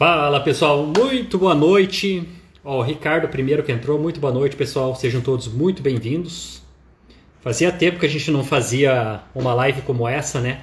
Fala 0.00 0.40
pessoal, 0.40 0.86
muito 0.86 1.36
boa 1.36 1.54
noite. 1.54 2.26
Ó, 2.64 2.78
o 2.78 2.82
Ricardo 2.82 3.28
primeiro 3.28 3.62
que 3.62 3.70
entrou, 3.70 3.98
muito 3.98 4.18
boa 4.18 4.32
noite 4.32 4.56
pessoal, 4.56 4.94
sejam 4.94 5.20
todos 5.20 5.46
muito 5.46 5.82
bem-vindos. 5.82 6.62
Fazia 7.42 7.70
tempo 7.70 8.00
que 8.00 8.06
a 8.06 8.08
gente 8.08 8.30
não 8.30 8.42
fazia 8.42 9.20
uma 9.34 9.52
live 9.52 9.82
como 9.82 10.08
essa, 10.08 10.40
né? 10.40 10.62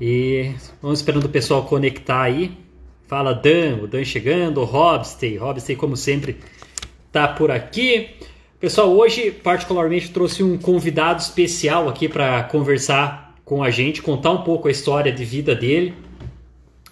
E 0.00 0.50
vamos 0.82 0.98
esperando 0.98 1.26
o 1.26 1.28
pessoal 1.28 1.66
conectar 1.66 2.22
aí. 2.22 2.50
Fala 3.06 3.32
Dan, 3.32 3.76
o 3.84 3.86
Dan 3.86 4.02
chegando, 4.02 4.60
o 4.60 4.64
Robstay, 4.64 5.36
Robstay 5.36 5.76
como 5.76 5.96
sempre 5.96 6.40
tá 7.12 7.28
por 7.28 7.52
aqui. 7.52 8.08
Pessoal, 8.58 8.90
hoje 8.90 9.30
particularmente 9.30 10.10
trouxe 10.10 10.42
um 10.42 10.58
convidado 10.58 11.22
especial 11.22 11.88
aqui 11.88 12.08
para 12.08 12.42
conversar 12.42 13.36
com 13.44 13.62
a 13.62 13.70
gente, 13.70 14.02
contar 14.02 14.32
um 14.32 14.42
pouco 14.42 14.66
a 14.66 14.70
história 14.72 15.12
de 15.12 15.24
vida 15.24 15.54
dele, 15.54 15.94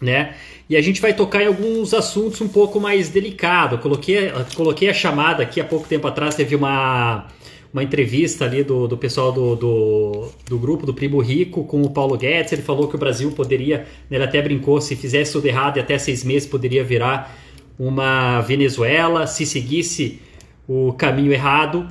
né? 0.00 0.34
E 0.68 0.76
a 0.76 0.80
gente 0.80 1.00
vai 1.00 1.12
tocar 1.12 1.42
em 1.42 1.46
alguns 1.46 1.92
assuntos 1.92 2.40
um 2.40 2.48
pouco 2.48 2.80
mais 2.80 3.08
delicados. 3.08 3.80
Coloquei, 3.80 4.32
coloquei 4.54 4.88
a 4.88 4.94
chamada 4.94 5.42
aqui 5.42 5.60
há 5.60 5.64
pouco 5.64 5.86
tempo 5.86 6.06
atrás, 6.06 6.34
teve 6.34 6.56
uma, 6.56 7.26
uma 7.72 7.82
entrevista 7.82 8.44
ali 8.44 8.62
do, 8.62 8.88
do 8.88 8.96
pessoal 8.96 9.30
do, 9.30 9.56
do, 9.56 10.28
do, 10.48 10.58
grupo 10.58 10.86
do 10.86 10.94
Primo 10.94 11.20
Rico 11.20 11.64
com 11.64 11.82
o 11.82 11.90
Paulo 11.90 12.16
Guedes. 12.16 12.52
Ele 12.52 12.62
falou 12.62 12.88
que 12.88 12.96
o 12.96 12.98
Brasil 12.98 13.30
poderia, 13.32 13.78
né, 14.08 14.16
ele 14.16 14.24
até 14.24 14.40
brincou, 14.40 14.80
se 14.80 14.96
fizesse 14.96 15.32
tudo 15.32 15.46
errado, 15.46 15.76
e 15.76 15.80
até 15.80 15.98
seis 15.98 16.24
meses 16.24 16.48
poderia 16.48 16.82
virar 16.82 17.36
uma 17.78 18.40
Venezuela, 18.40 19.26
se 19.26 19.44
seguisse 19.44 20.20
o 20.66 20.92
caminho 20.92 21.32
errado. 21.32 21.88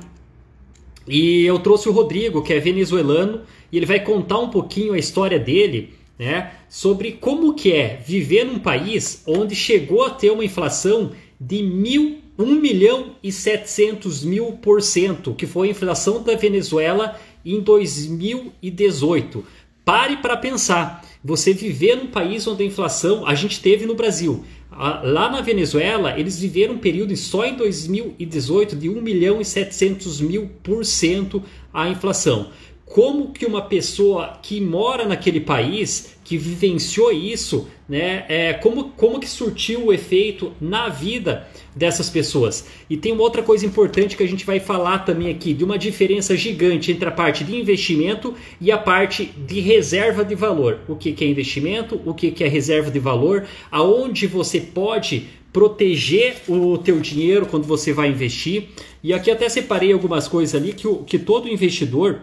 E 1.06 1.44
eu 1.44 1.58
trouxe 1.58 1.88
o 1.88 1.92
Rodrigo, 1.92 2.42
que 2.42 2.52
é 2.52 2.58
venezuelano, 2.58 3.42
e 3.70 3.76
ele 3.76 3.86
vai 3.86 4.00
contar 4.00 4.38
um 4.38 4.48
pouquinho 4.48 4.94
a 4.94 4.98
história 4.98 5.38
dele 5.38 5.92
né, 6.18 6.52
sobre 6.68 7.12
como 7.12 7.54
que 7.54 7.72
é 7.72 8.00
viver 8.04 8.44
num 8.44 8.58
país 8.58 9.22
onde 9.26 9.54
chegou 9.54 10.04
a 10.04 10.10
ter 10.10 10.30
uma 10.30 10.44
inflação 10.44 11.12
de 11.40 11.62
mil, 11.62 12.18
1 12.38 12.46
milhão 12.56 13.16
e 13.22 13.30
700 13.30 14.24
mil 14.24 14.52
por 14.52 14.80
cento, 14.82 15.34
que 15.34 15.46
foi 15.46 15.68
a 15.68 15.70
inflação 15.70 16.22
da 16.22 16.34
Venezuela 16.34 17.18
em 17.44 17.60
2018. 17.60 19.44
Pare 19.84 20.16
para 20.16 20.36
pensar. 20.36 21.04
Você 21.22 21.52
viver 21.52 21.96
num 21.96 22.06
país 22.06 22.46
onde 22.46 22.62
a 22.62 22.66
inflação 22.66 23.26
a 23.26 23.34
gente 23.34 23.60
teve 23.60 23.86
no 23.86 23.94
Brasil. 23.94 24.44
Lá 24.70 25.30
na 25.30 25.40
Venezuela, 25.40 26.18
eles 26.18 26.38
viveram 26.38 26.74
um 26.74 26.78
período 26.78 27.16
só 27.16 27.44
em 27.44 27.54
2018 27.54 28.76
de 28.76 28.88
1 28.88 29.00
milhão 29.00 29.40
e 29.40 29.44
700 29.44 30.20
mil 30.20 30.50
por 30.62 30.84
cento 30.84 31.42
a 31.72 31.88
inflação 31.88 32.50
como 32.94 33.32
que 33.32 33.44
uma 33.44 33.62
pessoa 33.62 34.38
que 34.40 34.60
mora 34.60 35.04
naquele 35.04 35.40
país, 35.40 36.16
que 36.22 36.38
vivenciou 36.38 37.10
isso, 37.10 37.66
né, 37.88 38.24
é, 38.28 38.52
como, 38.52 38.90
como 38.90 39.18
que 39.18 39.28
surtiu 39.28 39.86
o 39.86 39.92
efeito 39.92 40.52
na 40.60 40.88
vida 40.88 41.44
dessas 41.74 42.08
pessoas. 42.08 42.68
E 42.88 42.96
tem 42.96 43.10
uma 43.10 43.24
outra 43.24 43.42
coisa 43.42 43.66
importante 43.66 44.16
que 44.16 44.22
a 44.22 44.28
gente 44.28 44.46
vai 44.46 44.60
falar 44.60 45.00
também 45.00 45.28
aqui, 45.28 45.52
de 45.52 45.64
uma 45.64 45.76
diferença 45.76 46.36
gigante 46.36 46.92
entre 46.92 47.08
a 47.08 47.10
parte 47.10 47.42
de 47.42 47.56
investimento 47.56 48.32
e 48.60 48.70
a 48.70 48.78
parte 48.78 49.24
de 49.44 49.58
reserva 49.58 50.24
de 50.24 50.36
valor. 50.36 50.78
O 50.86 50.94
que, 50.94 51.12
que 51.12 51.24
é 51.24 51.26
investimento, 51.26 52.00
o 52.06 52.14
que, 52.14 52.30
que 52.30 52.44
é 52.44 52.48
reserva 52.48 52.92
de 52.92 53.00
valor, 53.00 53.44
aonde 53.72 54.28
você 54.28 54.60
pode 54.60 55.24
proteger 55.52 56.36
o 56.46 56.78
teu 56.78 57.00
dinheiro 57.00 57.46
quando 57.46 57.64
você 57.64 57.92
vai 57.92 58.10
investir. 58.10 58.68
E 59.02 59.12
aqui 59.12 59.32
até 59.32 59.48
separei 59.48 59.92
algumas 59.92 60.28
coisas 60.28 60.54
ali 60.54 60.72
que, 60.72 60.86
que 61.06 61.18
todo 61.18 61.48
investidor 61.48 62.20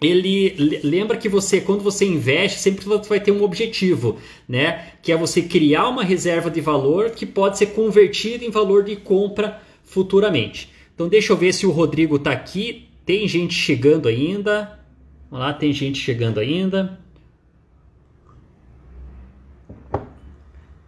ele 0.00 0.80
lembra 0.82 1.16
que 1.16 1.28
você, 1.28 1.60
quando 1.60 1.82
você 1.82 2.06
investe, 2.06 2.58
sempre 2.58 2.84
você 2.84 3.08
vai 3.08 3.20
ter 3.20 3.32
um 3.32 3.42
objetivo, 3.42 4.18
né? 4.48 4.92
Que 5.02 5.12
é 5.12 5.16
você 5.16 5.42
criar 5.42 5.88
uma 5.88 6.02
reserva 6.02 6.50
de 6.50 6.60
valor 6.60 7.10
que 7.10 7.26
pode 7.26 7.58
ser 7.58 7.66
convertida 7.66 8.44
em 8.44 8.50
valor 8.50 8.82
de 8.82 8.96
compra 8.96 9.60
futuramente. 9.84 10.70
Então 10.94 11.08
deixa 11.08 11.32
eu 11.32 11.36
ver 11.36 11.52
se 11.52 11.66
o 11.66 11.70
Rodrigo 11.70 12.16
está 12.16 12.32
aqui. 12.32 12.88
Tem 13.04 13.28
gente 13.28 13.52
chegando 13.52 14.08
ainda. 14.08 14.80
Vamos 15.30 15.46
lá, 15.46 15.52
tem 15.52 15.72
gente 15.72 15.98
chegando 15.98 16.40
ainda. 16.40 16.98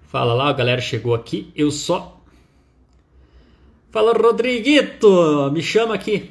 Fala 0.02 0.34
lá, 0.34 0.48
a 0.48 0.52
galera 0.52 0.80
chegou 0.80 1.14
aqui. 1.14 1.50
Eu 1.54 1.70
só. 1.70 2.20
Fala, 3.90 4.12
Rodriguito! 4.12 5.50
Me 5.52 5.62
chama 5.62 5.94
aqui. 5.94 6.30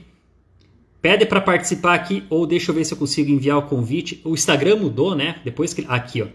Pede 1.01 1.25
para 1.25 1.41
participar 1.41 1.95
aqui 1.95 2.27
ou 2.29 2.45
deixa 2.45 2.69
eu 2.69 2.75
ver 2.75 2.85
se 2.85 2.93
eu 2.93 2.97
consigo 2.97 3.31
enviar 3.31 3.57
o 3.57 3.67
convite. 3.67 4.21
O 4.23 4.35
Instagram 4.35 4.75
mudou, 4.75 5.15
né? 5.15 5.41
Depois 5.43 5.73
que 5.73 5.83
aqui, 5.89 6.21
ó. 6.21 6.27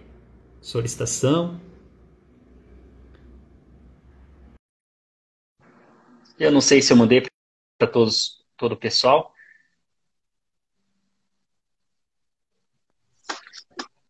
Solicitação. 0.61 1.61
Eu 6.37 6.51
não 6.51 6.61
sei 6.61 6.83
se 6.83 6.93
eu 6.93 6.97
mandei 6.97 7.25
para 7.79 7.89
todos 7.89 8.45
todo 8.57 8.73
o 8.73 8.77
pessoal. 8.77 9.33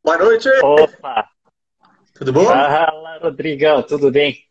Boa 0.02 0.16
noite. 0.16 0.48
Opa. 0.62 1.28
Tudo 2.14 2.32
bom? 2.32 2.46
Fala, 2.46 3.18
Rodrigão, 3.18 3.82
tudo 3.82 4.10
bem? 4.10 4.42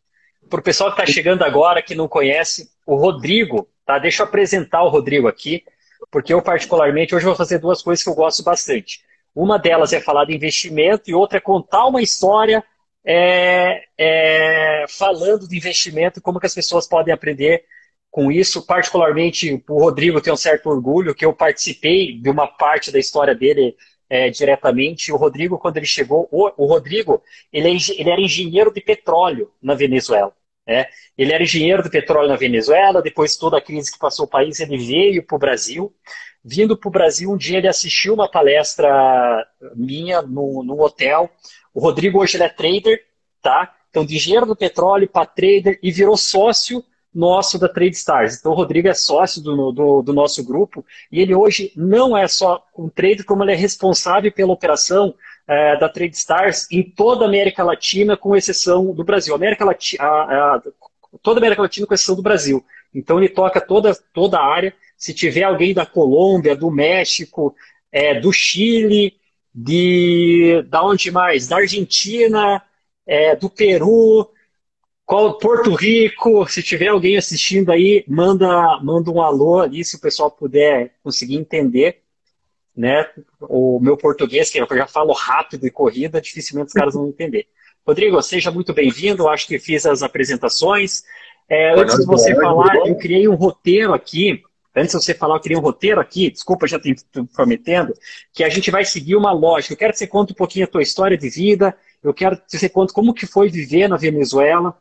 Para 0.48 0.60
o 0.60 0.64
pessoal 0.64 0.94
que 0.94 1.02
está 1.02 1.12
chegando 1.12 1.44
agora, 1.44 1.82
que 1.82 1.96
não 1.96 2.08
conhece, 2.08 2.70
o 2.86 2.96
Rodrigo, 2.96 3.68
tá? 3.84 3.98
Deixa 3.98 4.22
eu 4.22 4.28
apresentar 4.28 4.84
o 4.84 4.90
Rodrigo 4.90 5.28
aqui 5.28 5.66
porque 6.12 6.34
eu, 6.34 6.42
particularmente, 6.42 7.16
hoje 7.16 7.26
vou 7.26 7.36
fazer 7.36 7.60
duas 7.60 7.82
coisas 7.82 8.04
que 8.04 8.10
eu 8.10 8.16
gosto 8.16 8.44
bastante. 8.44 9.02
Uma 9.34 9.60
delas 9.60 9.92
é 9.92 10.00
falar 10.00 10.26
de 10.26 10.36
investimento 10.36 11.10
e 11.10 11.14
outra 11.14 11.38
é 11.38 11.42
contar 11.42 11.86
uma 11.88 12.02
história 12.02 12.64
é, 13.06 13.84
é, 13.98 14.86
falando 14.88 15.48
de 15.48 15.58
investimento 15.58 16.20
e 16.20 16.22
como 16.22 16.40
que 16.40 16.46
as 16.46 16.56
pessoas 16.56 16.88
podem 16.88 17.14
aprender 17.14 17.66
com 18.10 18.32
isso. 18.32 18.66
Particularmente, 18.66 19.62
o 19.68 19.80
Rodrigo 19.80 20.22
tem 20.22 20.32
um 20.32 20.38
certo 20.38 20.70
orgulho 20.70 21.14
que 21.14 21.26
eu 21.26 21.34
participei 21.34 22.18
de 22.18 22.30
uma 22.30 22.48
parte 22.48 22.92
da 22.92 22.98
história 22.98 23.36
dele 23.36 23.76
é, 24.10 24.30
diretamente. 24.30 25.12
O 25.12 25.18
Rodrigo, 25.18 25.58
quando 25.58 25.78
ele 25.78 25.86
chegou, 25.86 26.28
o, 26.32 26.50
o 26.58 26.66
Rodrigo, 26.66 27.22
ele, 27.52 27.68
é, 27.68 27.78
ele 27.98 28.10
era 28.10 28.22
engenheiro 28.22 28.74
de 28.74 28.82
petróleo 28.82 29.52
na 29.62 29.76
Venezuela. 29.76 30.34
Né? 30.68 30.88
Ele 31.18 31.32
era 31.32 31.44
engenheiro 31.44 31.84
de 31.84 31.90
petróleo 31.90 32.30
na 32.30 32.36
Venezuela, 32.36 33.02
depois 33.02 33.34
de 33.34 33.40
toda 33.40 33.58
a 33.58 33.62
crise 33.62 33.92
que 33.92 34.00
passou 34.00 34.26
o 34.26 34.30
país, 34.30 34.60
ele 34.60 34.78
veio 34.78 35.24
para 35.24 35.36
o 35.36 35.40
Brasil. 35.40 35.94
Vindo 36.44 36.78
para 36.78 36.88
o 36.88 36.92
Brasil, 36.92 37.32
um 37.32 37.38
dia 37.38 37.58
ele 37.58 37.68
assistiu 37.68 38.14
uma 38.14 38.30
palestra 38.30 39.48
minha 39.76 40.22
no, 40.22 40.64
no 40.64 40.80
hotel. 40.82 41.30
O 41.74 41.80
Rodrigo 41.80 42.20
hoje 42.20 42.38
ele 42.38 42.44
é 42.44 42.50
trader, 42.50 43.04
tá? 43.42 43.74
Então, 43.90 44.06
de 44.06 44.16
engenheiro 44.16 44.46
do 44.46 44.56
petróleo 44.56 45.08
para 45.08 45.26
trader 45.26 45.80
e 45.82 45.92
virou 45.92 46.18
sócio 46.18 46.84
nosso 47.16 47.58
da 47.58 47.70
Trade 47.70 47.96
Stars. 47.96 48.38
Então, 48.38 48.52
o 48.52 48.56
Rodrigo 48.56 48.90
é 48.90 48.94
sócio 48.94 49.42
do, 49.42 49.72
do, 49.72 50.02
do, 50.02 50.14
nosso 50.14 50.44
grupo 50.44 50.86
e 51.10 51.22
ele 51.22 51.34
hoje 51.34 51.72
não 51.76 52.16
é 52.16 52.28
só 52.28 52.64
um 52.78 52.90
trader, 52.90 53.26
como 53.26 53.44
ele 53.44 53.54
é 53.54 53.56
responsável 53.56 54.32
pela 54.32 54.52
operação 54.52 55.16
é, 55.48 55.78
da 55.78 55.88
Trade 55.88 56.16
Stars 56.16 56.68
em 56.70 56.84
toda 56.84 57.24
a 57.24 57.28
América 57.28 57.64
Latina, 57.64 58.18
com 58.18 58.36
exceção 58.36 58.94
do 58.94 59.04
Brasil. 59.04 59.34
América 59.34 59.64
Latina, 59.64 60.04
a, 60.04 60.56
a, 60.56 60.62
toda 61.24 61.40
a 61.40 61.42
América 61.42 61.62
Latina, 61.62 61.88
com 61.88 61.94
exceção 61.94 62.16
do 62.16 62.22
Brasil. 62.22 62.64
Então, 62.94 63.18
ele 63.18 63.30
toca 63.30 63.62
toda, 63.62 63.96
toda 64.14 64.38
a 64.38 64.46
área. 64.46 64.74
Se 64.98 65.14
tiver 65.14 65.44
alguém 65.44 65.74
da 65.74 65.86
Colômbia, 65.86 66.56
do 66.56 66.70
México, 66.70 67.56
é, 67.92 68.20
do 68.20 68.32
Chile, 68.34 69.16
de 69.54 70.64
da 70.68 70.84
onde 70.84 71.10
mais? 71.12 71.48
Da 71.48 71.58
Argentina, 71.58 72.62
é, 73.08 73.36
do 73.36 73.50
Peru, 73.50 74.30
qual, 75.06 75.38
Porto 75.38 75.74
Rico, 75.76 76.48
se 76.48 76.64
tiver 76.64 76.88
alguém 76.88 77.16
assistindo 77.16 77.72
aí, 77.72 78.04
manda, 78.08 78.80
manda 78.82 79.12
um 79.12 79.22
alô 79.22 79.60
ali, 79.60 79.86
se 79.86 79.96
o 79.96 80.02
pessoal 80.02 80.32
puder 80.32 80.96
conseguir 81.04 81.36
entender. 81.36 82.02
Né? 82.76 83.08
O 83.40 83.80
meu 83.80 83.96
português, 83.96 84.50
que 84.50 84.60
eu 84.60 84.68
já 84.70 84.88
falo 84.88 85.14
rápido 85.14 85.66
e 85.66 85.72
corrida, 85.72 86.20
dificilmente 86.20 86.70
os 86.70 86.74
caras 86.74 86.96
vão 86.96 87.08
entender. 87.08 87.48
Rodrigo, 87.86 88.20
seja 88.22 88.50
muito 88.50 88.74
bem-vindo. 88.74 89.28
Acho 89.30 89.48
que 89.48 89.60
fiz 89.60 89.86
as 89.86 90.02
apresentações. 90.02 91.04
É, 91.48 91.80
antes 91.80 92.00
de 92.00 92.06
você 92.06 92.34
falar, 92.36 92.76
eu 92.88 92.96
criei 92.96 93.28
um 93.28 93.36
roteiro 93.36 93.94
aqui. 93.94 94.42
Antes 94.76 94.92
de 94.92 95.04
você 95.04 95.14
falar, 95.14 95.36
eu 95.36 95.40
criei 95.40 95.58
um 95.58 95.62
roteiro 95.62 96.02
aqui. 96.02 96.32
Desculpa, 96.32 96.68
já 96.68 96.78
estou 96.78 97.26
prometendo. 97.28 97.94
Que 98.34 98.44
a 98.44 98.50
gente 98.50 98.72
vai 98.72 98.84
seguir 98.84 99.16
uma 99.16 99.32
lógica. 99.32 99.74
Eu 99.74 99.78
quero 99.78 99.94
que 99.94 100.00
você 100.00 100.08
conte 100.08 100.34
um 100.34 100.36
pouquinho 100.36 100.66
a 100.66 100.68
tua 100.68 100.82
história 100.82 101.16
de 101.16 101.30
vida. 101.30 101.78
Eu 102.04 102.14
quero 102.14 102.38
que 102.38 102.58
você 102.58 102.68
conte 102.68 102.92
como 102.92 103.14
que 103.14 103.28
foi 103.28 103.50
viver 103.50 103.88
na 103.88 103.98
Venezuela 103.98 104.76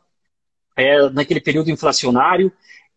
é, 0.75 1.09
naquele 1.09 1.39
período 1.39 1.71
inflacionário, 1.71 2.51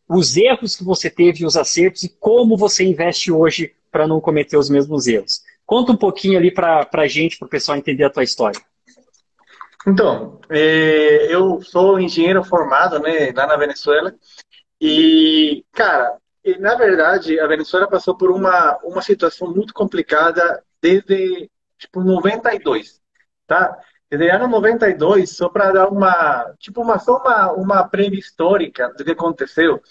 os 0.09 0.37
erros 0.37 0.75
que 0.75 0.85
você 0.85 1.11
teve 1.11 1.43
e 1.43 1.47
os 1.47 1.57
acertos 1.57 2.03
e 2.03 2.09
como 2.09 2.57
você 2.57 2.85
investe 2.85 3.31
hoje 3.31 3.75
para 3.91 4.07
não 4.07 4.21
cometer 4.21 4.57
os 4.57 4.71
mesmos 4.71 5.07
erros. 5.07 5.43
Conta 5.67 5.93
um 5.93 5.97
pouquinho 5.97 6.39
ali 6.39 6.51
para 6.51 6.89
a 6.91 7.07
gente, 7.07 7.39
para 7.39 7.47
o 7.47 7.51
pessoal 7.51 7.77
entender 7.77 8.05
a 8.05 8.11
tua 8.11 8.25
história. 8.25 8.61
Então, 9.87 10.41
é, 10.51 11.33
eu 11.33 11.61
sou 11.63 12.01
engenheiro 12.01 12.43
formado 12.43 12.99
né, 12.99 13.33
lá 13.33 13.47
na 13.47 13.57
Venezuela 13.57 14.15
e, 14.81 15.65
cara, 15.73 16.19
na 16.59 16.75
verdade, 16.75 17.39
a 17.39 17.47
Venezuela 17.47 17.89
passou 17.89 18.17
por 18.17 18.31
uma, 18.31 18.79
uma 18.83 19.03
situação 19.03 19.53
muito 19.53 19.75
complicada 19.75 20.63
desde, 20.81 21.51
tipo, 21.79 22.01
92, 22.01 23.01
tá? 23.47 23.79
Desde 24.11 24.31
ano 24.31 24.49
92, 24.49 25.31
só 25.31 25.49
para 25.49 25.71
dar 25.71 25.89
uma, 25.89 26.55
tipo, 26.59 26.81
uma, 26.81 26.99
só 26.99 27.19
uma, 27.19 27.53
uma 27.53 27.89
prévia 27.89 28.19
histórica 28.19 28.93
do 28.97 29.05
que 29.05 29.11
aconteceu, 29.11 29.83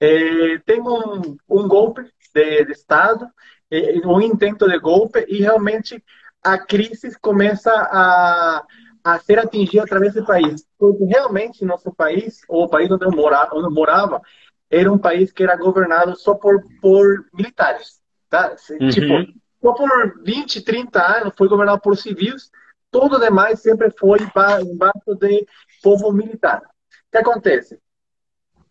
é, 0.00 0.58
tem 0.64 0.80
um, 0.80 1.36
um 1.48 1.66
golpe 1.66 2.02
de, 2.34 2.64
de 2.64 2.72
Estado, 2.72 3.26
é, 3.70 4.06
um 4.06 4.20
intento 4.20 4.68
de 4.68 4.78
golpe, 4.78 5.24
e 5.28 5.40
realmente 5.40 6.02
a 6.44 6.56
crise 6.58 7.18
começa 7.20 7.72
a, 7.72 8.64
a 9.02 9.18
ser 9.18 9.38
atingida 9.40 9.82
através 9.82 10.14
do 10.14 10.24
país. 10.24 10.64
Porque 10.78 11.04
realmente 11.04 11.64
nosso 11.64 11.92
país, 11.92 12.42
ou 12.48 12.64
o 12.64 12.68
país 12.68 12.88
onde 12.90 13.04
eu 13.04 13.10
morava, 13.10 13.56
onde 13.56 13.66
eu 13.66 13.72
morava 13.72 14.22
era 14.70 14.92
um 14.92 14.98
país 14.98 15.32
que 15.32 15.42
era 15.42 15.56
governado 15.56 16.16
só 16.16 16.34
por, 16.34 16.62
por 16.80 17.04
militares. 17.34 18.00
Tá? 18.28 18.54
Uhum. 18.80 18.88
Tipo, 18.90 19.32
só 19.60 19.72
por 19.72 20.22
20, 20.22 20.60
30 20.62 21.18
anos 21.18 21.34
foi 21.36 21.48
governado 21.48 21.80
por 21.80 21.96
civis, 21.96 22.50
todo 22.90 23.20
demais 23.20 23.60
sempre 23.60 23.90
foi 23.90 24.18
embaixo 24.20 25.14
de 25.18 25.46
povo 25.82 26.12
militar. 26.12 26.62
O 26.62 27.10
que 27.12 27.18
acontece? 27.18 27.78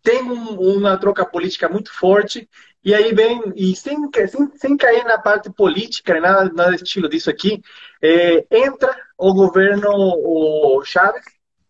Tem 0.02 0.22
um, 0.22 0.76
uma 0.76 0.96
troca 0.96 1.24
política 1.24 1.68
muito 1.68 1.92
forte, 1.92 2.48
e 2.84 2.94
aí 2.94 3.12
vem, 3.12 3.52
e 3.56 3.74
sem, 3.74 3.96
sem, 4.28 4.50
sem 4.54 4.76
cair 4.76 5.04
na 5.04 5.18
parte 5.18 5.50
política, 5.50 6.20
nada, 6.20 6.52
nada 6.52 6.76
estilo 6.76 7.08
disso 7.08 7.28
aqui, 7.28 7.60
é, 8.00 8.46
entra 8.50 8.96
o 9.18 9.34
governo 9.34 9.90
o 9.90 10.84
Chaves, 10.84 11.24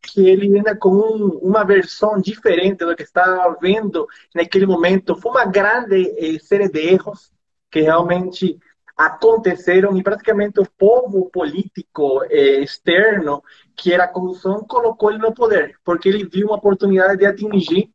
que 0.06 0.28
ele 0.28 0.54
ainda 0.56 0.76
com 0.76 0.90
um, 0.90 1.38
uma 1.38 1.64
versão 1.64 2.20
diferente 2.20 2.84
do 2.84 2.94
que 2.94 3.02
estava 3.02 3.56
vendo 3.60 4.06
naquele 4.34 4.66
momento. 4.66 5.16
Foi 5.16 5.32
uma 5.32 5.44
grande 5.44 6.08
eh, 6.16 6.38
série 6.38 6.68
de 6.68 6.78
erros 6.80 7.30
que 7.70 7.80
realmente 7.80 8.58
aconteceram 8.96 9.96
e 9.96 10.02
praticamente 10.02 10.58
o 10.58 10.66
povo 10.78 11.28
político 11.30 12.24
eh, 12.30 12.60
externo, 12.60 13.42
que 13.74 13.92
era 13.92 14.04
a 14.04 14.08
corrupção, 14.08 14.64
colocou 14.64 15.10
ele 15.10 15.18
no 15.18 15.34
poder, 15.34 15.76
porque 15.84 16.08
ele 16.08 16.24
viu 16.24 16.46
uma 16.46 16.56
oportunidade 16.56 17.18
de 17.18 17.26
atingir 17.26 17.90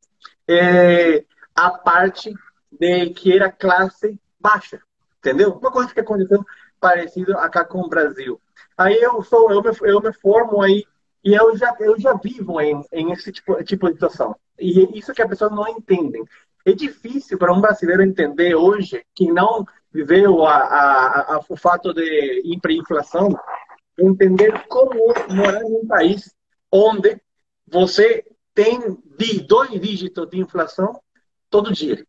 eh, 0.47 1.25
a 1.55 1.71
parte 1.71 2.33
de 2.71 3.09
que 3.09 3.33
era 3.33 3.51
classe 3.51 4.19
baixa, 4.39 4.79
entendeu? 5.17 5.53
Uma 5.53 5.71
coisa 5.71 5.93
que 5.93 5.99
aconteceu 5.99 6.45
parecido 6.79 7.37
acá 7.37 7.65
com 7.65 7.79
o 7.79 7.89
Brasil. 7.89 8.39
Aí 8.77 8.99
eu 9.01 9.23
sou, 9.23 9.51
eu 9.51 9.61
me, 9.61 9.71
eu 9.81 10.01
me 10.01 10.13
formo 10.13 10.61
aí 10.61 10.85
e 11.23 11.33
eu 11.33 11.55
já 11.55 11.75
eu 11.79 11.99
já 11.99 12.13
vivo 12.13 12.59
em, 12.61 12.83
em 12.91 13.11
esse 13.11 13.31
tipo, 13.31 13.63
tipo 13.63 13.87
de 13.87 13.93
situação. 13.93 14.35
E 14.59 14.97
isso 14.97 15.13
que 15.13 15.21
as 15.21 15.29
pessoas 15.29 15.51
não 15.51 15.67
entendem. 15.67 16.23
É 16.65 16.73
difícil 16.73 17.37
para 17.37 17.53
um 17.53 17.61
brasileiro 17.61 18.03
entender 18.03 18.55
hoje 18.55 19.03
que 19.15 19.31
não 19.31 19.65
viveu 19.93 20.45
a, 20.45 20.55
a, 20.55 21.35
a, 21.35 21.41
o 21.47 21.57
fato 21.57 21.93
de 21.93 22.41
hiperinflação, 22.45 23.29
entender 23.99 24.65
como 24.67 25.13
morar 25.29 25.61
em 25.61 25.75
um 25.75 25.87
país 25.87 26.33
onde 26.71 27.19
você 27.67 28.23
tem 28.53 28.79
dois 29.47 29.79
dígitos 29.79 30.29
de 30.29 30.39
inflação 30.39 30.99
todo 31.49 31.73
dia. 31.73 32.05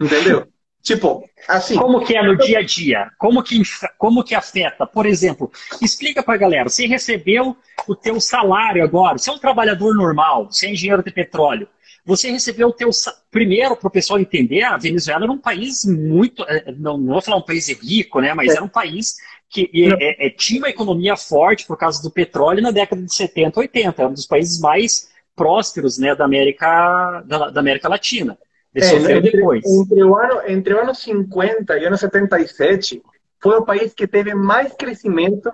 Entendeu? 0.00 0.46
Tipo, 0.80 1.28
assim. 1.48 1.76
Como 1.76 2.04
que 2.04 2.16
é 2.16 2.22
no 2.22 2.36
dia 2.36 2.60
a 2.60 2.62
dia? 2.62 3.10
Como 3.18 3.42
que, 3.42 3.60
como 3.98 4.22
que 4.22 4.34
afeta? 4.34 4.86
Por 4.86 5.06
exemplo, 5.06 5.50
explica 5.82 6.22
para 6.22 6.34
a 6.34 6.38
galera. 6.38 6.68
Você 6.68 6.86
recebeu 6.86 7.56
o 7.86 7.94
teu 7.96 8.20
salário 8.20 8.82
agora. 8.82 9.18
Você 9.18 9.28
é 9.28 9.32
um 9.32 9.38
trabalhador 9.38 9.94
normal, 9.94 10.46
você 10.46 10.66
é 10.66 10.70
engenheiro 10.70 11.02
de 11.02 11.10
petróleo. 11.10 11.68
Você 12.08 12.30
recebeu 12.30 12.68
o 12.68 12.72
teu 12.72 12.88
primeiro 13.30 13.76
para 13.76 13.86
o 13.86 13.90
pessoal 13.90 14.18
entender. 14.18 14.62
A 14.62 14.78
Venezuela 14.78 15.24
era 15.24 15.30
um 15.30 15.36
país 15.36 15.84
muito, 15.84 16.42
é, 16.48 16.72
não, 16.72 16.96
não 16.96 17.12
vou 17.12 17.20
falar 17.20 17.36
um 17.36 17.44
país 17.44 17.68
rico, 17.68 18.18
né? 18.22 18.32
Mas 18.32 18.52
é. 18.52 18.56
era 18.56 18.64
um 18.64 18.68
país 18.68 19.16
que 19.50 19.70
é, 20.00 20.26
é, 20.26 20.30
tinha 20.30 20.58
uma 20.58 20.70
economia 20.70 21.18
forte 21.18 21.66
por 21.66 21.76
causa 21.76 22.02
do 22.02 22.10
petróleo 22.10 22.62
na 22.62 22.70
década 22.70 23.02
de 23.02 23.14
70, 23.14 23.60
80. 23.60 24.00
Era 24.00 24.08
um 24.08 24.14
dos 24.14 24.24
países 24.24 24.58
mais 24.58 25.10
prósperos, 25.36 25.98
né, 25.98 26.14
da 26.14 26.24
América 26.24 27.22
da, 27.26 27.50
da 27.50 27.60
América 27.60 27.90
Latina. 27.90 28.38
É, 28.74 28.94
entre, 28.94 29.20
depois. 29.20 29.62
Entre 29.66 30.02
o, 30.02 30.16
ano, 30.16 30.40
entre 30.46 30.72
o 30.72 30.80
ano 30.80 30.94
50 30.94 31.76
e 31.76 31.84
o 31.84 31.88
ano 31.88 31.98
77, 31.98 33.02
foi 33.38 33.58
o 33.58 33.66
país 33.66 33.92
que 33.92 34.06
teve 34.06 34.34
mais 34.34 34.72
crescimento 34.72 35.52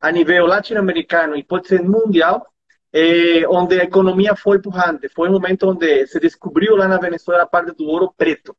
a 0.00 0.12
nível 0.12 0.46
latino-americano 0.46 1.34
e 1.34 1.42
pode 1.42 1.66
ser 1.66 1.82
mundial, 1.82 2.46
eh, 2.92 3.46
onde 3.48 3.80
a 3.80 3.84
economia 3.84 4.34
foi 4.34 4.58
empurrante. 4.58 5.08
Foi 5.08 5.28
um 5.28 5.32
momento 5.32 5.68
onde 5.68 6.06
se 6.06 6.18
descobriu 6.20 6.76
lá 6.76 6.88
na 6.88 6.98
Venezuela 6.98 7.42
a 7.42 7.46
parte 7.46 7.72
do 7.72 7.84
ouro 7.84 8.12
preto. 8.16 8.56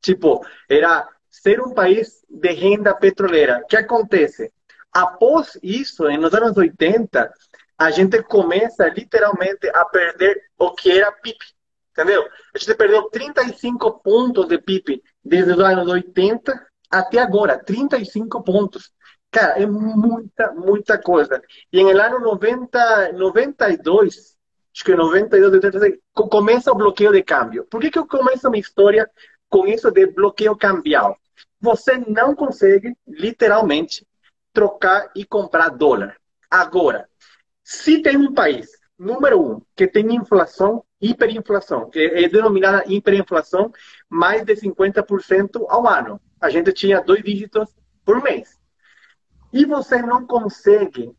Tipo, 0.00 0.44
era 0.68 1.08
ser 1.30 1.60
um 1.60 1.72
país 1.74 2.24
de 2.28 2.52
renda 2.52 2.94
petroleira. 2.94 3.60
O 3.64 3.66
que 3.66 3.76
acontece? 3.76 4.52
Após 4.92 5.58
isso, 5.62 6.04
nos 6.18 6.32
anos 6.34 6.56
80, 6.56 7.32
a 7.76 7.90
gente 7.90 8.22
começa 8.22 8.88
literalmente 8.88 9.68
a 9.68 9.84
perder 9.84 10.40
o 10.58 10.72
que 10.72 10.92
era 10.92 11.10
PIB. 11.10 11.36
Entendeu? 11.90 12.24
A 12.54 12.58
gente 12.58 12.74
perdeu 12.74 13.08
35 13.10 14.00
pontos 14.00 14.48
de 14.48 14.58
PIB 14.58 15.02
desde 15.24 15.52
os 15.52 15.60
anos 15.60 15.88
80 15.88 16.66
até 16.90 17.18
agora. 17.18 17.58
35 17.58 18.42
pontos. 18.42 18.92
Cara, 19.34 19.60
é 19.60 19.66
muita, 19.66 20.52
muita 20.52 20.96
coisa. 20.96 21.42
E 21.72 21.80
em 21.80 21.90
ano 21.90 22.20
90, 22.20 23.14
92, 23.14 24.36
acho 24.72 24.84
que 24.84 24.94
92, 24.94 25.54
86, 25.54 25.98
começa 26.12 26.70
o 26.70 26.76
bloqueio 26.76 27.10
de 27.10 27.20
câmbio. 27.20 27.64
Por 27.64 27.80
que, 27.80 27.90
que 27.90 27.98
eu 27.98 28.06
começo 28.06 28.46
a 28.46 28.50
minha 28.50 28.60
história 28.60 29.10
com 29.48 29.66
isso 29.66 29.90
de 29.90 30.06
bloqueio 30.06 30.56
cambial? 30.56 31.18
Você 31.60 31.98
não 32.06 32.32
consegue, 32.36 32.96
literalmente, 33.08 34.06
trocar 34.52 35.10
e 35.16 35.24
comprar 35.24 35.70
dólar. 35.70 36.16
Agora, 36.48 37.08
se 37.60 38.00
tem 38.02 38.16
um 38.16 38.32
país, 38.32 38.68
número 38.96 39.40
um, 39.40 39.60
que 39.74 39.88
tem 39.88 40.14
inflação 40.14 40.84
hiperinflação, 41.00 41.90
que 41.90 41.98
é 41.98 42.28
denominada 42.28 42.84
hiperinflação, 42.86 43.72
mais 44.08 44.44
de 44.44 44.54
50% 44.54 45.66
ao 45.68 45.88
ano. 45.88 46.20
A 46.40 46.48
gente 46.48 46.72
tinha 46.72 47.00
dois 47.00 47.24
dígitos 47.24 47.68
por 48.04 48.22
mês. 48.22 48.62
E 49.54 49.64
você 49.64 50.02
não 50.02 50.26
consegue 50.26 51.16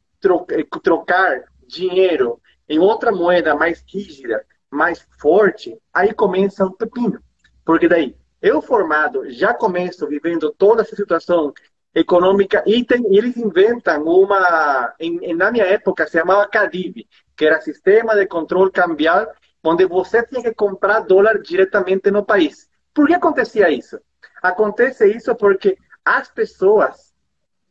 trocar 0.83 1.45
dinheiro 1.65 2.41
em 2.67 2.79
outra 2.79 3.09
moeda 3.09 3.55
mais 3.55 3.81
rígida, 3.87 4.45
mais 4.69 5.07
forte, 5.17 5.79
aí 5.93 6.13
começa 6.13 6.65
o 6.65 6.73
pepino. 6.73 7.21
Porque 7.63 7.87
daí, 7.87 8.13
eu 8.41 8.61
formado, 8.61 9.29
já 9.29 9.53
começo 9.53 10.05
vivendo 10.05 10.51
toda 10.51 10.81
essa 10.81 10.97
situação 10.97 11.53
econômica 11.93 12.61
e 12.67 12.83
tem, 12.83 13.05
eles 13.15 13.37
inventam 13.37 14.03
uma, 14.03 14.93
em, 14.99 15.33
na 15.33 15.49
minha 15.49 15.63
época 15.63 16.05
se 16.05 16.19
chamava 16.19 16.45
CADIB, 16.49 17.07
que 17.37 17.45
era 17.45 17.61
Sistema 17.61 18.17
de 18.17 18.27
Controle 18.27 18.69
Cambial 18.69 19.27
onde 19.63 19.85
você 19.85 20.21
tinha 20.27 20.43
que 20.43 20.53
comprar 20.53 20.99
dólar 20.99 21.41
diretamente 21.41 22.11
no 22.11 22.25
país. 22.25 22.69
Por 22.93 23.07
que 23.07 23.13
acontecia 23.13 23.69
isso? 23.69 23.97
Acontece 24.43 25.07
isso 25.07 25.33
porque 25.35 25.77
as 26.03 26.29
pessoas 26.29 27.14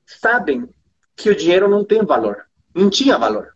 sabem 0.07 0.69
que 1.17 1.31
o 1.31 1.37
dinheiro 1.37 1.69
não 1.69 1.85
tem 1.85 2.05
valor, 2.05 2.45
não 2.75 2.91
tinha 2.91 3.19
valor, 3.19 3.55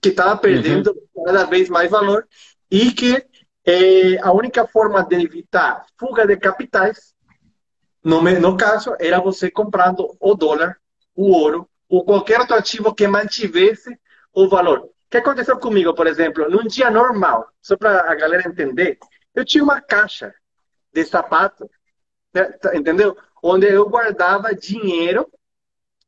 que 0.00 0.10
estava 0.10 0.36
perdendo 0.36 0.90
uhum. 1.14 1.24
cada 1.24 1.44
vez 1.44 1.68
mais 1.68 1.90
valor 1.90 2.26
e 2.70 2.92
que 2.92 3.24
eh, 3.64 4.18
a 4.22 4.32
única 4.32 4.66
forma 4.66 5.04
de 5.04 5.16
evitar 5.16 5.84
fuga 5.98 6.26
de 6.26 6.36
capitais, 6.36 7.14
no, 8.04 8.20
no 8.22 8.56
caso, 8.56 8.96
era 8.98 9.20
você 9.20 9.50
comprando 9.50 10.16
o 10.20 10.34
dólar, 10.34 10.76
o 11.14 11.30
ouro 11.30 11.68
ou 11.88 12.04
qualquer 12.04 12.40
outro 12.40 12.56
ativo 12.56 12.94
que 12.94 13.06
mantivesse 13.06 13.96
o 14.32 14.48
valor 14.48 14.92
que 15.12 15.18
aconteceu 15.18 15.58
comigo, 15.58 15.94
por 15.94 16.06
exemplo, 16.06 16.48
num 16.48 16.66
dia 16.66 16.90
normal, 16.90 17.46
só 17.60 17.76
para 17.76 18.10
a 18.10 18.14
galera 18.14 18.48
entender, 18.48 18.98
eu 19.34 19.44
tinha 19.44 19.62
uma 19.62 19.78
caixa 19.78 20.34
de 20.90 21.04
sapato, 21.04 21.70
né, 22.32 22.44
tá, 22.44 22.74
entendeu? 22.74 23.14
Onde 23.42 23.66
eu 23.66 23.86
guardava 23.90 24.54
dinheiro, 24.54 25.30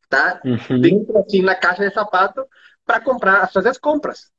tá? 0.08 0.40
Uhum. 0.44 0.80
Dentro 0.80 1.18
assim 1.18 1.42
na 1.42 1.54
caixa 1.54 1.88
de 1.88 1.94
sapato 1.94 2.44
para 2.84 3.00
comprar, 3.00 3.50
fazer 3.50 3.70
as 3.70 3.78
compras. 3.78 4.30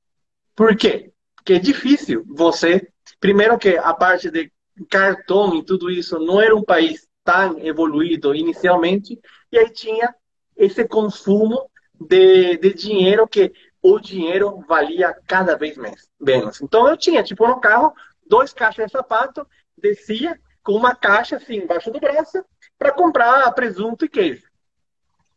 Por 0.56 0.76
quê? 0.76 1.12
Porque 1.36 1.54
é 1.54 1.60
difícil 1.60 2.24
você, 2.28 2.88
primeiro 3.20 3.58
que 3.58 3.78
a 3.78 3.94
parte 3.94 4.30
de 4.30 4.52
cartão 4.90 5.56
e 5.56 5.64
tudo 5.64 5.90
isso 5.90 6.20
não 6.20 6.42
era 6.42 6.56
um 6.56 6.64
país 6.64 7.08
tão 7.24 7.60
evoluído 7.60 8.36
inicialmente, 8.36 9.20
e 9.52 9.58
aí 9.58 9.70
tinha 9.70 10.14
esse 10.56 10.88
consumo 10.88 11.70
de, 12.00 12.58
de 12.58 12.74
dinheiro 12.74 13.28
que 13.28 13.52
o 13.82 14.00
dinheiro 14.00 14.64
valia 14.68 15.16
cada 15.28 15.56
vez 15.56 15.78
menos. 15.78 16.62
Então 16.62 16.88
eu 16.88 16.98
tinha, 16.98 17.24
tipo, 17.24 17.48
no 17.48 17.60
carro, 17.60 17.94
dois 18.28 18.54
caixas 18.54 18.88
de 18.88 18.92
sapato, 18.92 19.46
descia 19.78 20.40
com 20.64 20.74
uma 20.74 20.96
caixa 20.96 21.38
assim 21.38 21.58
embaixo 21.58 21.92
do 21.92 22.00
braço 22.00 22.44
para 22.78 22.92
comprar 22.92 23.52
presunto 23.52 24.06
e 24.06 24.10
queijo. 24.10 24.44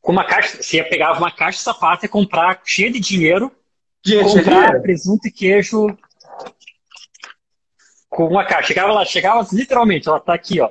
Com 0.01 0.13
uma 0.13 0.25
caixa, 0.25 0.63
você 0.63 0.83
pegava 0.85 1.19
uma 1.19 1.31
caixa 1.31 1.59
de 1.59 1.65
sapato 1.65 2.07
e 2.07 2.09
comprar 2.09 2.61
cheio 2.65 2.93
de 2.93 3.01
dinheiro, 3.01 3.53
dinheiro 4.03 4.29
comprar 4.29 4.43
dinheiro. 4.43 4.83
presunto 4.83 5.29
e 5.29 5.31
queijo 5.31 5.87
com 8.09 8.27
uma 8.27 8.45
caixa. 8.45 8.69
Chegava 8.69 8.93
lá, 8.93 9.05
chegava 9.05 9.47
literalmente, 9.53 10.09
ela 10.09 10.21
tá 10.21 10.35
aqui, 10.35 10.61
ó. 10.61 10.71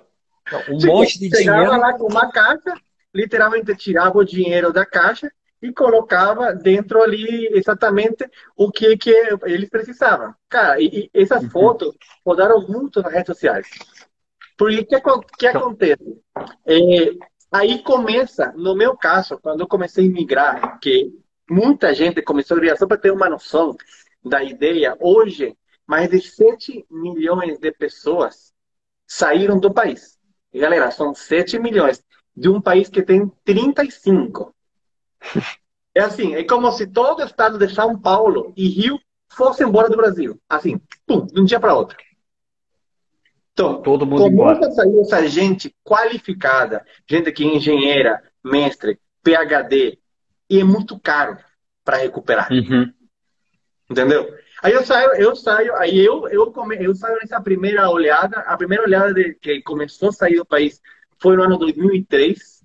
Um 0.70 0.78
tipo, 0.78 0.94
monte 0.94 1.20
de 1.20 1.30
chegava 1.36 1.64
dinheiro. 1.64 1.82
lá 1.82 1.94
com 1.94 2.08
uma 2.08 2.32
caixa, 2.32 2.74
literalmente 3.14 3.76
tirava 3.76 4.18
o 4.18 4.24
dinheiro 4.24 4.72
da 4.72 4.86
caixa 4.86 5.32
e 5.62 5.72
colocava 5.74 6.54
dentro 6.54 7.02
ali 7.02 7.50
exatamente 7.54 8.30
o 8.56 8.72
que, 8.72 8.96
que 8.98 9.12
eles 9.44 9.70
precisavam. 9.70 10.34
Cara, 10.50 10.80
e, 10.80 11.10
e 11.14 11.22
essas 11.22 11.44
uhum. 11.44 11.50
fotos 11.50 11.96
rodaram 12.26 12.66
muito 12.68 13.02
nas 13.02 13.12
redes 13.12 13.28
sociais. 13.28 13.68
Porque 14.58 14.84
que, 14.86 15.00
que 15.00 15.48
então 15.48 15.62
acontece? 15.62 16.22
É, 16.66 17.12
aí 17.52 17.82
começa, 17.82 18.52
no 18.56 18.76
meu 18.76 18.96
caso, 18.96 19.38
quando 19.40 19.62
eu 19.62 19.68
comecei 19.68 20.08
a 20.08 20.12
migrar, 20.12 20.80
que 20.80 21.12
muita 21.50 21.94
gente 21.94 22.22
começou 22.22 22.58
a 22.58 22.60
vir, 22.60 22.78
só 22.78 22.86
para 22.86 22.98
ter 22.98 23.12
uma 23.12 23.30
noção 23.30 23.76
da 24.24 24.44
ideia, 24.44 24.96
hoje, 25.00 25.56
mais 25.86 26.10
de 26.10 26.22
7 26.22 26.86
milhões 26.90 27.58
de 27.60 27.72
pessoas 27.72 28.54
saíram 29.06 29.60
do 29.60 29.74
país. 29.74 30.18
Galera, 30.54 30.92
são 30.92 31.14
7 31.14 31.60
milhões 31.60 32.04
de 32.36 32.50
um 32.50 32.60
país 32.62 32.90
que 32.90 33.02
tem 33.02 33.32
35. 33.44 34.54
É 35.96 36.02
assim, 36.02 36.36
é 36.36 36.44
como 36.44 36.72
se 36.72 36.86
todo 36.86 37.20
o 37.20 37.26
estado 37.26 37.58
de 37.58 37.74
São 37.74 38.00
Paulo 38.00 38.54
e 38.56 38.68
Rio 38.68 39.00
fosse 39.32 39.64
embora 39.64 39.90
do 39.90 39.98
Brasil. 39.98 40.40
Assim, 40.48 40.80
pum, 41.06 41.26
de 41.26 41.42
um 41.42 41.46
dia 41.46 41.60
para 41.60 41.74
outro. 41.74 41.98
Então, 43.58 43.82
todo 43.82 44.06
mundo 44.06 44.22
começa 44.36 44.68
a 44.68 44.72
sair 44.72 45.00
essa 45.00 45.28
gente 45.28 45.76
qualificada, 45.84 46.86
gente 47.10 47.32
que 47.32 47.44
é 47.44 47.56
engenheira, 47.56 48.22
mestre, 48.44 49.00
PhD, 49.24 49.98
e 50.48 50.60
é 50.60 50.64
muito 50.64 51.00
caro 51.00 51.40
para 51.84 51.98
recuperar. 51.98 52.52
Uhum. 52.52 52.94
Entendeu? 53.90 54.32
Aí 54.62 54.74
eu 54.74 54.86
saio, 54.86 55.10
eu 55.16 55.36
saio, 55.36 55.76
aí 55.76 55.98
eu, 55.98 56.28
eu, 56.28 56.52
come, 56.52 56.78
eu 56.80 56.94
saio 56.94 57.18
nessa 57.20 57.42
primeira 57.42 57.90
olhada, 57.90 58.42
a 58.42 58.56
primeira 58.56 58.84
olhada 58.84 59.12
de, 59.12 59.34
que 59.34 59.60
começou 59.64 60.10
a 60.10 60.14
sair 60.14 60.36
do 60.36 60.46
país 60.46 60.80
foi 61.20 61.36
no 61.36 61.42
ano 61.42 61.58
2003, 61.58 62.64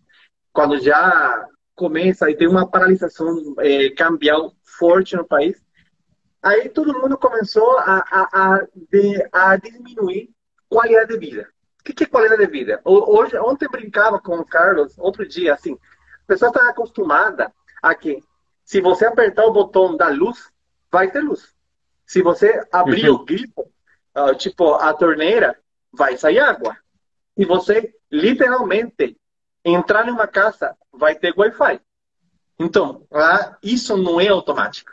quando 0.53 0.79
já 0.79 1.43
começa 1.75 2.31
e 2.31 2.37
tem 2.37 2.49
uma 2.49 2.69
paralisação 2.69 3.55
é, 3.61 3.89
cambial 3.89 4.53
forte 4.63 5.17
no 5.17 5.25
país. 5.25 5.57
Aí 6.43 6.69
todo 6.69 7.01
mundo 7.01 7.17
começou 7.17 7.79
a, 7.79 8.05
a, 8.11 8.29
a, 8.33 8.67
de, 8.91 9.27
a 9.33 9.57
diminuir 9.57 10.29
qualidade 10.73 11.13
de 11.13 11.19
vida. 11.19 11.49
O 11.81 11.85
que, 11.85 11.93
que 11.93 12.05
é 12.05 12.07
qualidade 12.07 12.47
de 12.47 12.51
vida? 12.51 12.81
Hoje, 12.85 13.37
ontem 13.39 13.69
brincava 13.69 14.19
com 14.19 14.37
o 14.37 14.45
Carlos, 14.45 14.99
outro 14.99 15.29
dia, 15.29 15.53
assim, 15.53 15.75
a 15.75 16.27
pessoa 16.27 16.49
está 16.49 16.71
acostumada 16.71 17.53
a 17.83 17.95
que 17.95 18.23
se 18.65 18.81
você 18.81 19.05
apertar 19.05 19.45
o 19.45 19.53
botão 19.53 19.97
da 19.97 20.09
luz, 20.09 20.51
vai 20.91 21.11
ter 21.11 21.21
luz. 21.21 21.55
Se 22.07 22.23
você 22.23 22.67
abrir 22.73 23.11
uhum. 23.11 23.17
o 23.17 23.25
grifo, 23.25 23.71
uh, 24.17 24.35
tipo 24.35 24.75
a 24.75 24.95
torneira, 24.95 25.59
vai 25.93 26.17
sair 26.17 26.39
água. 26.39 26.77
Se 27.37 27.45
você 27.45 27.95
literalmente 28.11 29.19
entrar 29.65 30.07
numa 30.07 30.27
casa, 30.27 30.77
vai 30.91 31.15
ter 31.15 31.35
Wi-Fi. 31.37 31.81
Então, 32.59 33.07
lá, 33.11 33.59
isso 33.63 33.97
não 33.97 34.21
é 34.21 34.29
automático. 34.29 34.93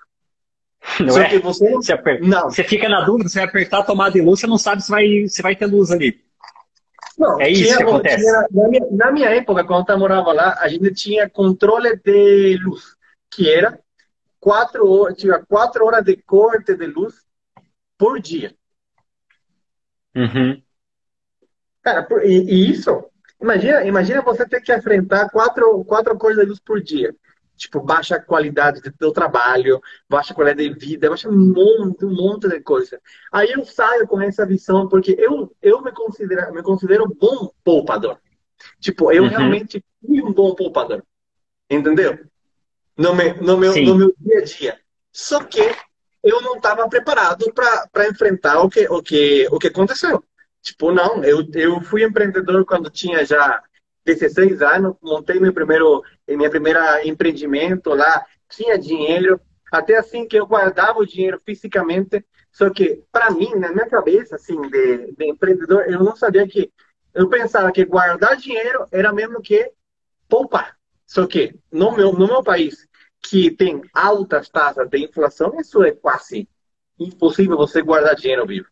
Não 1.00 1.14
Só 1.14 1.22
é? 1.22 1.30
que 1.30 1.40
você 1.40 1.70
você, 1.72 1.94
aper... 1.94 2.22
não. 2.22 2.50
você 2.50 2.64
fica 2.64 2.90
na 2.90 3.02
dúvida, 3.02 3.30
você 3.30 3.40
vai 3.40 3.48
apertar 3.48 3.80
a 3.80 3.84
tomada 3.84 4.12
de 4.12 4.22
luz, 4.22 4.40
você 4.40 4.48
não 4.48 4.58
sabe 4.58 4.82
se 4.84 4.90
vai, 4.90 5.28
se 5.28 5.42
vai 5.42 5.56
ter 5.56 5.66
luz 5.66 5.92
ali. 5.92 6.24
Não, 7.18 7.40
é 7.40 7.50
isso 7.50 7.64
tinha, 7.64 7.78
que 7.78 7.84
acontece. 7.84 8.24
Tinha, 8.24 8.48
na, 8.52 8.68
minha, 8.70 8.88
na, 8.92 9.12
minha, 9.12 9.30
época, 9.30 9.64
quando 9.66 9.90
eu 9.90 10.00
morava 10.00 10.32
lá, 10.32 10.58
a 10.60 10.68
gente 10.68 10.94
tinha 10.94 11.30
controle 11.30 11.98
de 11.98 12.58
luz, 12.64 12.96
que 13.30 13.52
era 13.52 13.78
quatro 14.40 14.90
horas, 14.90 15.18
tinha 15.18 15.40
quatro 15.40 15.86
horas 15.86 16.04
de 16.04 16.16
corte 16.16 16.76
de 16.76 16.88
luz 16.88 17.16
por 17.98 18.22
dia. 18.22 18.56
Uhum. 20.16 20.62
Cara, 21.82 22.08
e, 22.24 22.32
e, 22.32 22.72
isso, 22.72 23.06
imagina, 23.42 23.86
imagina 23.86 24.22
você 24.22 24.48
ter 24.48 24.62
que 24.62 24.74
enfrentar 24.74 25.30
quatro, 25.30 25.84
quatro 25.84 26.18
cores 26.18 26.38
de 26.38 26.46
luz 26.46 26.60
por 26.60 26.82
dia 26.82 27.14
tipo, 27.60 27.82
baixa 27.82 28.20
qualidade 28.20 28.82
do 28.82 28.92
teu 28.92 29.12
trabalho, 29.12 29.82
baixa 30.10 30.34
qualidade 30.34 30.70
de 30.70 30.80
vida, 30.80 31.10
baixa 31.10 31.30
um 31.30 31.36
monte, 31.38 32.06
um 32.06 32.16
monte 32.16 32.48
de 32.48 32.62
coisa. 32.62 33.00
Aí 33.32 33.52
eu 33.52 33.66
saio 33.66 34.08
com 34.08 34.20
essa 34.22 34.46
visão 34.46 34.88
porque 34.88 35.16
eu, 35.20 35.54
eu 35.62 35.82
me, 35.82 35.92
considero, 35.92 36.54
me 36.54 36.64
considero 36.64 37.06
bom 37.20 37.52
poupador. 37.64 38.18
Tipo, 38.80 39.12
eu 39.12 39.24
uhum. 39.24 39.30
realmente 39.30 39.84
fui 40.02 40.22
um 40.22 40.32
bom 40.32 40.56
poupador. 40.56 41.04
Entendeu? 41.70 42.18
No 42.98 43.14
meu, 43.14 43.36
no, 43.42 43.58
meu, 43.58 43.76
no 43.76 43.96
meu 43.96 44.16
dia 44.18 44.40
a 44.40 44.44
dia. 44.44 44.80
Só 45.12 45.44
que 45.44 45.62
eu 46.24 46.42
não 46.42 46.56
estava 46.56 46.88
preparado 46.88 47.54
para 47.54 48.08
enfrentar 48.08 48.62
o 48.62 48.70
que, 48.70 48.88
o, 48.88 49.04
que, 49.04 49.48
o 49.52 49.60
que 49.60 49.68
aconteceu. 49.68 50.24
Tipo, 50.62 50.92
não, 50.92 51.24
eu, 51.24 51.46
eu 51.54 51.82
fui 51.82 52.04
empreendedor 52.04 52.66
quando 52.66 52.90
tinha 52.90 53.26
já 53.26 53.62
16 54.06 54.62
anos, 54.62 54.96
montei 55.02 55.40
meu 55.40 55.54
primeiro, 55.54 56.04
minha 56.38 56.50
primeira 56.50 57.06
empreendimento 57.06 57.90
lá, 57.92 58.26
tinha 58.50 58.78
dinheiro, 58.78 59.40
até 59.72 59.98
assim 59.98 60.28
que 60.28 60.38
eu 60.38 60.48
guardava 60.48 61.00
o 61.00 61.06
dinheiro 61.06 61.40
fisicamente, 61.46 62.26
só 62.52 62.70
que 62.70 63.04
para 63.12 63.32
mim, 63.32 63.56
na 63.56 63.72
minha 63.72 63.88
cabeça, 63.88 64.36
assim, 64.36 64.60
de, 64.62 65.12
de, 65.14 65.26
empreendedor, 65.30 65.86
eu 65.88 66.04
não 66.04 66.16
sabia 66.16 66.48
que, 66.48 66.72
eu 67.14 67.30
pensava 67.30 67.72
que 67.72 67.86
guardar 67.86 68.36
dinheiro 68.38 68.86
era 68.92 69.14
mesmo 69.14 69.42
que 69.42 69.72
poupar. 70.28 70.78
Só 71.06 71.26
que 71.26 71.56
no 71.72 71.96
meu, 71.96 72.14
no 72.14 72.28
meu 72.28 72.44
país, 72.44 72.88
que 73.22 73.52
tem 73.52 73.82
altas 73.94 74.50
taxas 74.50 74.88
de 74.90 75.06
inflação, 75.06 75.60
isso 75.60 75.84
é 75.84 75.92
quase 75.92 76.48
impossível 77.00 77.58
você 77.58 77.82
guardar 77.82 78.16
dinheiro 78.16 78.46
vivo 78.46 78.68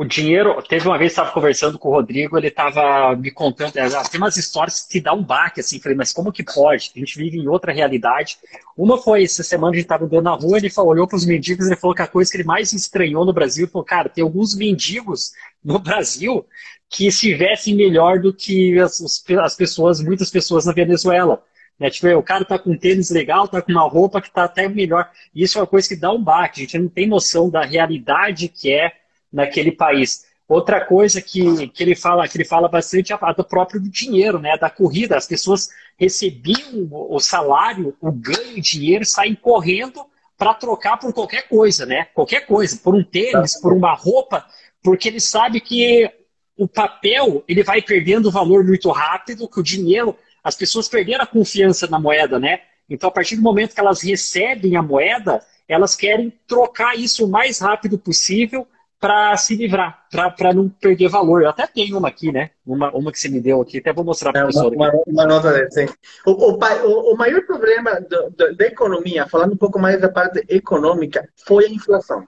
o 0.00 0.04
dinheiro. 0.04 0.62
Teve 0.62 0.88
uma 0.88 0.96
vez, 0.96 1.12
estava 1.12 1.30
conversando 1.30 1.78
com 1.78 1.90
o 1.90 1.92
Rodrigo, 1.92 2.38
ele 2.38 2.48
estava 2.48 3.14
me 3.14 3.30
contando. 3.30 3.76
É, 3.76 3.86
tem 4.04 4.18
umas 4.18 4.38
histórias 4.38 4.86
que 4.90 4.98
dá 4.98 5.12
um 5.12 5.22
baque, 5.22 5.60
assim. 5.60 5.78
Falei, 5.78 5.94
mas 5.94 6.10
como 6.10 6.32
que 6.32 6.42
pode? 6.42 6.90
A 6.96 6.98
gente 6.98 7.18
vive 7.18 7.36
em 7.36 7.46
outra 7.46 7.70
realidade. 7.70 8.38
Uma 8.74 8.96
foi 8.96 9.24
essa 9.24 9.42
semana 9.42 9.72
a 9.72 9.74
gente 9.74 9.84
estava 9.84 10.06
andando 10.06 10.24
na 10.24 10.32
rua, 10.32 10.56
ele 10.56 10.70
falou, 10.70 10.92
olhou 10.92 11.06
para 11.06 11.16
os 11.16 11.26
mendigos 11.26 11.68
e 11.68 11.76
falou 11.76 11.94
que 11.94 12.00
a 12.00 12.06
coisa 12.06 12.30
que 12.30 12.38
ele 12.38 12.44
mais 12.44 12.72
estranhou 12.72 13.26
no 13.26 13.32
Brasil, 13.34 13.68
falou, 13.68 13.84
cara, 13.84 14.08
tem 14.08 14.24
alguns 14.24 14.56
mendigos 14.56 15.32
no 15.62 15.78
Brasil 15.78 16.46
que 16.88 17.06
estivessem 17.06 17.74
melhor 17.74 18.20
do 18.20 18.32
que 18.32 18.78
as, 18.78 19.02
as 19.42 19.54
pessoas, 19.54 20.00
muitas 20.00 20.30
pessoas 20.30 20.64
na 20.64 20.72
Venezuela. 20.72 21.44
Né? 21.78 21.90
Tipo, 21.90 22.08
o 22.16 22.22
cara 22.22 22.46
tá 22.46 22.58
com 22.58 22.70
um 22.70 22.78
tênis 22.78 23.10
legal, 23.10 23.46
tá 23.46 23.60
com 23.60 23.70
uma 23.70 23.86
roupa 23.86 24.22
que 24.22 24.32
tá 24.32 24.44
até 24.44 24.66
melhor. 24.66 25.10
Isso 25.34 25.58
é 25.58 25.60
uma 25.60 25.66
coisa 25.66 25.86
que 25.86 25.96
dá 25.96 26.10
um 26.10 26.24
baque. 26.24 26.60
A 26.60 26.64
gente 26.64 26.78
não 26.78 26.88
tem 26.88 27.06
noção 27.06 27.50
da 27.50 27.62
realidade 27.66 28.48
que 28.48 28.72
é 28.72 28.92
naquele 29.32 29.72
país. 29.72 30.24
Outra 30.48 30.84
coisa 30.84 31.22
que, 31.22 31.68
que 31.68 31.82
ele 31.82 31.94
fala, 31.94 32.26
que 32.26 32.36
ele 32.36 32.44
fala 32.44 32.68
bastante 32.68 33.12
é 33.12 33.18
a 33.20 33.32
do 33.32 33.44
próprio 33.44 33.80
dinheiro, 33.80 34.40
né? 34.40 34.58
Da 34.58 34.68
corrida. 34.68 35.16
As 35.16 35.26
pessoas 35.26 35.68
recebiam 35.96 36.88
o 36.90 37.20
salário, 37.20 37.96
o 38.00 38.10
ganho 38.10 38.54
de 38.54 38.60
dinheiro, 38.60 39.04
saem 39.04 39.36
correndo 39.36 40.04
para 40.36 40.54
trocar 40.54 40.96
por 40.96 41.12
qualquer 41.12 41.46
coisa, 41.48 41.86
né? 41.86 42.08
Qualquer 42.14 42.46
coisa, 42.46 42.76
por 42.82 42.96
um 42.96 43.04
tênis, 43.04 43.60
por 43.60 43.72
uma 43.72 43.94
roupa, 43.94 44.44
porque 44.82 45.06
ele 45.06 45.20
sabe 45.20 45.60
que 45.60 46.10
o 46.56 46.66
papel 46.66 47.44
ele 47.46 47.62
vai 47.62 47.80
perdendo 47.80 48.30
valor 48.30 48.64
muito 48.64 48.90
rápido, 48.90 49.48
que 49.48 49.60
o 49.60 49.62
dinheiro, 49.62 50.16
as 50.42 50.56
pessoas 50.56 50.88
perderam 50.88 51.22
a 51.22 51.28
confiança 51.28 51.86
na 51.86 52.00
moeda, 52.00 52.40
né? 52.40 52.62
Então, 52.88 53.08
a 53.08 53.12
partir 53.12 53.36
do 53.36 53.42
momento 53.42 53.72
que 53.72 53.80
elas 53.80 54.02
recebem 54.02 54.74
a 54.74 54.82
moeda, 54.82 55.40
elas 55.68 55.94
querem 55.94 56.32
trocar 56.48 56.98
isso 56.98 57.24
o 57.24 57.30
mais 57.30 57.60
rápido 57.60 57.96
possível 57.96 58.66
para 59.00 59.34
se 59.38 59.56
livrar, 59.56 60.06
para 60.10 60.52
não 60.52 60.68
perder 60.68 61.08
valor. 61.08 61.42
Eu 61.42 61.48
até 61.48 61.66
tenho 61.66 61.96
uma 61.96 62.08
aqui, 62.08 62.30
né? 62.30 62.50
Uma, 62.66 62.94
uma 62.94 63.10
que 63.10 63.18
você 63.18 63.30
me 63.30 63.40
deu 63.40 63.60
aqui, 63.62 63.78
até 63.78 63.92
vou 63.92 64.04
mostrar 64.04 64.30
para 64.30 64.42
é, 64.42 64.44
professor. 64.44 64.74
Uma, 64.74 64.92
uma, 65.06 65.26
nota 65.26 65.52
dessa, 65.52 65.86
o, 66.26 66.32
o, 66.32 66.58
o, 66.58 67.14
o, 67.14 67.16
maior 67.16 67.42
problema 67.46 67.98
do, 68.00 68.30
do, 68.30 68.54
da 68.54 68.66
economia, 68.66 69.26
falando 69.26 69.54
um 69.54 69.56
pouco 69.56 69.78
mais 69.78 69.98
da 69.98 70.10
parte 70.10 70.44
econômica, 70.48 71.26
foi 71.46 71.64
a 71.64 71.70
inflação. 71.70 72.24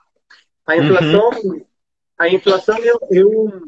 A 0.65 0.75
inflação, 0.75 1.29
uhum. 1.43 1.65
a 2.17 2.27
inflação 2.27 2.77
eu, 2.79 2.99
eu, 3.11 3.61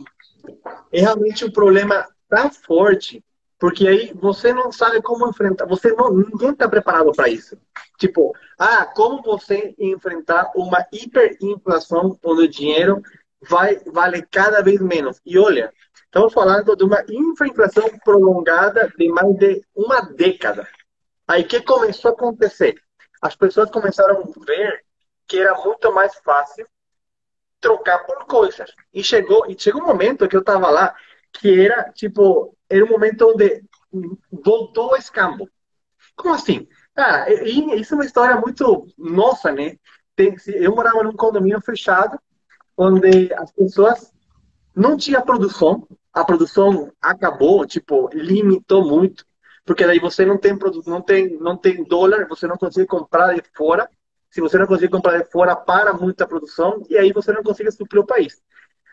é 0.91 1.01
realmente 1.01 1.45
um 1.45 1.51
problema 1.51 2.07
tão 2.27 2.51
forte 2.51 3.23
porque 3.59 3.87
aí 3.87 4.11
você 4.13 4.53
não 4.53 4.71
sabe 4.71 5.01
como 5.01 5.27
enfrentar, 5.27 5.65
você 5.65 5.91
não, 5.93 6.13
ninguém 6.13 6.51
está 6.51 6.67
preparado 6.67 7.11
para 7.13 7.29
isso. 7.29 7.57
Tipo, 7.97 8.33
ah, 8.57 8.85
como 8.85 9.21
você 9.21 9.73
enfrentar 9.79 10.51
uma 10.55 10.85
hiperinflação 10.91 12.17
onde 12.23 12.41
o 12.43 12.47
dinheiro 12.47 13.01
vai 13.41 13.79
vale 13.85 14.21
cada 14.23 14.61
vez 14.61 14.81
menos? 14.81 15.21
E 15.25 15.37
olha, 15.37 15.73
estamos 16.03 16.33
falando 16.33 16.75
de 16.75 16.83
uma 16.83 17.03
hiperinflação 17.07 17.89
prolongada 18.03 18.91
de 18.97 19.07
mais 19.09 19.35
de 19.37 19.63
uma 19.75 20.01
década. 20.01 20.67
Aí 21.27 21.43
que 21.43 21.61
começou 21.61 22.11
a 22.11 22.13
acontecer? 22.13 22.75
As 23.21 23.35
pessoas 23.35 23.71
começaram 23.71 24.21
a 24.21 24.45
ver 24.45 24.83
que 25.27 25.39
era 25.39 25.55
muito 25.63 25.91
mais 25.93 26.15
fácil 26.17 26.67
trocar 27.59 28.05
por 28.05 28.25
coisas. 28.25 28.71
E 28.93 29.03
chegou, 29.03 29.49
e 29.49 29.59
chegou 29.59 29.81
um 29.81 29.87
momento 29.87 30.27
que 30.27 30.35
eu 30.35 30.41
estava 30.41 30.69
lá 30.69 30.95
que 31.33 31.65
era 31.65 31.91
tipo 31.91 32.55
era 32.69 32.83
um 32.83 32.89
momento 32.89 33.29
onde 33.29 33.63
voltou 34.31 34.91
o 34.91 34.95
escambo. 34.95 35.49
Como 36.15 36.33
assim? 36.33 36.67
Ah, 36.97 37.25
isso 37.29 37.93
é 37.93 37.97
uma 37.97 38.05
história 38.05 38.37
muito 38.39 38.87
nossa, 38.97 39.51
né? 39.51 39.77
Tem, 40.15 40.35
eu 40.47 40.73
morava 40.75 41.03
num 41.03 41.13
condomínio 41.13 41.59
fechado, 41.61 42.17
onde 42.77 43.33
as 43.33 43.51
pessoas 43.51 44.13
não 44.75 44.97
tinha 44.97 45.21
produção, 45.21 45.87
a 46.13 46.23
produção 46.25 46.91
acabou, 47.01 47.65
tipo, 47.67 48.09
limitou 48.13 48.85
muito. 48.87 49.25
porque 49.65 49.85
daí 49.85 49.99
você 49.99 50.25
não 50.25 50.37
tem 50.37 50.57
produto, 50.57 50.89
não 50.89 51.01
tem, 51.01 51.37
não 51.39 51.57
tem 51.57 51.83
dólar, 51.83 52.27
você 52.27 52.47
não 52.47 52.57
consegue 52.57 52.87
comprar 52.87 53.33
de 53.35 53.43
fora. 53.55 53.89
Se 54.29 54.41
você 54.41 54.57
não 54.57 54.67
consegue 54.67 54.91
comprar 54.91 55.17
de 55.23 55.31
fora, 55.31 55.55
para 55.55 55.93
muita 55.93 56.27
produção 56.27 56.83
e 56.89 56.97
aí 56.97 57.11
você 57.13 57.31
não 57.33 57.43
consegue 57.43 57.71
suprir 57.71 58.01
o 58.01 58.05
país. 58.05 58.41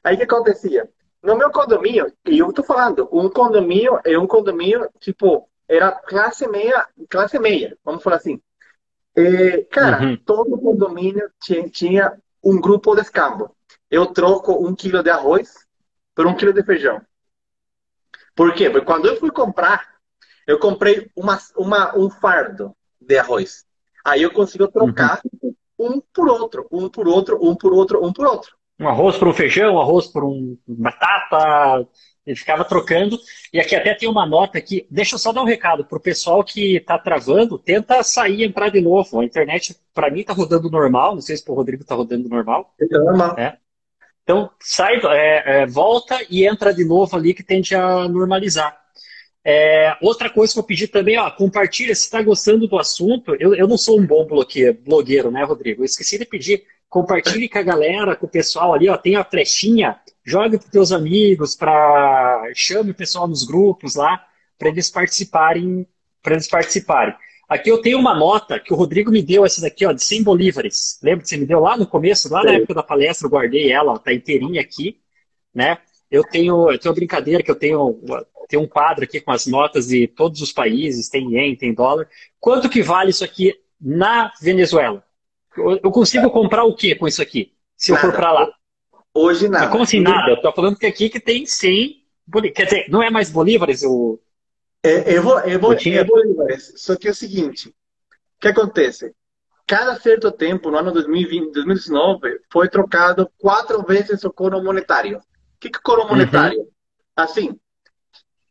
Aí 0.04 0.14
o 0.14 0.18
que 0.18 0.24
acontecia? 0.24 0.88
No 1.22 1.36
meu 1.36 1.50
condomínio, 1.50 2.12
e 2.26 2.38
eu 2.38 2.50
estou 2.50 2.64
falando, 2.64 3.08
um 3.12 3.28
condomínio 3.30 4.00
é 4.04 4.18
um 4.18 4.26
condomínio, 4.26 4.88
tipo, 5.00 5.48
era 5.68 5.92
classe 5.92 6.46
meia, 6.48 6.86
classe 7.08 7.38
meia, 7.38 7.76
vamos 7.84 8.02
falar 8.02 8.16
assim. 8.16 8.40
Cara, 9.70 10.02
uhum. 10.02 10.16
todo 10.24 10.58
condomínio 10.58 11.30
tinha, 11.40 11.68
tinha 11.68 12.22
um 12.42 12.60
grupo 12.60 12.94
de 12.94 13.02
escambo. 13.02 13.54
Eu 13.90 14.06
troco 14.06 14.66
um 14.66 14.74
quilo 14.74 15.02
de 15.02 15.10
arroz 15.10 15.54
por 16.14 16.26
um 16.26 16.34
quilo 16.34 16.52
de 16.52 16.62
feijão. 16.62 17.00
Por 18.34 18.54
quê? 18.54 18.70
Porque 18.70 18.86
quando 18.86 19.06
eu 19.06 19.16
fui 19.16 19.30
comprar, 19.30 19.86
eu 20.46 20.58
comprei 20.58 21.10
uma, 21.14 21.38
uma, 21.56 21.96
um 21.96 22.10
fardo 22.10 22.74
de 23.00 23.18
arroz. 23.18 23.64
Aí 24.04 24.22
eu 24.22 24.32
consigo 24.32 24.66
trocar 24.68 25.20
uhum. 25.42 25.54
um 25.78 26.00
por 26.12 26.28
outro, 26.28 26.66
um 26.72 26.88
por 26.88 27.06
outro, 27.06 27.38
um 27.40 27.54
por 27.54 27.72
outro, 27.72 28.04
um 28.04 28.12
por 28.12 28.26
outro. 28.26 28.56
Um 28.80 28.88
arroz 28.88 29.16
por 29.16 29.28
um 29.28 29.34
feijão, 29.34 29.74
um 29.74 29.80
arroz 29.80 30.08
por 30.08 30.24
um 30.24 30.58
batata. 30.66 31.86
Ele 32.26 32.36
ficava 32.36 32.64
trocando. 32.64 33.18
E 33.52 33.58
aqui 33.58 33.74
até 33.74 33.94
tem 33.94 34.08
uma 34.08 34.26
nota 34.26 34.58
aqui. 34.58 34.86
Deixa 34.90 35.14
eu 35.14 35.18
só 35.18 35.32
dar 35.32 35.42
um 35.42 35.46
recado 35.46 35.84
para 35.84 35.98
o 35.98 36.00
pessoal 36.00 36.44
que 36.44 36.76
está 36.76 36.98
travando. 36.98 37.58
Tenta 37.58 38.02
sair 38.02 38.40
e 38.40 38.44
entrar 38.44 38.68
de 38.68 38.80
novo. 38.80 39.20
A 39.20 39.24
internet, 39.24 39.76
para 39.92 40.10
mim, 40.10 40.20
está 40.20 40.32
rodando 40.32 40.70
normal. 40.70 41.14
Não 41.14 41.22
sei 41.22 41.36
se 41.36 41.44
para 41.44 41.52
o 41.52 41.56
Rodrigo 41.56 41.82
está 41.82 41.94
rodando 41.94 42.28
normal. 42.28 42.74
É 42.80 42.98
normal. 42.98 43.38
É. 43.38 43.56
Então, 44.22 44.50
sai, 44.60 45.00
é, 45.04 45.62
é, 45.62 45.66
volta 45.66 46.18
e 46.30 46.46
entra 46.46 46.72
de 46.72 46.84
novo 46.84 47.16
ali 47.16 47.34
que 47.34 47.42
tende 47.42 47.74
a 47.74 48.08
normalizar. 48.08 48.80
É, 49.44 49.96
outra 50.00 50.30
coisa 50.30 50.52
que 50.52 50.58
eu 50.60 50.64
pedi 50.64 50.86
também, 50.86 51.18
ó, 51.18 51.28
compartilha 51.30 51.94
se 51.94 52.04
está 52.04 52.22
gostando 52.22 52.68
do 52.68 52.78
assunto. 52.78 53.34
Eu, 53.40 53.54
eu 53.54 53.66
não 53.66 53.76
sou 53.76 53.98
um 53.98 54.06
bom 54.06 54.24
blogueiro, 54.24 55.30
né, 55.32 55.42
Rodrigo? 55.42 55.82
Eu 55.82 55.86
esqueci 55.86 56.18
de 56.18 56.24
pedir. 56.24 56.64
Compartilhe 56.88 57.48
com 57.48 57.58
a 57.58 57.62
galera, 57.62 58.14
com 58.14 58.26
o 58.26 58.28
pessoal 58.28 58.74
ali, 58.74 58.88
ó, 58.88 58.96
tem 58.96 59.16
a 59.16 59.24
flechinha, 59.24 59.98
jogue 60.24 60.58
para 60.58 60.68
teus 60.68 60.92
amigos, 60.92 61.54
para 61.54 62.50
chame 62.54 62.90
o 62.90 62.94
pessoal 62.94 63.26
nos 63.26 63.44
grupos 63.44 63.94
lá, 63.94 64.24
para 64.58 64.68
eles 64.68 64.90
participarem, 64.90 65.86
para 66.22 66.34
eles 66.34 66.48
participarem. 66.48 67.14
Aqui 67.48 67.70
eu 67.70 67.82
tenho 67.82 67.98
uma 67.98 68.14
nota 68.14 68.58
que 68.58 68.72
o 68.72 68.76
Rodrigo 68.76 69.10
me 69.10 69.22
deu, 69.22 69.44
essa 69.44 69.60
daqui, 69.60 69.84
ó, 69.84 69.92
de 69.92 70.02
100 70.02 70.22
bolívares. 70.22 70.98
Lembra 71.02 71.22
que 71.22 71.28
você 71.28 71.36
me 71.36 71.44
deu 71.44 71.60
lá 71.60 71.76
no 71.76 71.86
começo, 71.86 72.32
lá 72.32 72.42
na 72.42 72.52
época 72.52 72.72
da 72.72 72.82
palestra, 72.82 73.26
eu 73.26 73.30
guardei 73.30 73.70
ela, 73.70 73.92
ó, 73.92 73.98
tá 73.98 74.12
inteirinha 74.12 74.60
aqui, 74.60 74.98
né? 75.54 75.76
Eu 76.10 76.24
tenho, 76.24 76.70
eu 76.70 76.78
tenho 76.78 76.92
uma 76.92 76.96
brincadeira 76.96 77.42
que 77.42 77.50
eu 77.50 77.54
tenho, 77.54 78.00
tenho 78.48 78.62
um 78.62 78.66
quadro 78.68 79.04
aqui 79.04 79.20
com 79.20 79.32
as 79.32 79.46
notas 79.46 79.88
de 79.88 80.06
todos 80.06 80.40
os 80.40 80.52
países, 80.52 81.08
tem 81.08 81.30
ien, 81.34 81.56
tem 81.56 81.74
dólar. 81.74 82.08
Quanto 82.40 82.70
que 82.70 82.82
vale 82.82 83.10
isso 83.10 83.24
aqui 83.24 83.54
na 83.80 84.32
Venezuela? 84.40 85.04
Eu, 85.56 85.80
eu 85.82 85.90
consigo 85.90 86.30
comprar 86.30 86.64
o 86.64 86.74
que 86.74 86.94
com 86.94 87.06
isso 87.06 87.20
aqui, 87.20 87.52
se 87.76 87.92
nada. 87.92 88.06
eu 88.06 88.10
for 88.10 88.16
para 88.16 88.32
lá? 88.32 88.52
Hoje 89.14 89.48
nada. 89.48 89.68
Como 89.70 89.84
assim 89.84 90.00
nada? 90.00 90.30
Eu 90.30 90.40
tô 90.40 90.52
falando 90.52 90.76
que 90.76 90.86
aqui 90.86 91.08
que 91.08 91.20
tem 91.20 91.44
100 91.44 92.04
bolívares. 92.26 92.56
Quer 92.56 92.64
dizer, 92.64 92.90
não 92.90 93.02
é 93.02 93.10
mais 93.10 93.30
bolívares 93.30 93.82
o, 93.82 94.18
é, 94.82 95.16
eu 95.16 95.22
vou, 95.22 95.38
eu 95.40 95.60
vou, 95.60 95.74
eu 95.74 96.04
vou 96.04 96.58
Só 96.58 96.96
que 96.96 97.06
é 97.06 97.12
o 97.12 97.14
seguinte, 97.14 97.68
o 97.68 98.40
que 98.40 98.48
acontece? 98.48 99.14
Cada 99.64 99.98
certo 100.00 100.32
tempo, 100.32 100.70
no 100.70 100.78
ano 100.78 100.90
2020, 100.90 101.52
2019, 101.52 102.40
foi 102.52 102.68
trocado 102.68 103.30
quatro 103.38 103.80
vezes 103.84 104.24
o 104.24 104.32
coro 104.32 104.60
monetário. 104.62 105.18
O 105.18 105.22
que 105.60 105.68
é 105.68 105.80
coro 105.82 106.08
monetário? 106.08 106.58
Uhum. 106.58 106.68
Assim, 107.14 107.60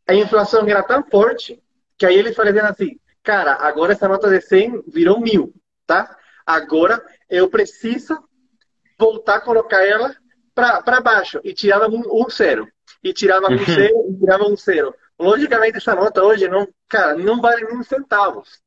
a 0.08 0.14
inflação 0.14 0.66
era 0.66 0.82
tão 0.82 1.04
forte 1.04 1.62
que 1.98 2.06
aí 2.06 2.16
eles 2.16 2.34
falaram 2.34 2.64
assim, 2.64 2.98
cara, 3.22 3.52
agora 3.60 3.92
essa 3.92 4.08
nota 4.08 4.30
de 4.30 4.40
100 4.40 4.84
virou 4.88 5.20
mil, 5.20 5.54
tá? 5.86 6.16
Agora 6.46 7.04
eu 7.28 7.50
preciso 7.50 8.18
voltar 8.98 9.36
a 9.36 9.40
colocar 9.40 9.86
ela 9.86 10.16
para 10.54 11.00
baixo. 11.00 11.40
E 11.44 11.52
tirava 11.52 11.88
um, 11.88 12.02
um 12.06 12.28
zero. 12.30 12.68
E 13.02 13.12
tirava 13.12 13.48
um 13.48 13.56
uhum. 13.56 13.64
zero, 13.64 14.10
e 14.10 14.18
tirava 14.18 14.44
um 14.44 14.56
zero. 14.56 14.94
Logicamente, 15.18 15.78
essa 15.78 15.94
nota 15.94 16.22
hoje 16.22 16.48
não, 16.48 16.68
cara, 16.88 17.16
não 17.16 17.40
vale 17.40 17.64
nem 17.64 17.82
centavos. 17.82 18.60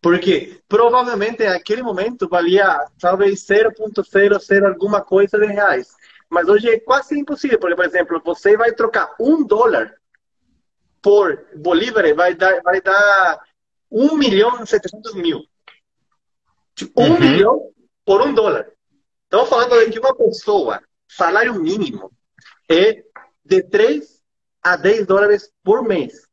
Porque 0.00 0.60
provavelmente 0.68 1.44
naquele 1.44 1.82
momento 1.82 2.28
valia 2.28 2.84
talvez 3.00 3.46
0,00 3.46 4.66
alguma 4.66 5.00
coisa 5.00 5.38
de 5.38 5.46
reais. 5.46 5.94
Mas 6.28 6.48
hoje 6.48 6.68
é 6.68 6.80
quase 6.80 7.16
impossível. 7.16 7.58
Porque, 7.58 7.76
por 7.76 7.84
exemplo, 7.84 8.20
você 8.24 8.56
vai 8.56 8.72
trocar 8.72 9.14
um 9.20 9.46
dólar 9.46 9.94
por 11.00 11.46
bolívar, 11.54 12.12
vai 12.14 12.34
dar, 12.34 12.60
vai 12.62 12.80
dar 12.80 13.40
1 13.90 14.16
milhão 14.16 14.62
e 14.62 14.66
700 14.66 15.14
mil. 15.14 15.44
Tipo, 16.74 17.00
um 17.00 17.12
uhum. 17.12 17.20
milhão 17.20 17.70
por 18.04 18.22
um 18.22 18.34
dólar. 18.34 18.71
Estamos 19.32 19.48
falando 19.48 19.90
de 19.90 19.98
uma 19.98 20.14
pessoa, 20.14 20.82
salário 21.08 21.54
mínimo, 21.54 22.12
é 22.70 23.02
de 23.42 23.62
3 23.62 24.22
a 24.62 24.76
10 24.76 25.06
dólares 25.06 25.50
por 25.64 25.82
mês. 25.82 26.28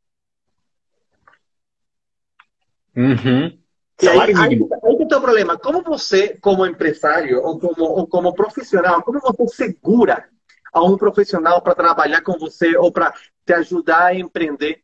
Uhum. 2.94 3.58
E 4.02 4.06
aí, 4.06 4.20
aí, 4.20 4.34
aí 4.36 4.96
que 4.98 5.02
está 5.04 5.16
o 5.16 5.22
problema. 5.22 5.58
Como 5.58 5.82
você, 5.82 6.36
como 6.42 6.66
empresário 6.66 7.42
ou 7.42 7.58
como, 7.58 7.82
ou 7.82 8.06
como 8.06 8.34
profissional, 8.34 9.02
como 9.02 9.18
você 9.18 9.64
segura 9.64 10.28
a 10.70 10.84
um 10.84 10.98
profissional 10.98 11.62
para 11.62 11.74
trabalhar 11.74 12.20
com 12.20 12.38
você 12.38 12.76
ou 12.76 12.92
para 12.92 13.14
te 13.46 13.54
ajudar 13.54 14.08
a 14.08 14.14
empreender 14.14 14.82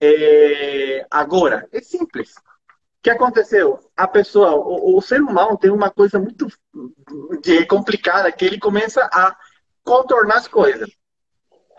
é, 0.00 1.06
agora? 1.10 1.68
É 1.70 1.82
simples. 1.82 2.32
O 2.98 3.02
que 3.02 3.10
aconteceu? 3.10 3.78
A 3.96 4.08
pessoa, 4.08 4.54
o, 4.54 4.96
o 4.96 5.00
ser 5.00 5.20
humano 5.20 5.56
tem 5.56 5.70
uma 5.70 5.90
coisa 5.90 6.18
muito 6.18 6.48
complicada 7.68 8.30
que 8.32 8.44
ele 8.44 8.58
começa 8.58 9.08
a 9.12 9.36
contornar 9.84 10.38
as 10.38 10.48
coisas. 10.48 10.88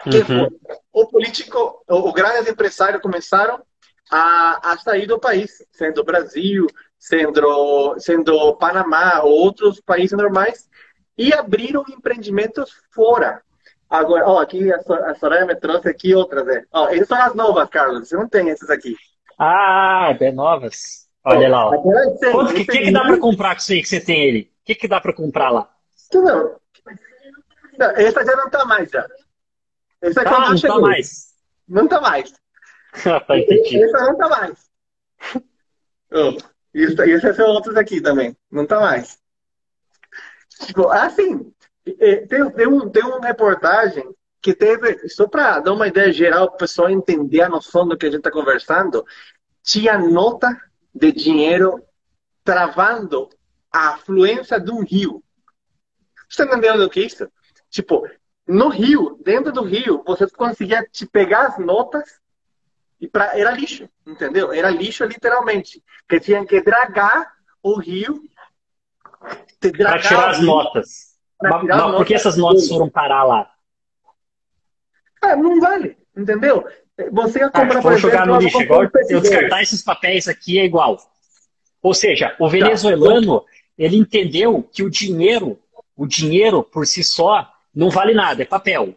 Uhum. 0.05 0.47
o 0.93 1.08
político, 1.08 1.84
os 1.86 2.13
grandes 2.13 2.49
empresários 2.49 3.01
começaram 3.01 3.62
a, 4.10 4.71
a 4.71 4.77
sair 4.77 5.05
do 5.05 5.19
país, 5.19 5.62
sendo 5.73 6.05
Brasil, 6.05 6.67
sendo, 6.97 7.99
sendo 7.99 8.55
Panamá 8.55 9.21
ou 9.23 9.32
outros 9.32 9.82
países 9.82 10.17
normais, 10.17 10.69
e 11.17 11.34
abriram 11.34 11.84
empreendimentos 11.89 12.71
fora. 12.91 13.41
Agora, 13.89 14.25
ó, 14.25 14.39
aqui 14.39 14.71
a 14.71 15.15
Soraya 15.15 15.45
me 15.45 15.55
trouxe 15.55 15.89
aqui 15.89 16.15
outras, 16.15 16.45
né? 16.45 16.63
Ó, 16.71 16.88
essas 16.88 17.08
são 17.08 17.21
as 17.21 17.36
novas, 17.36 17.67
Carlos. 17.69 18.08
Você 18.08 18.15
não 18.15 18.29
tem 18.29 18.49
essas 18.49 18.69
aqui. 18.69 18.95
Ah, 19.38 20.15
bem 20.17 20.32
novas. 20.32 21.09
Olha 21.23 21.49
lá, 21.49 21.67
ó. 21.67 21.75
O 21.75 22.47
que, 22.47 22.65
que, 22.65 22.77
que, 22.79 22.91
dá 22.91 23.01
para 23.01 23.17
comprar 23.17 23.55
com 23.55 23.62
isso 23.62 23.71
aí 23.73 23.82
que 23.82 23.89
você 23.89 23.99
tem 23.99 24.23
ele? 24.23 24.51
O 24.62 24.65
que, 24.65 24.75
que 24.75 24.88
dá 24.88 25.01
para 25.01 25.13
comprar 25.13 25.49
lá? 25.49 25.69
Não. 26.13 26.60
não. 27.77 27.89
Essa 27.91 28.25
já 28.25 28.36
não 28.36 28.45
está 28.45 28.65
mais, 28.65 28.89
já. 28.89 29.08
Esse 30.01 30.19
aqui 30.19 30.34
ah, 30.34 30.49
não 30.49 30.60
tá 30.60 30.79
mais. 30.79 31.27
Não 31.67 31.88
tá 31.88 32.01
mais. 32.01 32.32
tá. 33.03 33.38
Esse 33.38 33.91
não 33.91 34.17
tá 34.17 34.29
mais. 34.29 34.69
oh, 36.13 36.38
isso, 36.73 37.01
esses 37.01 37.36
são 37.36 37.49
outros 37.49 37.75
aqui 37.75 38.01
também. 38.01 38.36
Não 38.49 38.65
tá 38.65 38.79
mais. 38.79 39.19
Tipo, 40.65 40.88
assim, 40.89 41.53
tem, 41.84 42.51
tem, 42.51 42.67
um, 42.67 42.89
tem 42.89 43.03
uma 43.03 43.25
reportagem 43.25 44.03
que 44.41 44.53
teve, 44.53 45.08
só 45.10 45.27
para 45.27 45.60
dar 45.60 45.73
uma 45.73 45.88
ideia 45.88 46.12
geral, 46.12 46.47
para 46.47 46.55
o 46.55 46.60
pessoal 46.60 46.89
entender 46.89 47.41
a 47.41 47.49
noção 47.49 47.88
do 47.88 47.97
que 47.97 48.05
a 48.05 48.10
gente 48.10 48.19
está 48.19 48.32
conversando, 48.32 49.05
tinha 49.63 49.97
nota 49.97 50.49
de 50.93 51.12
dinheiro 51.12 51.84
travando 52.43 53.30
a 53.71 53.89
afluência 53.89 54.60
de 54.60 54.71
um 54.71 54.84
rio. 54.84 55.23
Você 56.28 56.43
está 56.43 56.45
entendendo 56.45 56.82
o 56.82 56.89
que 56.89 57.02
é 57.02 57.06
isso? 57.06 57.30
Tipo, 57.69 58.08
no 58.47 58.69
rio, 58.69 59.19
dentro 59.23 59.52
do 59.52 59.63
rio, 59.63 60.04
você 60.06 60.28
conseguia 60.28 60.84
te 60.91 61.06
pegar 61.06 61.47
as 61.47 61.60
notas 61.60 62.19
e 62.99 63.08
pra, 63.08 63.38
era 63.38 63.52
lixo, 63.52 63.88
entendeu? 64.06 64.52
Era 64.52 64.69
lixo 64.69 65.06
literalmente. 65.06 65.84
Porque 66.02 66.19
tinha 66.19 66.45
que 66.45 66.62
dragar 66.62 67.32
o 67.63 67.80
rio. 67.80 68.21
Para 69.60 69.99
tirar 69.99 70.30
as 70.30 70.41
notas. 70.41 71.17
Mas, 71.41 71.63
mas 71.63 71.95
por 71.95 72.06
que 72.06 72.13
essas 72.13 72.38
notas 72.38 72.67
foram 72.67 72.89
parar 72.89 73.23
lá? 73.23 73.52
Ah, 75.21 75.36
não 75.36 75.60
vale, 75.60 75.97
entendeu? 76.15 76.65
Você 77.12 77.39
ia 77.39 77.45
ah, 77.47 77.49
comprar, 77.49 77.79
ah, 77.79 77.81
por 77.81 77.97
jogar 77.97 78.27
no 78.27 78.38
lixo. 78.38 78.62
Igual 78.62 78.83
eu 79.09 79.21
descartar 79.21 79.62
esses 79.62 79.81
papéis 79.81 80.27
aqui 80.27 80.59
é 80.59 80.65
igual. 80.65 80.97
Ou 81.81 81.93
seja, 81.93 82.35
o 82.39 82.45
tá. 82.45 82.51
venezuelano, 82.51 83.45
ele 83.77 83.97
entendeu 83.97 84.62
que 84.63 84.83
o 84.83 84.89
dinheiro, 84.89 85.57
o 85.95 86.05
dinheiro 86.05 86.62
por 86.62 86.85
si 86.85 87.03
só, 87.03 87.49
não 87.73 87.89
vale 87.89 88.13
nada, 88.13 88.41
é 88.41 88.45
papel. 88.45 88.95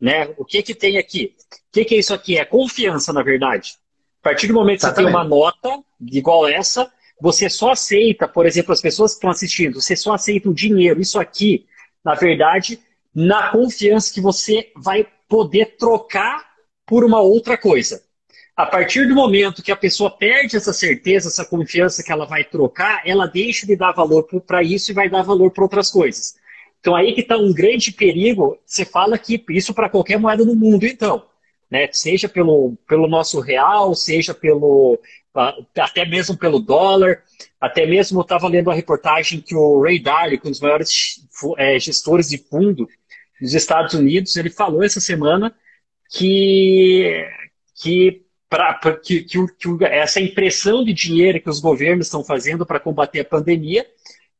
Né? 0.00 0.32
O 0.36 0.44
que, 0.44 0.62
que 0.62 0.74
tem 0.74 0.96
aqui? 0.96 1.34
O 1.52 1.72
que, 1.72 1.84
que 1.84 1.94
é 1.94 1.98
isso 1.98 2.14
aqui? 2.14 2.38
É 2.38 2.44
confiança, 2.44 3.12
na 3.12 3.22
verdade. 3.22 3.74
A 4.20 4.24
partir 4.24 4.46
do 4.46 4.54
momento 4.54 4.80
que 4.80 4.86
você 4.86 4.94
tem 4.94 5.06
uma 5.06 5.24
nota 5.24 5.82
igual 6.00 6.48
essa, 6.48 6.90
você 7.20 7.48
só 7.50 7.72
aceita, 7.72 8.26
por 8.26 8.46
exemplo, 8.46 8.72
as 8.72 8.80
pessoas 8.80 9.12
que 9.12 9.16
estão 9.16 9.30
assistindo, 9.30 9.80
você 9.80 9.94
só 9.94 10.14
aceita 10.14 10.48
o 10.48 10.54
dinheiro, 10.54 11.00
isso 11.00 11.20
aqui, 11.20 11.66
na 12.02 12.14
verdade, 12.14 12.80
na 13.14 13.50
confiança 13.50 14.12
que 14.12 14.20
você 14.20 14.72
vai 14.76 15.06
poder 15.28 15.76
trocar 15.76 16.53
por 16.86 17.04
uma 17.04 17.20
outra 17.20 17.56
coisa. 17.56 18.02
A 18.56 18.66
partir 18.66 19.08
do 19.08 19.14
momento 19.14 19.62
que 19.62 19.72
a 19.72 19.76
pessoa 19.76 20.10
perde 20.10 20.56
essa 20.56 20.72
certeza, 20.72 21.28
essa 21.28 21.44
confiança 21.44 22.04
que 22.04 22.12
ela 22.12 22.24
vai 22.24 22.44
trocar, 22.44 23.02
ela 23.04 23.26
deixa 23.26 23.66
de 23.66 23.74
dar 23.74 23.92
valor 23.92 24.22
para 24.46 24.62
isso 24.62 24.90
e 24.90 24.94
vai 24.94 25.08
dar 25.08 25.22
valor 25.22 25.50
para 25.50 25.64
outras 25.64 25.90
coisas. 25.90 26.36
Então 26.78 26.94
aí 26.94 27.14
que 27.14 27.22
está 27.22 27.36
um 27.36 27.52
grande 27.52 27.90
perigo. 27.90 28.58
Você 28.64 28.84
fala 28.84 29.18
que 29.18 29.42
isso 29.50 29.74
para 29.74 29.88
qualquer 29.88 30.18
moeda 30.18 30.44
no 30.44 30.54
mundo, 30.54 30.86
então. 30.86 31.24
Né? 31.68 31.88
Seja 31.90 32.28
pelo, 32.28 32.76
pelo 32.86 33.08
nosso 33.08 33.40
real, 33.40 33.94
seja 33.94 34.32
pelo 34.32 35.00
até 35.76 36.04
mesmo 36.06 36.36
pelo 36.36 36.60
dólar, 36.60 37.22
até 37.60 37.84
mesmo 37.84 38.20
eu 38.20 38.22
estava 38.22 38.46
lendo 38.46 38.70
a 38.70 38.74
reportagem 38.74 39.40
que 39.40 39.52
o 39.52 39.82
Ray 39.82 39.98
Dalio, 39.98 40.40
um 40.44 40.50
dos 40.50 40.60
maiores 40.60 41.26
é, 41.58 41.76
gestores 41.76 42.28
de 42.28 42.38
fundo 42.38 42.88
dos 43.40 43.52
Estados 43.52 43.94
Unidos, 43.94 44.36
ele 44.36 44.48
falou 44.48 44.84
essa 44.84 45.00
semana 45.00 45.52
que, 46.10 47.26
que, 47.74 48.22
pra, 48.48 48.74
que, 49.02 49.22
que, 49.22 49.46
que 49.46 49.84
essa 49.84 50.20
impressão 50.20 50.84
de 50.84 50.92
dinheiro 50.92 51.40
que 51.40 51.50
os 51.50 51.60
governos 51.60 52.06
estão 52.06 52.24
fazendo 52.24 52.64
para 52.64 52.80
combater 52.80 53.20
a 53.20 53.24
pandemia 53.24 53.86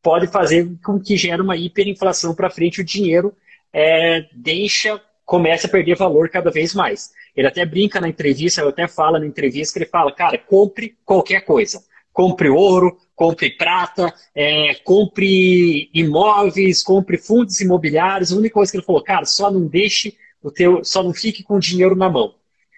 pode 0.03 0.27
fazer 0.27 0.71
com 0.85 1.01
que 1.01 1.17
gere 1.17 1.41
uma 1.41 1.57
hiperinflação 1.57 2.35
para 2.35 2.51
frente, 2.51 2.83
o 2.83 2.85
dinheiro 2.85 3.35
é, 3.73 4.27
deixa, 4.33 5.01
começa 5.25 5.67
a 5.67 5.71
perder 5.71 5.97
valor 5.97 6.29
cada 6.29 6.51
vez 6.51 6.75
mais. 6.75 7.11
Ele 7.35 7.49
até 7.49 7.65
brinca 7.65 8.01
na 8.01 8.09
entrevista, 8.09 8.61
ele 8.61 8.71
até 8.71 8.87
fala 8.87 9.19
na 9.19 9.27
entrevista 9.27 9.73
que 9.73 9.85
ele 9.85 9.91
fala, 9.91 10.13
cara, 10.13 10.39
compre 10.39 10.97
qualquer 11.05 11.41
coisa. 11.41 11.83
Compre 12.13 12.49
ouro, 12.49 12.97
compre 13.17 13.51
prata, 13.57 14.15
é, 14.33 14.75
compre 14.85 15.91
imóveis, 15.93 16.81
compre 16.81 17.19
fundos 17.19 17.61
imobiliários. 17.61 18.33
A 18.33 18.37
única 18.37 18.55
coisa 18.55 18.71
que 18.71 18.79
ele 18.79 18.85
falou, 18.85 19.03
cara, 19.03 19.25
só 19.25 19.51
não 19.51 19.67
deixe 19.67 20.17
o 20.45 20.51
teu, 20.51 20.85
só 20.85 21.03
não 21.03 21.15
fique 21.15 21.43
com 21.43 21.57
o 21.57 21.61
dinheiro 21.61 21.97
na 21.97 22.09
mão. 22.09 22.35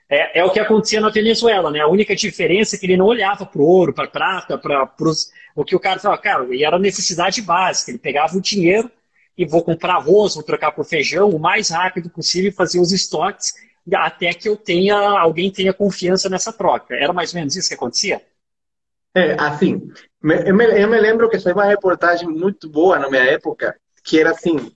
É, 0.08 0.38
é, 0.38 0.44
o 0.44 0.50
que 0.50 0.60
acontecia 0.60 1.00
na 1.00 1.10
Venezuela, 1.10 1.68
né? 1.68 1.80
A 1.80 1.88
única 1.88 2.14
diferença 2.14 2.76
é 2.76 2.78
que 2.78 2.86
ele 2.86 2.96
não 2.96 3.06
olhava 3.06 3.44
para 3.44 3.60
o 3.60 3.64
ouro, 3.64 3.92
para 3.92 4.04
a 4.04 4.08
prata, 4.08 4.56
para 4.56 4.88
o 5.56 5.64
que 5.64 5.74
o 5.74 5.80
cara 5.80 5.98
falava, 5.98 6.22
cara, 6.22 6.46
e 6.54 6.64
era 6.64 6.78
necessidade 6.78 7.42
básica. 7.42 7.90
Ele 7.90 7.98
pegava 7.98 8.36
o 8.36 8.40
dinheiro 8.40 8.88
e 9.36 9.44
vou 9.44 9.64
comprar 9.64 9.96
arroz, 9.96 10.36
vou 10.36 10.44
trocar 10.44 10.70
por 10.70 10.84
feijão 10.84 11.28
o 11.28 11.40
mais 11.40 11.70
rápido 11.70 12.08
possível 12.08 12.50
e 12.50 12.54
fazer 12.54 12.78
os 12.78 12.92
estoques 12.92 13.54
até 13.92 14.32
que 14.32 14.48
eu 14.48 14.56
tenha, 14.56 14.96
alguém 14.96 15.50
tenha 15.50 15.72
confiança 15.72 16.28
nessa 16.28 16.52
troca. 16.52 16.94
Era 16.94 17.12
mais 17.12 17.34
ou 17.34 17.40
menos 17.40 17.56
isso 17.56 17.68
que 17.68 17.74
acontecia? 17.74 18.22
É, 19.14 19.32
assim, 19.40 19.90
eu 20.22 20.54
me, 20.54 20.64
eu 20.64 20.88
me 20.88 21.00
lembro 21.00 21.28
que 21.28 21.38
saiu 21.38 21.54
uma 21.54 21.64
reportagem 21.64 22.28
muito 22.28 22.68
boa 22.68 22.98
na 22.98 23.08
minha 23.08 23.24
época, 23.24 23.76
que 24.04 24.20
era 24.20 24.30
assim, 24.30 24.72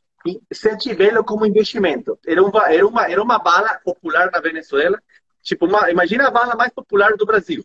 Sete 0.52 0.94
Velo 0.94 1.24
como 1.24 1.46
investimento. 1.46 2.18
Era 2.26 2.42
uma, 2.42 2.72
era, 2.72 2.86
uma, 2.86 3.10
era 3.10 3.22
uma 3.22 3.38
bala 3.38 3.80
popular 3.84 4.30
na 4.30 4.40
Venezuela, 4.40 4.98
Tipo, 5.42 5.66
uma, 5.66 5.90
imagina 5.90 6.28
a 6.28 6.30
bala 6.30 6.54
mais 6.54 6.72
popular 6.72 7.16
do 7.16 7.26
Brasil. 7.26 7.64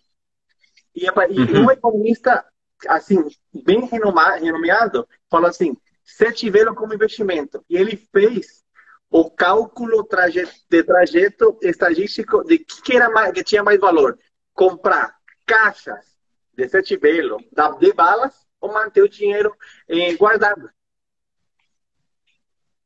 E, 0.96 1.06
e 1.06 1.58
um 1.58 1.70
economista, 1.70 2.46
assim, 2.88 3.24
bem 3.54 3.86
renomado, 3.86 4.44
renomeado, 4.44 5.08
falou 5.30 5.50
assim, 5.50 5.76
se 6.04 6.32
tiveram 6.32 6.74
como 6.74 6.94
investimento. 6.94 7.64
E 7.70 7.76
ele 7.76 7.98
fez 7.98 8.64
o 9.10 9.30
cálculo 9.30 10.04
trajeto, 10.04 10.54
de 10.70 10.84
trajeto 10.84 11.58
estadístico 11.62 12.44
de 12.44 12.60
que, 12.60 12.82
que, 12.82 12.96
era 12.96 13.10
mais, 13.10 13.34
que 13.34 13.44
tinha 13.44 13.64
mais 13.64 13.80
valor. 13.80 14.18
Comprar 14.54 15.16
caixas 15.46 16.16
de 16.54 16.70
sete 16.70 16.96
velo 16.96 17.38
de 17.80 17.94
balas 17.94 18.34
ou 18.62 18.72
manter 18.72 19.02
o 19.02 19.10
dinheiro 19.10 19.54
eh, 19.90 20.16
guardado. 20.16 20.70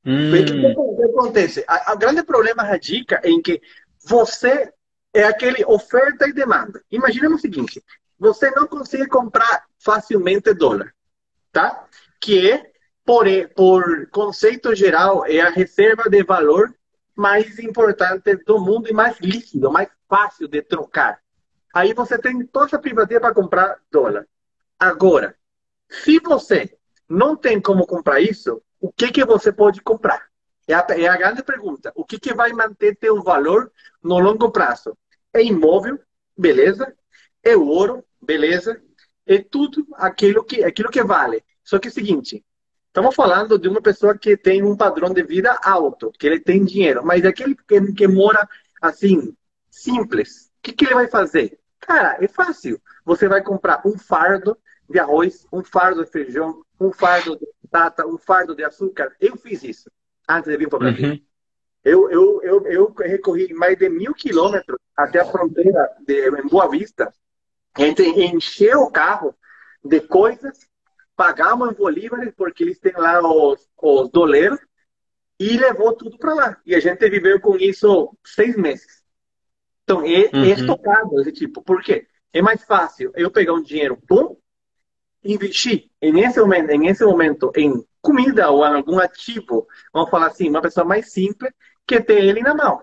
Hum. 0.10 0.32
O 0.76 0.96
que, 0.96 1.04
acontece? 1.04 1.64
O 1.94 1.98
grande 1.98 2.24
problema 2.24 2.64
radica 2.64 3.22
em 3.24 3.40
que 3.40 3.62
você 4.04 4.74
é 5.14 5.24
aquele 5.24 5.64
oferta 5.66 6.28
e 6.28 6.34
demanda. 6.34 6.84
Imagina 6.90 7.30
o 7.30 7.38
seguinte: 7.38 7.84
você 8.18 8.50
não 8.50 8.66
consegue 8.66 9.08
comprar 9.08 9.66
facilmente 9.78 10.52
dólar, 10.56 10.96
tá? 11.52 11.86
Que 12.20 12.52
é, 12.52 12.72
por, 13.06 13.28
por 13.56 14.10
conceito 14.10 14.74
geral, 14.74 15.28
é 15.28 15.42
a 15.42 15.52
reserva 15.52 16.10
de 16.10 16.24
valor 16.24 16.74
mais 17.16 17.60
importante 17.60 18.36
do 18.38 18.60
mundo 18.60 18.90
e 18.90 18.94
mais 18.94 19.20
líquido, 19.20 19.72
mais 19.72 19.90
fácil 20.08 20.48
de 20.48 20.64
trocar. 20.64 21.20
Aí 21.72 21.94
você 21.94 22.18
tem 22.18 22.44
toda 22.48 22.66
essa 22.66 22.80
privacidade 22.80 23.22
para 23.22 23.36
comprar 23.36 23.78
dólar. 23.92 24.26
Agora, 24.80 25.36
se 25.88 26.20
você 26.20 26.76
não 27.08 27.36
tem 27.36 27.62
como 27.62 27.86
comprar 27.86 28.20
isso, 28.22 28.60
o 28.80 28.92
que, 28.92 29.12
que 29.12 29.26
você 29.26 29.52
pode 29.52 29.82
comprar? 29.82 30.28
É 30.68 30.74
a, 30.74 30.86
é 30.90 31.08
a 31.08 31.18
grande 31.18 31.44
pergunta. 31.44 31.92
O 31.96 32.06
que, 32.06 32.20
que 32.20 32.34
vai 32.34 32.54
manter 32.54 32.96
teu 32.96 33.22
valor 33.22 33.72
no 34.04 34.20
longo 34.20 34.52
prazo? 34.52 34.98
É 35.34 35.44
imóvel, 35.44 36.00
beleza. 36.38 36.96
É 37.44 37.58
ouro, 37.58 38.04
beleza. 38.22 38.82
É 39.26 39.40
tudo 39.40 39.88
aquilo 39.96 40.44
que, 40.44 40.64
aquilo 40.64 40.90
que 40.90 41.04
vale. 41.04 41.44
Só 41.64 41.80
que 41.80 41.88
é 41.88 41.92
o 41.92 41.94
seguinte, 41.94 42.44
estamos 42.88 43.16
falando 43.16 43.58
de 43.60 43.68
uma 43.68 43.82
pessoa 43.82 44.18
que 44.18 44.36
tem 44.36 44.64
um 44.64 44.76
padrão 44.76 45.14
de 45.14 45.24
vida 45.24 45.60
alto, 45.64 46.12
que 46.18 46.26
ele 46.26 46.40
tem 46.40 46.64
dinheiro, 46.66 47.06
mas 47.06 47.24
aquele 47.26 47.56
que, 47.56 47.94
que 47.94 48.08
mora 48.08 48.48
assim, 48.82 49.36
simples, 49.70 50.52
o 50.58 50.62
que, 50.64 50.74
que 50.74 50.86
ele 50.86 50.96
vai 50.96 51.08
fazer? 51.08 51.60
Cara, 51.80 52.18
é 52.20 52.28
fácil. 52.28 52.82
Você 53.06 53.28
vai 53.28 53.42
comprar 53.42 53.82
um 53.86 53.98
fardo 53.98 54.58
de 54.90 55.00
arroz, 55.00 55.46
um 55.52 55.64
fardo 55.64 56.04
de 56.04 56.12
feijão, 56.12 56.64
um 56.80 56.92
fardo 56.92 57.38
de 57.38 57.48
batata, 57.72 58.08
um 58.08 58.18
fardo 58.18 58.56
de 58.56 58.64
açúcar. 58.64 59.16
Eu 59.20 59.38
fiz 59.38 59.64
isso 59.64 59.92
antes 60.28 60.50
de 60.50 60.58
vir 60.58 60.68
para 60.68 60.78
o 60.78 60.80
Brasil. 60.80 61.10
Uhum. 61.10 61.20
Eu, 61.84 62.10
eu, 62.12 62.42
eu, 62.44 62.68
eu 62.68 62.94
recorri 62.98 63.54
mais 63.54 63.78
de 63.78 63.88
mil 63.88 64.14
quilômetros 64.14 64.80
até 64.96 65.20
a 65.20 65.26
fronteira 65.26 65.90
de, 66.06 66.28
em 66.28 66.48
Boa 66.48 66.70
Vista, 66.70 67.14
entre 67.78 68.08
encher 68.26 68.76
o 68.76 68.92
carro 68.92 69.34
de 69.84 70.02
coisas, 70.02 70.68
pagamos 71.16 71.72
em 71.72 71.74
bolívares, 71.74 72.34
porque 72.36 72.64
eles 72.64 72.80
têm 72.80 72.94
lá 72.94 73.22
os, 73.22 73.68
os 73.82 74.10
doleiros, 74.10 74.60
e 75.40 75.58
levou 75.58 75.94
tudo 75.94 76.18
para 76.18 76.34
lá. 76.34 76.58
E 76.66 76.76
a 76.76 76.80
gente 76.82 77.10
viveu 77.10 77.40
com 77.40 77.56
isso 77.56 78.14
seis 78.26 78.58
meses. 78.58 79.02
Então, 79.84 80.02
é, 80.02 80.30
uhum. 80.34 80.44
é 80.44 80.50
estocado 80.50 81.22
esse 81.22 81.32
tipo. 81.32 81.62
Por 81.62 81.82
quê? 81.82 82.08
É 82.34 82.42
mais 82.42 82.64
fácil 82.64 83.12
eu 83.16 83.32
pegar 83.32 83.54
um 83.54 83.64
dinheiro 83.64 83.98
bom, 84.08 84.38
investir 85.24 85.90
nesse 86.02 86.40
momento, 86.40 86.78
nesse 86.78 87.06
momento 87.06 87.52
em 87.56 87.84
comida 88.02 88.50
ou 88.50 88.64
algum 88.64 89.00
ativo, 89.00 89.68
vamos 89.94 90.10
falar 90.10 90.28
assim, 90.28 90.50
uma 90.50 90.62
pessoa 90.62 90.86
mais 90.86 91.12
simples, 91.12 91.52
que 91.86 92.00
ter 92.02 92.24
ele 92.24 92.42
na 92.42 92.56
mão. 92.56 92.82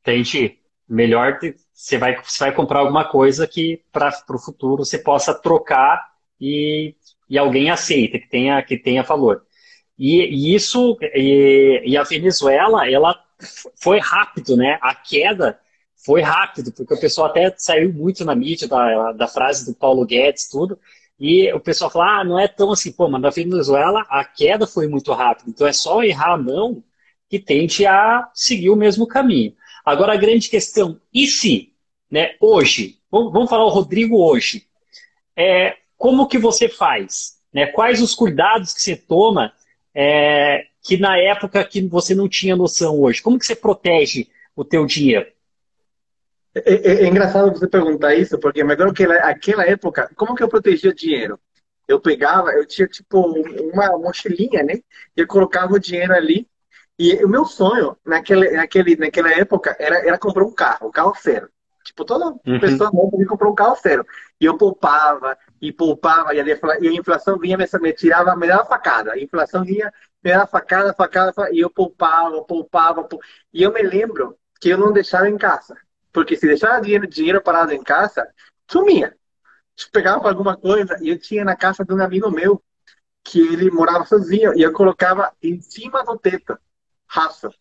Entendi. 0.00 0.58
Melhor 0.88 1.38
você 1.72 1.98
vai, 1.98 2.16
você 2.22 2.44
vai 2.44 2.54
comprar 2.54 2.80
alguma 2.80 3.04
coisa 3.04 3.46
que 3.46 3.82
para 3.92 4.10
o 4.30 4.38
futuro 4.38 4.84
você 4.84 4.98
possa 4.98 5.34
trocar 5.34 6.12
e, 6.40 6.94
e 7.28 7.36
alguém 7.36 7.70
aceita, 7.70 8.18
que 8.18 8.26
tenha, 8.28 8.62
que 8.62 8.78
tenha 8.78 9.02
valor. 9.02 9.44
E, 9.98 10.22
e 10.22 10.54
isso, 10.54 10.96
e, 11.02 11.82
e, 11.84 11.96
a 11.96 12.04
Venezuela, 12.04 12.88
ela 12.88 13.22
foi 13.76 13.98
rápido, 13.98 14.56
né? 14.56 14.78
A 14.80 14.94
queda 14.94 15.60
foi 16.04 16.22
rápido, 16.22 16.72
porque 16.72 16.94
o 16.94 17.00
pessoal 17.00 17.28
até 17.28 17.52
saiu 17.56 17.92
muito 17.92 18.24
na 18.24 18.34
mídia 18.34 18.68
da, 18.68 19.12
da 19.12 19.28
frase 19.28 19.66
do 19.66 19.74
Paulo 19.74 20.06
Guedes, 20.06 20.48
tudo, 20.48 20.78
e 21.18 21.52
o 21.52 21.60
pessoal 21.60 21.90
fala, 21.90 22.20
ah, 22.20 22.24
não 22.24 22.38
é 22.38 22.46
tão 22.46 22.70
assim, 22.70 22.92
pô, 22.92 23.08
mas 23.08 23.20
na 23.20 23.30
Venezuela 23.30 24.06
a 24.08 24.24
queda 24.24 24.66
foi 24.66 24.86
muito 24.86 25.12
rápida, 25.12 25.50
então 25.50 25.66
é 25.66 25.72
só 25.72 26.02
errar 26.02 26.34
a 26.34 26.38
mão 26.38 26.82
que 27.28 27.38
tente 27.38 27.84
a 27.84 28.30
seguir 28.32 28.70
o 28.70 28.76
mesmo 28.76 29.06
caminho. 29.06 29.54
Agora 29.84 30.12
a 30.12 30.16
grande 30.16 30.48
questão, 30.48 31.00
e 31.12 31.26
se, 31.26 31.72
né, 32.10 32.36
hoje, 32.40 32.98
vamos 33.10 33.50
falar 33.50 33.64
o 33.64 33.70
Rodrigo 33.70 34.16
hoje, 34.16 34.66
é, 35.36 35.76
como 35.96 36.28
que 36.28 36.38
você 36.38 36.68
faz? 36.68 37.38
Né, 37.52 37.66
quais 37.66 38.00
os 38.00 38.14
cuidados 38.14 38.72
que 38.72 38.80
você 38.80 38.94
toma 38.96 39.52
é, 39.94 40.66
que 40.82 40.96
na 40.96 41.18
época 41.18 41.64
que 41.64 41.82
você 41.82 42.14
não 42.14 42.28
tinha 42.28 42.54
noção 42.54 43.00
hoje? 43.00 43.20
Como 43.20 43.38
que 43.38 43.44
você 43.44 43.56
protege 43.56 44.28
o 44.54 44.64
teu 44.64 44.86
dinheiro? 44.86 45.26
É, 46.64 46.74
é, 46.74 47.04
é, 47.04 47.06
engraçado 47.06 47.50
você 47.50 47.66
perguntar 47.66 48.14
isso, 48.14 48.38
porque 48.38 48.64
me 48.64 48.74
lembro 48.74 48.92
que 48.92 49.06
naquela 49.06 49.64
época, 49.64 50.10
como 50.16 50.34
que 50.34 50.42
eu 50.42 50.48
protegia 50.48 50.90
o 50.90 50.94
dinheiro? 50.94 51.38
Eu 51.86 52.00
pegava, 52.00 52.52
eu 52.52 52.66
tinha 52.66 52.86
tipo 52.86 53.20
uma 53.72 53.98
mochilinha, 53.98 54.62
né? 54.62 54.74
E 55.16 55.20
eu 55.20 55.26
colocava 55.26 55.74
o 55.74 55.78
dinheiro 55.78 56.12
ali. 56.12 56.48
E 56.98 57.24
o 57.24 57.28
meu 57.28 57.44
sonho 57.44 57.96
naquele, 58.04 58.50
naquele, 58.50 58.96
naquela 58.96 59.30
época 59.32 59.76
era, 59.78 59.98
era 60.06 60.18
comprar 60.18 60.44
um 60.44 60.52
carro, 60.52 60.88
um 60.88 60.90
carro 60.90 61.14
zero. 61.22 61.48
Tipo, 61.84 62.04
toda 62.04 62.26
uhum. 62.26 62.60
pessoa 62.60 62.90
nova 62.92 63.24
comprar 63.26 63.48
um 63.48 63.54
carro 63.54 63.76
zero. 63.76 64.04
E 64.40 64.44
eu 64.44 64.58
poupava, 64.58 65.38
e 65.62 65.72
poupava, 65.72 66.34
e 66.34 66.40
a, 66.40 66.44
e 66.44 66.88
a 66.88 66.92
inflação 66.92 67.38
vinha, 67.38 67.56
me, 67.56 67.64
me 67.80 67.92
tirava, 67.92 68.36
me 68.36 68.46
dava 68.46 68.66
facada. 68.66 69.12
A 69.12 69.18
inflação 69.18 69.64
vinha, 69.64 69.92
me 70.22 70.32
dava 70.32 70.46
facada, 70.46 70.92
facada, 70.92 71.32
facada 71.32 71.54
e 71.56 71.60
eu 71.60 71.70
poupava, 71.70 72.42
poupava, 72.42 73.04
poupava. 73.04 73.22
E 73.52 73.62
eu 73.62 73.72
me 73.72 73.82
lembro 73.82 74.36
que 74.60 74.68
eu 74.68 74.78
não 74.78 74.92
deixava 74.92 75.28
em 75.28 75.38
casa. 75.38 75.74
Porque 76.18 76.36
se 76.36 76.48
deixava 76.48 76.80
dinheiro, 76.80 77.06
dinheiro 77.06 77.40
parado 77.40 77.72
em 77.72 77.80
casa, 77.80 78.26
sumia. 78.68 79.16
Pegava 79.92 80.28
alguma 80.28 80.56
coisa 80.56 80.98
e 81.00 81.10
eu 81.10 81.16
tinha 81.16 81.44
na 81.44 81.54
casa 81.54 81.84
de 81.84 81.94
um 81.94 82.02
amigo 82.02 82.28
meu 82.28 82.60
que 83.22 83.38
ele 83.40 83.70
morava 83.70 84.04
sozinho 84.04 84.52
e 84.58 84.62
eu 84.62 84.72
colocava 84.72 85.32
em 85.40 85.60
cima 85.60 86.04
do 86.04 86.18
teto, 86.18 86.58
raça. 87.06 87.52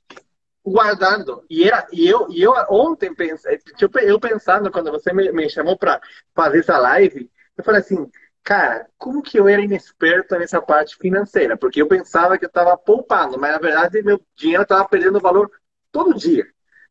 guardando. 0.66 1.46
E, 1.48 1.66
era, 1.66 1.88
e, 1.94 2.08
eu, 2.08 2.28
e 2.32 2.42
eu 2.42 2.52
ontem 2.72 3.14
pensei, 3.14 3.60
tipo, 3.78 4.00
eu 4.00 4.20
pensando, 4.20 4.72
quando 4.72 4.90
você 4.92 5.14
me, 5.14 5.32
me 5.32 5.48
chamou 5.52 5.78
para 5.78 6.02
fazer 6.34 6.62
essa 6.62 6.80
live, 6.80 7.32
eu 7.56 7.64
falei 7.64 7.82
assim, 7.82 8.10
cara, 8.44 8.88
como 8.98 9.22
que 9.22 9.38
eu 9.40 9.48
era 9.48 9.62
inexperto 9.62 10.36
nessa 10.36 10.60
parte 10.60 10.98
financeira? 10.98 11.56
Porque 11.56 11.80
eu 11.80 11.88
pensava 11.88 12.40
que 12.40 12.46
eu 12.46 12.50
estava 12.50 12.76
poupando, 12.76 13.38
mas 13.38 13.52
na 13.52 13.60
verdade 13.60 14.02
meu 14.02 14.20
dinheiro 14.36 14.64
estava 14.64 14.90
perdendo 14.90 15.20
valor 15.20 15.52
todo 15.92 16.16
dia. 16.16 16.44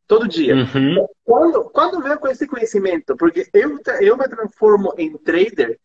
Todo 0.07 0.27
dia. 0.27 0.55
Uhum. 0.55 1.05
Quando, 1.25 1.63
quando 1.65 2.01
veio 2.01 2.19
com 2.19 2.27
esse 2.27 2.47
conhecimento, 2.47 3.15
porque 3.17 3.49
eu, 3.53 3.77
eu 3.99 4.17
me 4.17 4.27
transformo 4.27 4.93
em 4.97 5.17
trader, 5.17 5.77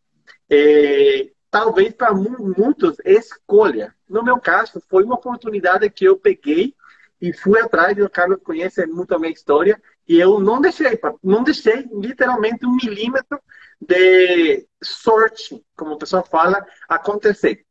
é, 0.49 1.29
talvez 1.51 1.93
para 1.93 2.15
muitos 2.15 2.97
escolha. 3.05 3.95
No 4.09 4.23
meu 4.23 4.39
caso, 4.39 4.81
foi 4.89 5.03
uma 5.03 5.17
oportunidade 5.17 5.91
que 5.91 6.05
eu 6.05 6.17
peguei 6.17 6.75
e 7.21 7.33
fui 7.33 7.61
atrás, 7.61 7.97
o 7.99 8.09
Carlos 8.09 8.41
conhece 8.43 8.85
muito 8.87 9.15
a 9.15 9.19
minha 9.19 9.33
história, 9.33 9.81
e 10.09 10.19
eu 10.19 10.41
não 10.41 10.61
deixei, 10.61 10.99
não 11.23 11.45
deixei 11.45 11.89
literalmente 11.93 12.67
um 12.67 12.75
milímetro 12.75 13.41
de 13.81 14.67
sorte, 14.83 15.65
como 15.77 15.93
o 15.93 15.99
pessoal 15.99 16.25
fala, 16.25 16.67
acontecer. 16.89 17.65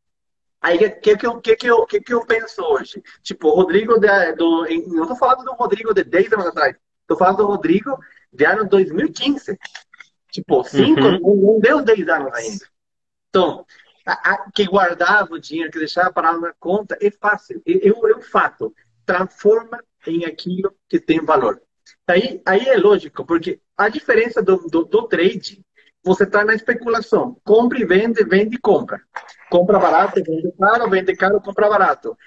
Aí, 0.62 0.78
o 0.78 1.00
que, 1.02 1.18
que, 1.18 1.26
eu, 1.26 1.42
que, 1.42 1.56
que, 1.56 1.68
eu, 1.68 1.86
que, 1.86 2.00
que 2.00 2.14
eu 2.14 2.26
penso 2.26 2.62
hoje? 2.62 3.02
Tipo, 3.24 3.48
o 3.48 3.56
Rodrigo, 3.56 4.00
de, 4.00 4.34
do, 4.34 4.68
não 4.88 5.04
estou 5.04 5.18
falando 5.18 5.44
do 5.44 5.54
Rodrigo 5.54 5.94
de 5.94 6.04
10 6.04 6.34
anos 6.34 6.46
atrás, 6.46 6.76
estou 7.02 7.18
falando 7.18 7.38
do 7.38 7.48
Rodrigo 7.48 7.98
de 8.32 8.46
ano 8.46 8.70
2015. 8.70 9.58
Tipo, 10.32 10.64
5, 10.64 11.02
uhum. 11.02 11.54
não 11.54 11.60
deu 11.60 11.82
10 11.82 12.08
anos 12.08 12.34
ainda. 12.34 12.66
Então, 13.30 13.66
a, 14.06 14.32
a, 14.32 14.52
que 14.52 14.66
guardava 14.66 15.34
o 15.34 15.40
dinheiro, 15.40 15.72
que 15.72 15.80
deixava 15.80 16.14
parado 16.14 16.40
na 16.40 16.54
conta, 16.60 16.98
é 17.02 17.10
fácil. 17.10 17.62
Eu, 17.66 18.08
eu 18.08 18.22
fato 18.22 18.74
transforma 19.06 19.84
em 20.08 20.26
aquilo 20.26 20.74
que 20.88 21.00
tem 21.00 21.20
valor. 21.20 21.62
Aí, 22.08 22.42
aí 22.46 22.68
é 22.68 22.78
lógico, 22.78 23.26
porque 23.26 23.60
a 23.78 23.90
diferença 23.90 24.42
do, 24.42 24.58
do, 24.70 24.86
do 24.86 25.08
trade, 25.08 25.64
você 26.04 26.24
está 26.24 26.44
na 26.44 26.54
especulação. 26.54 27.38
Compra 27.44 27.80
e 27.80 27.86
vende, 27.86 28.24
vende 28.24 28.56
e 28.56 28.60
compra. 28.60 29.02
Compra 29.50 29.80
barato, 29.80 30.24
vende 30.24 30.52
caro, 30.58 30.90
vende 30.90 31.16
caro, 31.16 31.42
compra 31.42 31.70
barato. 31.70 32.18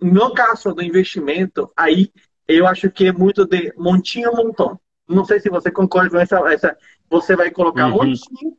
No 0.00 0.34
caso 0.34 0.74
do 0.74 0.82
investimento, 0.82 1.70
aí 1.76 2.12
eu 2.46 2.66
acho 2.66 2.90
que 2.90 3.06
é 3.06 3.12
muito 3.12 3.46
de 3.46 3.72
montinho 3.76 4.30
a 4.30 4.32
montão. 4.32 4.78
Não 5.08 5.24
sei 5.24 5.40
se 5.40 5.48
você 5.48 5.70
concorda 5.70 6.10
com 6.10 6.18
essa. 6.18 6.38
essa 6.52 6.76
você 7.08 7.36
vai 7.36 7.50
colocar 7.50 7.86
uhum. 7.86 7.96
montinho 7.96 8.56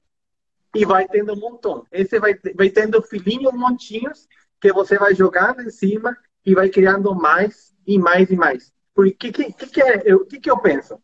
e 0.73 0.85
vai 0.85 1.07
tendo 1.07 1.33
um 1.33 1.39
montão. 1.39 1.85
Esse 1.91 2.19
vai, 2.19 2.35
vai 2.55 2.69
tendo 2.69 3.01
filhinhos, 3.01 3.53
montinhos, 3.53 4.27
que 4.59 4.71
você 4.71 4.97
vai 4.97 5.13
jogando 5.15 5.61
em 5.61 5.69
cima 5.69 6.15
e 6.45 6.53
vai 6.53 6.69
criando 6.69 7.13
mais 7.15 7.73
e 7.85 7.97
mais 7.97 8.29
e 8.29 8.35
mais. 8.35 8.73
Porque 8.93 9.29
o 9.29 9.33
que, 9.33 9.53
que, 9.53 9.67
que, 9.67 9.81
é, 9.81 10.01
eu, 10.05 10.25
que, 10.25 10.39
que 10.39 10.49
eu 10.49 10.57
penso? 10.59 10.99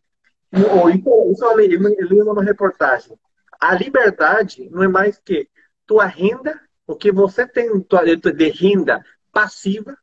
Isso, 0.54 1.32
isso 1.32 1.46
eu 1.46 1.58
li, 1.58 1.74
eu 1.74 2.08
li 2.08 2.18
numa 2.18 2.44
reportagem. 2.44 3.18
A 3.62 3.76
liberdade 3.76 4.68
não 4.72 4.82
é 4.82 4.88
mais 4.88 5.20
que 5.20 5.48
tua 5.86 6.06
renda, 6.06 6.60
o 6.88 6.96
que 6.96 7.12
você 7.12 7.48
tem 7.48 7.70
de 7.80 8.50
renda 8.50 9.06
passiva, 9.32 9.96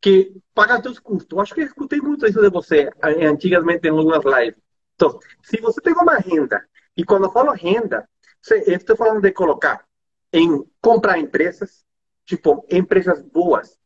que 0.00 0.36
paga 0.54 0.80
teus 0.80 1.00
custos. 1.00 1.36
Eu 1.36 1.40
acho 1.40 1.54
que 1.54 1.62
eu 1.62 1.66
escutei 1.66 2.00
muito 2.00 2.24
isso 2.24 2.40
de 2.40 2.50
você 2.50 2.88
antigamente 3.02 3.88
em 3.88 3.90
algumas 3.90 4.22
lives. 4.24 4.62
Então, 4.94 5.18
se 5.42 5.60
você 5.60 5.80
tem 5.80 5.92
uma 5.92 6.18
renda, 6.18 6.64
e 6.96 7.04
quando 7.04 7.24
eu 7.24 7.32
falo 7.32 7.50
renda, 7.52 8.08
eu 8.50 8.74
estou 8.74 8.96
falando 8.96 9.22
de 9.22 9.32
colocar 9.32 9.84
em 10.32 10.64
comprar 10.80 11.18
empresas, 11.18 11.84
tipo, 12.24 12.64
empresas 12.70 13.20
boas, 13.22 13.76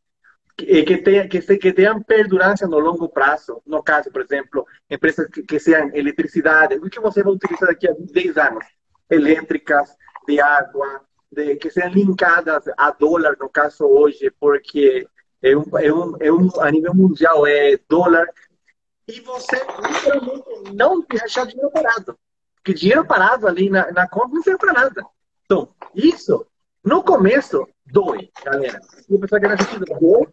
que, 0.55 0.83
que, 0.83 0.97
tenha, 0.97 1.27
que, 1.27 1.41
se, 1.41 1.57
que 1.57 1.73
tenham 1.73 2.03
perdurância 2.03 2.67
no 2.67 2.79
longo 2.79 3.09
prazo. 3.09 3.61
No 3.65 3.81
caso, 3.81 4.11
por 4.11 4.21
exemplo, 4.21 4.67
empresas 4.89 5.27
que, 5.29 5.41
que 5.43 5.59
sejam 5.59 5.89
eletricidade, 5.95 6.75
o 6.75 6.89
que 6.89 6.99
você 6.99 7.23
vai 7.23 7.33
utilizar 7.33 7.69
daqui 7.69 7.87
a 7.87 7.93
10 7.97 8.37
anos? 8.37 8.65
Elétricas, 9.09 9.95
de 10.27 10.39
água, 10.39 11.01
de, 11.31 11.55
que 11.55 11.69
sejam 11.69 11.91
linkadas 11.91 12.65
a 12.77 12.91
dólar, 12.91 13.35
no 13.39 13.49
caso 13.49 13.85
hoje, 13.85 14.31
porque 14.39 15.07
é 15.41 15.55
um, 15.55 15.63
é 15.77 15.93
um, 15.93 16.15
é 16.19 16.31
um, 16.31 16.49
a 16.59 16.71
nível 16.71 16.93
mundial 16.93 17.45
é 17.47 17.77
dólar. 17.89 18.27
E 19.07 19.19
você 19.21 19.55
literalmente 19.55 20.73
não 20.73 21.01
deixar 21.01 21.45
dinheiro 21.45 21.71
parado. 21.71 22.17
Porque 22.55 22.73
dinheiro 22.73 23.05
parado 23.05 23.47
ali 23.47 23.69
na, 23.69 23.91
na 23.91 24.07
conta 24.07 24.35
não 24.35 24.43
serve 24.43 24.59
para 24.59 24.73
nada. 24.73 25.05
Então, 25.45 25.69
isso, 25.95 26.45
no 26.83 27.03
começo, 27.03 27.67
dói, 27.85 28.29
galera. 28.43 28.79
E 29.09 29.15
a 29.15 29.19
pessoa 29.19 29.41
que 29.41 29.79
dói 29.99 30.27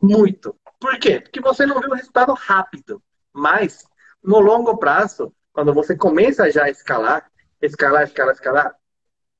muito. 0.00 0.54
Por 0.78 0.98
quê? 0.98 1.20
Porque 1.20 1.40
você 1.40 1.66
não 1.66 1.80
vê 1.80 1.88
o 1.88 1.94
resultado 1.94 2.32
rápido. 2.34 3.02
Mas, 3.32 3.84
no 4.22 4.38
longo 4.38 4.76
prazo, 4.76 5.32
quando 5.52 5.74
você 5.74 5.96
começa 5.96 6.50
já 6.50 6.64
a 6.64 6.70
escalar, 6.70 7.27
escalar, 7.60 8.04
escalar, 8.04 8.34
escalar, 8.34 8.74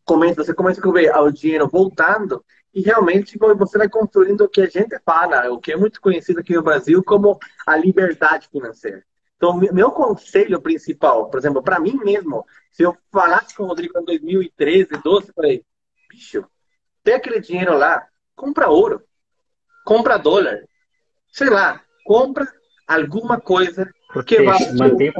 começa, 0.05 0.43
você 0.43 0.55
começa 0.55 0.81
a 0.87 0.93
ver 0.93 1.15
o 1.17 1.31
dinheiro 1.31 1.69
voltando 1.69 2.45
e 2.75 2.81
realmente 2.81 3.39
você 3.39 3.79
vai 3.79 3.89
construindo 3.89 4.43
o 4.43 4.49
que 4.49 4.61
a 4.61 4.67
gente 4.67 4.99
fala, 5.05 5.51
o 5.51 5.59
que 5.59 5.73
é 5.73 5.77
muito 5.77 6.01
conhecido 6.01 6.41
aqui 6.41 6.55
no 6.55 6.63
Brasil 6.63 7.03
como 7.03 7.39
a 7.67 7.77
liberdade 7.77 8.49
financeira. 8.49 9.05
Então, 9.37 9.57
meu 9.57 9.91
conselho 9.93 10.61
principal, 10.61 11.31
por 11.31 11.39
exemplo, 11.39 11.63
para 11.63 11.79
mim 11.79 11.97
mesmo, 12.03 12.45
se 12.73 12.83
eu 12.83 12.97
falasse 13.13 13.55
com 13.55 13.65
o 13.65 13.67
Rodrigo 13.67 13.99
em 13.99 14.05
2013, 14.05 14.91
12, 15.03 15.29
eu 15.29 15.35
falei, 15.35 15.65
bicho, 16.11 16.45
tem 17.05 17.15
aquele 17.15 17.41
dinheiro 17.41 17.77
lá, 17.77 18.07
compra 18.35 18.69
ouro, 18.69 19.03
compra 19.85 20.17
dólar, 20.17 20.61
sei 21.33 21.51
lá, 21.51 21.81
compra 22.05 22.47
alguma 22.87 23.41
coisa 23.41 23.89
que 24.27 24.43
vai 24.43 24.73
manter 24.73 25.13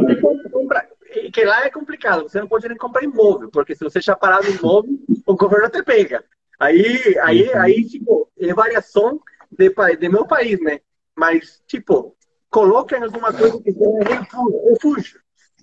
compra, 0.51 0.88
que 1.31 1.45
lá 1.45 1.65
é 1.65 1.71
complicado, 1.71 2.23
você 2.23 2.41
não 2.41 2.49
pode 2.49 2.69
nem 2.69 2.77
comprar 2.77 3.03
imóvel, 3.03 3.51
porque 3.51 3.75
se 3.75 3.85
você 3.85 4.01
já 4.01 4.15
parar 4.17 4.43
no 4.43 4.51
imóvel, 4.51 4.99
o 5.27 5.35
governo 5.35 5.69
te 5.71 5.83
pega. 5.83 6.25
Aí, 6.59 7.17
aí, 7.23 7.49
uhum. 7.49 7.61
aí, 7.61 7.85
tipo, 7.85 8.29
é 8.39 8.53
variação 8.53 9.21
de, 9.51 9.73
de 9.97 10.09
meu 10.09 10.27
país, 10.27 10.61
né? 10.61 10.81
Mas, 11.17 11.63
tipo, 11.67 12.17
coloquem 12.51 13.03
alguma 13.03 13.33
coisa 13.33 13.61
que 13.61 13.73
seja 13.73 14.27
refúgio. 14.71 15.21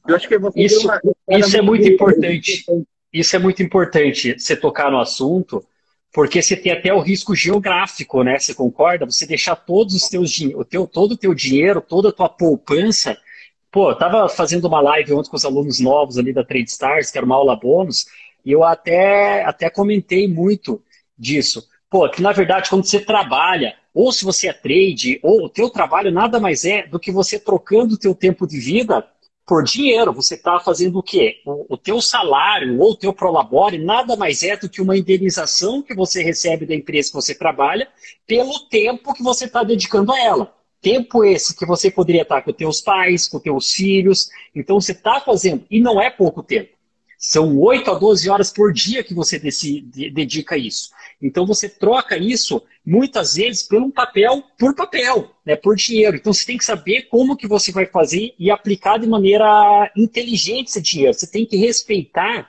Eu 0.07 0.15
acho 0.15 0.27
que 0.27 0.37
você 0.37 0.61
isso, 0.61 0.87
uma, 0.87 1.01
isso 1.29 1.57
é 1.57 1.61
muito 1.61 1.87
importante. 1.87 2.65
Isso 3.11 3.35
é 3.35 3.39
muito 3.39 3.63
importante 3.63 4.37
você 4.37 4.55
tocar 4.55 4.91
no 4.91 4.99
assunto, 4.99 5.65
porque 6.13 6.41
você 6.41 6.55
tem 6.55 6.71
até 6.71 6.93
o 6.93 6.99
risco 6.99 7.33
geográfico, 7.33 8.23
né? 8.23 8.37
Você 8.37 8.53
concorda? 8.53 9.05
Você 9.05 9.25
deixar 9.25 9.55
todos 9.55 9.95
os 9.95 10.07
teus 10.07 10.37
o 10.55 10.63
teu, 10.63 10.85
todo 10.85 11.13
o 11.13 11.17
teu 11.17 11.33
dinheiro, 11.33 11.81
toda 11.81 12.09
a 12.09 12.11
tua 12.11 12.29
poupança. 12.29 13.17
Pô, 13.75 13.89
eu 13.89 13.95
tava 13.97 14.29
fazendo 14.29 14.69
uma 14.69 14.79
live 14.79 15.13
ontem 15.15 15.29
com 15.29 15.35
os 15.35 15.43
alunos 15.43 15.81
novos 15.81 16.17
ali 16.17 16.31
da 16.31 16.45
Trade 16.45 16.69
Stars, 16.69 17.11
que 17.11 17.17
era 17.17 17.25
uma 17.25 17.35
aula 17.35 17.57
bônus, 17.57 18.05
e 18.45 18.49
eu 18.53 18.63
até, 18.63 19.43
até 19.43 19.69
comentei 19.69 20.29
muito 20.29 20.81
disso. 21.17 21.67
Pô, 21.89 22.07
que 22.09 22.21
na 22.21 22.31
verdade, 22.31 22.69
quando 22.69 22.85
você 22.85 23.01
trabalha, 23.01 23.75
ou 23.93 24.13
se 24.13 24.23
você 24.23 24.47
é 24.47 24.53
trade, 24.53 25.19
ou 25.21 25.43
o 25.43 25.49
teu 25.49 25.69
trabalho 25.69 26.09
nada 26.09 26.39
mais 26.39 26.63
é 26.63 26.87
do 26.87 26.97
que 26.97 27.11
você 27.11 27.37
trocando 27.37 27.95
o 27.95 27.97
teu 27.97 28.15
tempo 28.15 28.47
de 28.47 28.57
vida 28.61 29.05
por 29.45 29.61
dinheiro. 29.61 30.13
Você 30.13 30.35
está 30.35 30.57
fazendo 30.57 30.99
o 30.99 31.03
quê? 31.03 31.41
O, 31.45 31.73
o 31.73 31.77
teu 31.77 31.99
salário 31.99 32.79
ou 32.79 32.91
o 32.91 32.97
teu 32.97 33.11
prolabore 33.11 33.77
nada 33.77 34.15
mais 34.15 34.41
é 34.41 34.55
do 34.55 34.69
que 34.69 34.81
uma 34.81 34.97
indenização 34.97 35.81
que 35.81 35.93
você 35.93 36.23
recebe 36.23 36.65
da 36.65 36.73
empresa 36.73 37.09
que 37.09 37.15
você 37.15 37.35
trabalha 37.35 37.89
pelo 38.25 38.57
tempo 38.69 39.13
que 39.13 39.21
você 39.21 39.43
está 39.43 39.63
dedicando 39.63 40.13
a 40.13 40.19
ela. 40.21 40.55
Tempo 40.85 41.25
esse 41.25 41.55
que 41.55 41.65
você 41.65 41.89
poderia 41.89 42.21
estar 42.21 42.43
com 42.43 42.53
teus 42.53 42.79
pais, 42.79 43.27
com 43.27 43.39
teus 43.39 43.71
filhos. 43.71 44.29
Então 44.53 44.79
você 44.79 44.91
está 44.91 45.19
fazendo, 45.19 45.65
e 45.67 45.81
não 45.81 45.99
é 45.99 46.11
pouco 46.11 46.43
tempo. 46.43 46.75
São 47.17 47.57
8 47.57 47.89
a 47.89 47.95
12 47.95 48.29
horas 48.29 48.53
por 48.53 48.71
dia 48.71 49.03
que 49.03 49.11
você 49.11 49.39
dedica 49.39 50.53
a 50.53 50.57
isso. 50.59 50.91
Então 51.19 51.43
você 51.43 51.67
troca 51.67 52.15
isso 52.15 52.61
muitas 52.85 53.33
vezes 53.33 53.63
por 53.63 53.81
um 53.81 53.89
papel 53.89 54.43
por 54.59 54.75
papel, 54.75 55.31
né, 55.43 55.55
por 55.55 55.75
dinheiro. 55.75 56.17
Então 56.17 56.31
você 56.31 56.45
tem 56.45 56.55
que 56.59 56.63
saber 56.63 57.07
como 57.09 57.35
que 57.35 57.47
você 57.47 57.71
vai 57.71 57.87
fazer 57.87 58.35
e 58.37 58.51
aplicar 58.51 58.99
de 58.99 59.07
maneira 59.07 59.91
inteligente 59.97 60.67
esse 60.67 60.79
dinheiro. 60.83 61.15
Você 61.15 61.25
tem 61.25 61.47
que 61.47 61.57
respeitar 61.57 62.47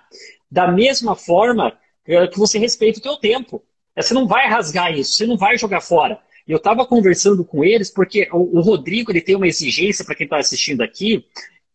da 0.50 0.70
mesma 0.70 1.16
forma 1.16 1.72
eh, 2.06 2.26
que 2.26 2.38
você 2.38 2.58
respeita 2.58 2.98
o 2.98 3.02
teu 3.02 3.16
tempo. 3.16 3.64
Você 3.96 4.12
não 4.12 4.26
vai 4.26 4.46
rasgar 4.46 4.92
isso, 4.92 5.14
você 5.14 5.26
não 5.26 5.38
vai 5.38 5.56
jogar 5.56 5.80
fora. 5.80 6.20
Eu 6.46 6.58
estava 6.58 6.86
conversando 6.86 7.44
com 7.44 7.64
eles 7.64 7.90
porque 7.90 8.28
o, 8.32 8.60
Rodrigo 8.60 9.10
ele 9.10 9.20
tem 9.20 9.34
uma 9.34 9.48
exigência 9.48 10.04
para 10.04 10.14
quem 10.14 10.24
está 10.24 10.38
assistindo 10.38 10.82
aqui 10.82 11.24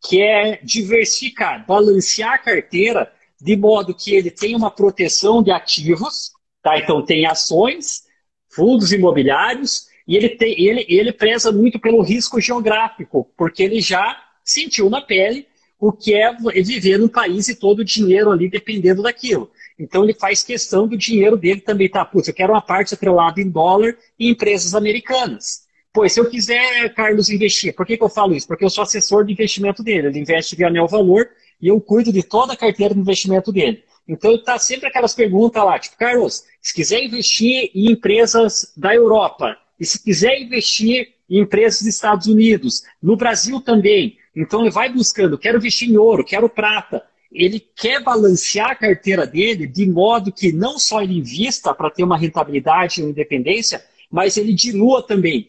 que 0.03 0.21
é 0.21 0.59
diversificar, 0.63 1.65
balancear 1.67 2.33
a 2.33 2.37
carteira 2.37 3.11
de 3.39 3.55
modo 3.55 3.93
que 3.93 4.15
ele 4.15 4.31
tenha 4.31 4.57
uma 4.57 4.71
proteção 4.71 5.43
de 5.43 5.51
ativos, 5.51 6.31
tá? 6.63 6.77
Então 6.77 7.03
tem 7.03 7.25
ações, 7.25 8.03
fundos 8.49 8.91
imobiliários, 8.91 9.87
e 10.07 10.15
ele, 10.15 10.29
tem, 10.29 10.59
ele, 10.59 10.85
ele 10.87 11.11
preza 11.11 11.51
muito 11.51 11.79
pelo 11.79 12.01
risco 12.01 12.39
geográfico, 12.39 13.29
porque 13.37 13.61
ele 13.63 13.81
já 13.81 14.17
sentiu 14.43 14.89
na 14.89 15.01
pele 15.01 15.47
o 15.79 15.91
que 15.91 16.13
é 16.13 16.31
viver 16.63 16.97
num 16.97 17.07
país 17.07 17.47
e 17.47 17.55
todo 17.55 17.79
o 17.79 17.85
dinheiro 17.85 18.31
ali 18.31 18.49
dependendo 18.49 19.01
daquilo. 19.01 19.51
Então 19.77 20.03
ele 20.03 20.13
faz 20.13 20.43
questão 20.43 20.87
do 20.87 20.97
dinheiro 20.97 21.37
dele 21.37 21.61
também, 21.61 21.89
tá? 21.89 22.05
Putz, 22.05 22.27
eu 22.27 22.33
quero 22.33 22.53
uma 22.53 22.61
parte 22.61 22.93
atrelada 22.93 23.41
em 23.41 23.49
dólar 23.49 23.97
e 24.19 24.29
empresas 24.29 24.75
americanas. 24.75 25.63
Pois, 25.93 26.13
se 26.13 26.19
eu 26.19 26.29
quiser, 26.29 26.93
Carlos, 26.93 27.29
investir, 27.29 27.75
por 27.75 27.85
que, 27.85 27.97
que 27.97 28.03
eu 28.03 28.09
falo 28.09 28.33
isso? 28.33 28.47
Porque 28.47 28.63
eu 28.63 28.69
sou 28.69 28.83
assessor 28.83 29.25
de 29.25 29.33
investimento 29.33 29.83
dele. 29.83 30.07
Ele 30.07 30.19
investe 30.19 30.55
via 30.55 30.67
Anel 30.67 30.87
Valor 30.87 31.27
e 31.61 31.67
eu 31.67 31.79
cuido 31.81 32.13
de 32.13 32.23
toda 32.23 32.53
a 32.53 32.57
carteira 32.57 32.93
de 32.93 32.99
investimento 32.99 33.51
dele. 33.51 33.83
Então, 34.07 34.33
está 34.35 34.57
sempre 34.57 34.87
aquelas 34.87 35.13
perguntas 35.13 35.63
lá, 35.63 35.77
tipo, 35.77 35.97
Carlos, 35.97 36.43
se 36.61 36.73
quiser 36.73 37.03
investir 37.03 37.71
em 37.73 37.91
empresas 37.91 38.73
da 38.75 38.93
Europa, 38.95 39.57
e 39.79 39.85
se 39.85 40.03
quiser 40.03 40.39
investir 40.39 41.13
em 41.29 41.39
empresas 41.39 41.79
dos 41.79 41.87
Estados 41.87 42.27
Unidos, 42.27 42.83
no 43.01 43.15
Brasil 43.15 43.59
também, 43.61 44.17
então 44.35 44.61
ele 44.61 44.69
vai 44.69 44.91
buscando, 44.91 45.37
quero 45.37 45.57
investir 45.57 45.89
em 45.89 45.97
ouro, 45.97 46.23
quero 46.23 46.49
prata. 46.49 47.03
Ele 47.31 47.59
quer 47.59 48.03
balancear 48.03 48.71
a 48.71 48.75
carteira 48.75 49.25
dele 49.25 49.65
de 49.65 49.85
modo 49.85 50.31
que 50.31 50.51
não 50.51 50.77
só 50.77 51.01
ele 51.01 51.17
invista 51.17 51.73
para 51.73 51.89
ter 51.89 52.03
uma 52.03 52.17
rentabilidade 52.17 52.99
e 52.99 53.03
uma 53.03 53.11
independência, 53.11 53.83
mas 54.09 54.35
ele 54.35 54.53
dilua 54.53 55.01
também 55.01 55.47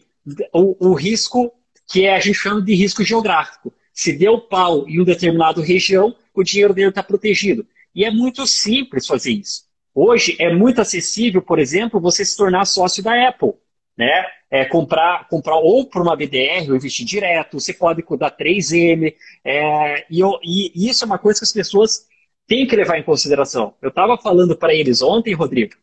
o, 0.53 0.89
o 0.89 0.93
risco 0.93 1.53
que 1.91 2.05
é, 2.05 2.15
a 2.15 2.19
gente 2.19 2.35
chama 2.35 2.61
de 2.61 2.73
risco 2.73 3.03
geográfico. 3.03 3.73
Se 3.93 4.13
deu 4.13 4.39
pau 4.39 4.87
em 4.87 4.97
uma 4.97 5.05
determinada 5.05 5.61
região, 5.61 6.15
o 6.33 6.43
dinheiro 6.43 6.73
dele 6.73 6.89
está 6.89 7.03
protegido. 7.03 7.65
E 7.93 8.05
é 8.05 8.09
muito 8.09 8.47
simples 8.47 9.05
fazer 9.05 9.31
isso. 9.31 9.65
Hoje 9.93 10.35
é 10.39 10.51
muito 10.51 10.81
acessível, 10.81 11.41
por 11.41 11.59
exemplo, 11.59 11.99
você 11.99 12.25
se 12.25 12.35
tornar 12.35 12.65
sócio 12.65 13.03
da 13.03 13.27
Apple. 13.27 13.53
Né? 13.97 14.25
É, 14.49 14.65
comprar, 14.65 15.27
comprar 15.27 15.55
ou 15.55 15.85
por 15.85 16.01
uma 16.01 16.15
BDR 16.15 16.69
ou 16.69 16.75
investir 16.75 17.05
direto, 17.05 17.59
você 17.59 17.73
pode 17.73 18.03
da 18.17 18.31
3M. 18.31 19.13
É, 19.43 20.05
e, 20.09 20.19
eu, 20.19 20.39
e, 20.43 20.89
isso 20.89 21.03
é 21.03 21.07
uma 21.07 21.19
coisa 21.19 21.39
que 21.39 21.45
as 21.45 21.51
pessoas 21.51 22.07
têm 22.47 22.65
que 22.65 22.75
levar 22.75 22.97
em 22.97 23.03
consideração. 23.03 23.75
Eu 23.81 23.89
estava 23.89 24.17
falando 24.17 24.55
para 24.55 24.73
eles 24.73 25.01
ontem, 25.01 25.33
Rodrigo, 25.33 25.75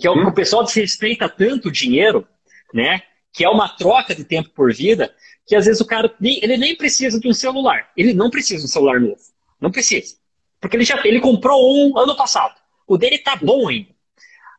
que 0.00 0.08
o, 0.08 0.28
o 0.28 0.34
pessoal 0.34 0.64
desrespeita 0.64 1.28
tanto 1.28 1.68
o 1.68 1.72
dinheiro, 1.72 2.26
né? 2.74 3.02
que 3.32 3.44
é 3.44 3.48
uma 3.48 3.68
troca 3.68 4.14
de 4.14 4.24
tempo 4.24 4.50
por 4.50 4.72
vida, 4.72 5.12
que 5.46 5.56
às 5.56 5.64
vezes 5.64 5.80
o 5.80 5.86
cara 5.86 6.14
nem, 6.20 6.38
ele 6.42 6.56
nem 6.56 6.76
precisa 6.76 7.18
de 7.18 7.26
um 7.28 7.32
celular. 7.32 7.90
Ele 7.96 8.12
não 8.12 8.30
precisa 8.30 8.60
de 8.60 8.66
um 8.66 8.68
celular 8.68 9.00
novo. 9.00 9.20
Não 9.60 9.70
precisa. 9.70 10.16
Porque 10.60 10.76
ele 10.76 10.84
já 10.84 11.00
ele 11.04 11.20
comprou 11.20 11.58
um 11.74 11.98
ano 11.98 12.16
passado. 12.16 12.54
O 12.86 12.98
dele 12.98 13.18
tá 13.18 13.36
bom 13.36 13.68
ainda. 13.68 13.90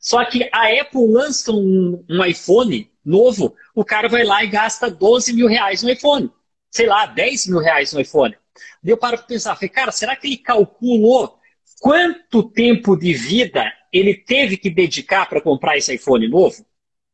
Só 0.04 0.26
que 0.26 0.50
a 0.52 0.82
Apple 0.82 1.08
lança 1.08 1.50
um, 1.54 2.04
um 2.10 2.26
iPhone 2.26 2.92
novo, 3.06 3.56
o 3.74 3.86
cara 3.86 4.10
vai 4.10 4.26
lá 4.26 4.44
e 4.44 4.48
gasta 4.48 4.92
12 4.92 5.32
mil 5.32 5.48
reais 5.48 5.82
no 5.82 5.90
iPhone. 5.90 6.30
Sei 6.70 6.86
lá, 6.86 7.06
10 7.06 7.48
mil 7.48 7.60
reais 7.60 7.94
no 7.94 8.02
iPhone. 8.02 8.36
Daí 8.84 8.92
eu 8.92 8.98
paro 8.98 9.18
para 9.18 9.26
pensar, 9.26 9.56
falei, 9.56 9.70
cara, 9.70 9.94
será 9.94 10.14
que 10.18 10.28
ele 10.28 10.38
calculou 10.38 11.40
quanto 11.80 12.44
tempo 12.44 12.98
de 12.98 13.14
vida 13.14 13.72
ele 13.94 14.14
teve 14.14 14.58
que 14.58 14.70
dedicar 14.70 15.26
para 15.30 15.40
comprar 15.40 15.78
esse 15.78 15.96
iPhone 15.96 16.28
novo? 16.28 16.66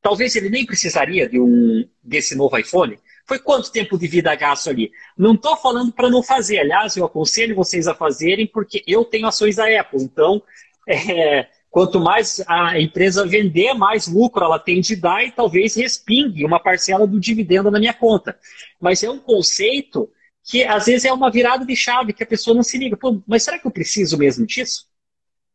Talvez 0.02 0.36
ele 0.36 0.49
nem 0.49 0.65
precisaria 0.65 1.30
de 1.30 1.39
um 1.39 1.88
desse 2.04 2.36
novo 2.36 2.58
iPhone. 2.58 2.97
Foi 3.28 3.38
quanto 3.38 3.71
tempo 3.71 3.99
de 3.99 4.08
vida 4.08 4.34
gasto 4.34 4.71
ali? 4.71 4.89
Não 5.15 5.36
estou 5.36 5.56
falando 5.58 5.91
para 5.91 6.10
não 6.10 6.23
fazer. 6.23 6.58
Aliás, 6.58 6.97
eu 6.97 7.06
aconselho 7.06 7.56
vocês 7.56 7.88
a 7.88 7.93
fazerem 7.93 8.47
porque 8.47 8.84
eu 8.88 9.06
tenho 9.06 9.28
ações 9.28 9.58
da 9.58 9.80
Apple. 9.80 10.02
Então, 10.02 10.41
é, 10.89 11.47
quanto 11.69 11.99
mais 11.99 12.43
a 12.47 12.79
empresa 12.79 13.25
vender, 13.25 13.73
mais 13.73 14.08
lucro 14.08 14.43
ela 14.43 14.60
tem 14.60 14.82
de 14.82 14.95
dar 14.95 15.23
e 15.23 15.32
talvez 15.32 15.75
respingue 15.75 16.45
uma 16.45 16.60
parcela 16.60 17.05
do 17.05 17.19
dividendo 17.19 17.69
na 17.69 17.79
minha 17.79 17.93
conta. 17.93 18.38
Mas 18.79 19.03
é 19.03 19.10
um 19.10 19.19
conceito 19.19 20.10
que 20.43 20.63
às 20.63 20.88
vezes 20.88 21.05
é 21.05 21.13
uma 21.13 21.29
virada 21.29 21.65
de 21.65 21.75
chave 21.75 22.13
que 22.13 22.23
a 22.23 22.27
pessoa 22.27 22.55
não 22.55 22.63
se 22.63 22.77
liga. 22.77 22.97
Pô, 22.97 23.21
mas 23.27 23.43
será 23.43 23.60
que 23.60 23.67
eu 23.67 23.71
preciso 23.71 24.17
mesmo 24.17 24.45
disso? 24.45 24.88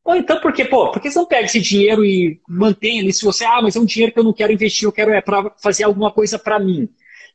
Ou 0.05 0.14
então, 0.14 0.38
porque, 0.40 0.66
pô, 0.66 0.92
por 0.92 1.00
que 1.00 1.11
você 1.11 1.18
não 1.18 1.27
pega 1.27 1.46
esse 1.46 1.61
dinheiro 1.61 2.05
e 2.05 2.40
mantém 2.46 3.00
ali? 3.00 3.12
Se 3.12 3.24
você, 3.24 3.44
ah, 3.44 3.61
mas 3.62 3.74
é 3.74 3.81
um 3.81 3.87
dinheiro 3.87 4.12
que 4.12 4.18
eu 4.18 4.24
não 4.24 4.35
quero 4.35 4.53
investir, 4.53 4.87
eu 4.87 4.92
quero 4.92 5.11
é 5.11 5.20
para 5.20 5.50
fazer 5.62 5.85
alguma 5.85 6.12
coisa 6.12 6.38
para 6.38 6.59
mim. 6.59 6.88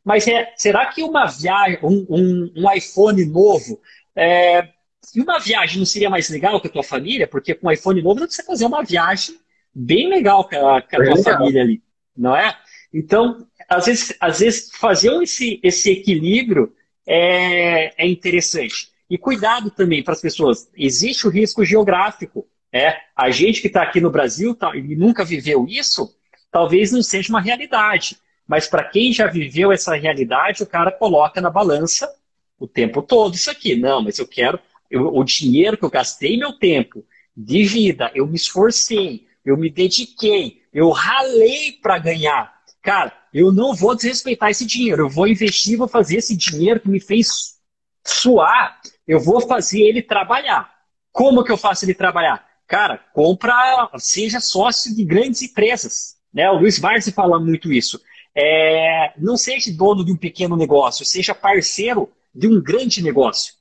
Mas 0.06 0.28
é, 0.28 0.54
será 0.56 0.86
que 0.86 1.04
uma 1.04 1.26
viagem, 1.26 1.80
um, 1.84 2.06
um, 2.10 2.54
um 2.56 2.72
iPhone 2.72 3.26
novo, 3.26 3.82
é, 4.16 4.70
e 5.16 5.22
uma 5.22 5.40
viagem 5.40 5.80
não 5.80 5.86
seria 5.86 6.10
mais 6.10 6.30
legal 6.30 6.60
com 6.60 6.68
a 6.68 6.72
tua 6.72 6.84
família? 6.84 7.28
Porque 7.28 7.56
com 7.56 7.68
um 7.68 7.72
iPhone 7.72 8.02
novo 8.02 8.28
você 8.28 8.44
fazer 8.44 8.66
uma 8.66 8.84
viagem 8.84 9.40
bem 9.74 10.10
legal 10.10 10.48
com 10.48 10.68
a, 10.68 10.82
com 10.82 11.02
a 11.02 11.06
tua 11.06 11.24
família 11.24 11.62
ali, 11.62 11.82
não 12.16 12.36
é? 12.36 12.58
Então, 12.94 13.48
às 13.68 13.86
vezes, 13.86 14.16
às 14.20 14.40
vezes 14.40 14.72
fazer 14.74 15.12
esse, 15.22 15.60
esse 15.64 15.92
equilíbrio 15.92 16.74
é, 17.08 18.04
é 18.04 18.08
interessante. 18.08 18.90
E 19.10 19.18
cuidado 19.18 19.72
também 19.72 20.04
para 20.04 20.14
as 20.14 20.22
pessoas. 20.22 20.70
Existe 20.76 21.28
o 21.28 21.32
risco 21.32 21.66
geográfico. 21.66 22.48
É, 22.72 22.98
a 23.16 23.32
gente 23.32 23.62
que 23.62 23.68
está 23.68 23.82
aqui 23.82 24.00
no 24.00 24.12
Brasil 24.12 24.54
tá, 24.54 24.76
e 24.76 24.96
nunca 24.96 25.26
viveu 25.26 25.66
isso, 25.68 26.16
talvez 26.52 26.92
não 26.92 27.02
seja 27.02 27.30
uma 27.30 27.42
realidade. 27.42 28.18
Mas 28.48 28.68
para 28.68 28.84
quem 28.84 29.12
já 29.12 29.26
viveu 29.28 29.72
essa 29.72 29.96
realidade, 29.96 30.62
o 30.62 30.68
cara 30.68 30.92
coloca 30.92 31.42
na 31.42 31.50
balança 31.50 32.12
o 32.60 32.68
tempo 32.68 33.02
todo 33.02 33.36
isso 33.36 33.50
aqui. 33.50 33.76
Não, 33.76 34.04
mas 34.04 34.20
eu 34.20 34.28
quero 34.28 34.60
eu, 34.90 35.08
o 35.16 35.24
dinheiro 35.24 35.78
que 35.78 35.86
eu 35.86 35.90
gastei 35.90 36.38
meu 36.38 36.54
tempo 36.54 37.06
de 37.36 37.64
vida, 37.64 38.12
eu 38.16 38.26
me 38.26 38.36
esforcei, 38.36 39.28
eu 39.46 39.56
me 39.56 39.70
dediquei, 39.70 40.64
eu 40.74 40.90
ralei 40.90 41.74
para 41.82 42.00
ganhar. 42.00 42.54
Cara, 42.82 43.14
eu 43.34 43.52
não 43.52 43.76
vou 43.76 43.96
desrespeitar 43.96 44.50
esse 44.50 44.66
dinheiro, 44.66 45.04
eu 45.04 45.10
vou 45.10 45.28
investir, 45.28 45.78
vou 45.78 45.88
fazer 45.88 46.18
esse 46.18 46.36
dinheiro 46.36 46.80
que 46.80 46.90
me 46.90 47.00
fez 47.00 47.60
suar, 48.06 48.80
eu 49.08 49.20
vou 49.20 49.42
fazer 49.42 49.82
ele 49.82 50.02
trabalhar. 50.02 50.74
Como 51.12 51.44
que 51.44 51.52
eu 51.52 51.58
faço 51.58 51.86
ele 51.86 51.94
trabalhar? 51.94 52.48
Cara, 52.68 52.98
compra, 53.14 53.90
seja 53.98 54.40
sócio 54.40 54.96
de 54.96 55.04
grandes 55.04 55.42
empresas. 55.42 56.16
Né? 56.34 56.50
O 56.50 56.60
Luiz 56.60 56.80
Varzi 56.80 57.12
fala 57.12 57.40
muito 57.40 57.72
isso. 57.72 58.00
É, 58.36 59.14
não 59.18 59.36
seja 59.36 59.72
dono 59.74 60.06
de 60.06 60.12
um 60.12 60.18
pequeno 60.18 60.56
negócio, 60.56 61.06
seja 61.06 61.34
parceiro 61.34 62.12
de 62.34 62.48
um 62.48 62.62
grande 62.62 63.02
negócio 63.02 63.59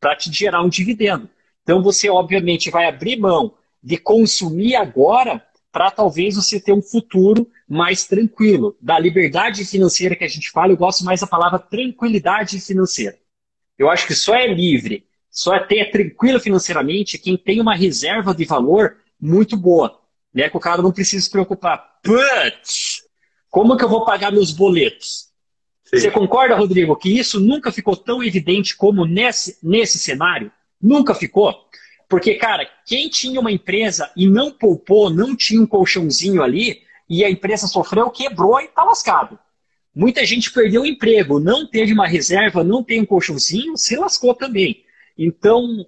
para 0.00 0.16
te 0.16 0.32
gerar 0.32 0.62
um 0.62 0.68
dividendo. 0.68 1.28
Então 1.62 1.82
você, 1.82 2.08
obviamente, 2.08 2.70
vai 2.70 2.86
abrir 2.86 3.16
mão 3.16 3.54
de 3.82 3.96
consumir 3.96 4.76
agora 4.76 5.44
para 5.72 5.90
talvez 5.90 6.36
você 6.36 6.60
ter 6.60 6.72
um 6.72 6.82
futuro 6.82 7.48
mais 7.68 8.06
tranquilo. 8.06 8.76
Da 8.80 8.98
liberdade 8.98 9.64
financeira 9.64 10.16
que 10.16 10.24
a 10.24 10.28
gente 10.28 10.50
fala, 10.50 10.72
eu 10.72 10.76
gosto 10.76 11.04
mais 11.04 11.20
da 11.20 11.26
palavra 11.26 11.58
tranquilidade 11.58 12.60
financeira. 12.60 13.18
Eu 13.78 13.90
acho 13.90 14.06
que 14.06 14.14
só 14.14 14.34
é 14.34 14.46
livre 14.46 15.06
só 15.36 15.54
é 15.54 15.62
ter 15.62 15.90
tranquilo 15.90 16.40
financeiramente 16.40 17.18
quem 17.18 17.36
tem 17.36 17.60
uma 17.60 17.76
reserva 17.76 18.34
de 18.34 18.46
valor 18.46 18.96
muito 19.20 19.54
boa. 19.54 20.00
Né? 20.32 20.48
Que 20.48 20.56
o 20.56 20.60
cara 20.60 20.80
não 20.80 20.90
precisa 20.90 21.22
se 21.22 21.30
preocupar. 21.30 21.98
Putz, 22.02 23.02
como 23.50 23.76
que 23.76 23.84
eu 23.84 23.88
vou 23.88 24.06
pagar 24.06 24.32
meus 24.32 24.50
boletos? 24.50 25.26
Sim. 25.86 26.00
Você 26.00 26.10
concorda, 26.10 26.56
Rodrigo, 26.56 26.96
que 26.96 27.16
isso 27.16 27.38
nunca 27.38 27.70
ficou 27.70 27.96
tão 27.96 28.22
evidente 28.22 28.76
como 28.76 29.04
nesse, 29.04 29.56
nesse 29.62 29.98
cenário? 29.98 30.50
Nunca 30.82 31.14
ficou? 31.14 31.54
Porque, 32.08 32.34
cara, 32.34 32.68
quem 32.84 33.08
tinha 33.08 33.40
uma 33.40 33.52
empresa 33.52 34.10
e 34.16 34.28
não 34.28 34.50
poupou, 34.50 35.10
não 35.10 35.34
tinha 35.36 35.60
um 35.60 35.66
colchãozinho 35.66 36.42
ali, 36.42 36.82
e 37.08 37.24
a 37.24 37.30
empresa 37.30 37.68
sofreu, 37.68 38.10
quebrou 38.10 38.60
e 38.60 38.68
tá 38.68 38.82
lascado. 38.82 39.38
Muita 39.94 40.26
gente 40.26 40.52
perdeu 40.52 40.82
o 40.82 40.86
emprego, 40.86 41.40
não 41.40 41.66
teve 41.66 41.92
uma 41.92 42.06
reserva, 42.06 42.62
não 42.62 42.82
tem 42.82 43.00
um 43.00 43.06
colchãozinho, 43.06 43.76
se 43.76 43.96
lascou 43.96 44.34
também. 44.34 44.84
Então, 45.16 45.86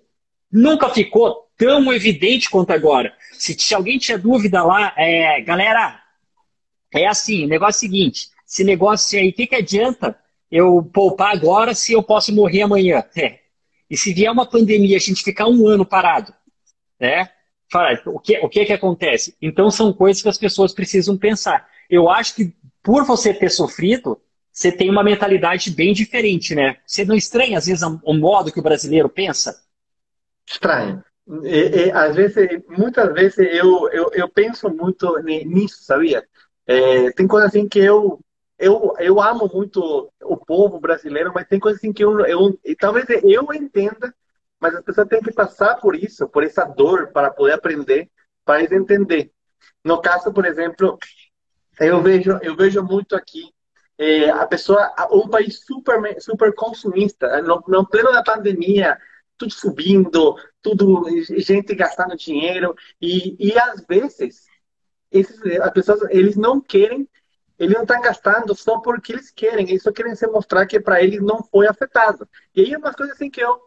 nunca 0.50 0.88
ficou 0.88 1.48
tão 1.56 1.92
evidente 1.92 2.48
quanto 2.48 2.70
agora. 2.70 3.12
Se, 3.32 3.54
se 3.58 3.74
alguém 3.74 3.98
tinha 3.98 4.16
dúvida 4.16 4.62
lá, 4.62 4.94
é, 4.96 5.40
galera, 5.42 6.00
é 6.94 7.06
assim, 7.06 7.44
o 7.44 7.48
negócio 7.48 7.84
é 7.84 7.88
o 7.88 7.90
seguinte, 7.90 8.28
esse 8.48 8.64
negócio 8.64 9.18
aí, 9.18 9.28
o 9.28 9.32
que, 9.32 9.46
que 9.46 9.54
adianta 9.54 10.18
eu 10.50 10.82
poupar 10.82 11.36
agora 11.36 11.74
se 11.74 11.92
eu 11.92 12.02
posso 12.02 12.34
morrer 12.34 12.62
amanhã? 12.62 13.04
É. 13.14 13.40
E 13.90 13.96
se 13.96 14.12
vier 14.14 14.32
uma 14.32 14.46
pandemia, 14.46 14.96
a 14.96 15.00
gente 15.00 15.22
ficar 15.22 15.46
um 15.46 15.66
ano 15.66 15.84
parado, 15.84 16.32
né? 16.98 17.28
O 18.06 18.18
que, 18.18 18.38
o 18.38 18.48
que 18.48 18.64
que 18.64 18.72
acontece? 18.72 19.36
Então 19.42 19.70
são 19.70 19.92
coisas 19.92 20.22
que 20.22 20.28
as 20.28 20.38
pessoas 20.38 20.72
precisam 20.72 21.18
pensar. 21.18 21.68
Eu 21.90 22.08
acho 22.08 22.34
que 22.34 22.54
por 22.82 23.04
você 23.04 23.34
ter 23.34 23.50
sofrido, 23.50 24.18
você 24.50 24.72
tem 24.72 24.88
uma 24.90 25.04
mentalidade 25.04 25.70
bem 25.70 25.92
diferente, 25.92 26.54
né? 26.54 26.78
Você 26.86 27.04
não 27.04 27.14
estranha, 27.14 27.58
às 27.58 27.66
vezes, 27.66 27.82
o 27.82 28.14
modo 28.14 28.50
que 28.50 28.58
o 28.58 28.62
brasileiro 28.62 29.08
pensa? 29.08 29.62
Estranho. 30.48 31.04
E, 31.44 31.86
e, 31.86 31.92
às 31.92 32.16
vezes, 32.16 32.62
muitas 32.68 33.12
vezes 33.12 33.38
eu, 33.38 33.90
eu, 33.90 34.10
eu 34.14 34.28
penso 34.28 34.70
muito 34.70 35.18
nisso, 35.22 35.84
sabia? 35.84 36.26
É, 36.66 37.10
tem 37.12 37.26
coisas 37.26 37.50
assim 37.50 37.68
que 37.68 37.78
eu, 37.78 38.18
eu, 38.58 38.94
eu 38.98 39.20
amo 39.20 39.48
muito 39.52 40.12
o 40.22 40.36
povo 40.36 40.80
brasileiro, 40.80 41.32
mas 41.34 41.46
tem 41.46 41.60
coisas 41.60 41.78
assim 41.78 41.92
que 41.92 42.04
eu, 42.04 42.20
eu 42.26 42.58
talvez 42.78 43.06
eu 43.22 43.46
entenda, 43.54 44.12
mas 44.58 44.74
as 44.74 44.82
pessoas 44.82 45.08
têm 45.08 45.22
que 45.22 45.32
passar 45.32 45.76
por 45.76 45.94
isso, 45.94 46.28
por 46.28 46.42
essa 46.42 46.64
dor, 46.64 47.12
para 47.12 47.30
poder 47.30 47.52
aprender, 47.52 48.10
para 48.44 48.62
entender. 48.62 49.30
No 49.84 50.00
caso, 50.00 50.32
por 50.32 50.44
exemplo, 50.44 50.98
eu 51.78 52.02
vejo, 52.02 52.38
eu 52.42 52.56
vejo 52.56 52.82
muito 52.82 53.14
aqui 53.14 53.52
é, 53.96 54.30
a 54.30 54.46
pessoa, 54.46 54.92
um 55.12 55.28
país 55.28 55.64
super, 55.64 56.20
super 56.20 56.54
consumista, 56.54 57.42
no, 57.42 57.62
no 57.66 57.86
pleno 57.86 58.12
da 58.12 58.22
pandemia, 58.22 58.96
tudo 59.36 59.52
subindo, 59.52 60.36
tudo, 60.62 61.04
gente 61.20 61.74
gastando 61.74 62.16
dinheiro, 62.16 62.74
e, 63.00 63.36
e 63.38 63.58
às 63.58 63.84
vezes, 63.86 64.46
esses, 65.10 65.40
as 65.60 65.72
pessoas, 65.72 66.00
eles 66.10 66.36
não 66.36 66.60
querem 66.60 67.08
eles 67.58 67.74
não 67.74 67.82
estão 67.82 68.00
gastando 68.00 68.54
só 68.54 68.78
porque 68.78 69.12
eles 69.12 69.30
querem, 69.30 69.68
eles 69.68 69.82
só 69.82 69.90
querem 69.90 70.14
se 70.14 70.26
mostrar 70.28 70.66
que 70.66 70.78
para 70.78 71.02
eles 71.02 71.20
não 71.20 71.42
foi 71.42 71.66
afetado. 71.66 72.28
E 72.54 72.60
aí 72.60 72.72
é 72.72 72.78
uma 72.78 72.94
coisa 72.94 73.12
assim 73.12 73.28
que 73.28 73.42
eu 73.42 73.60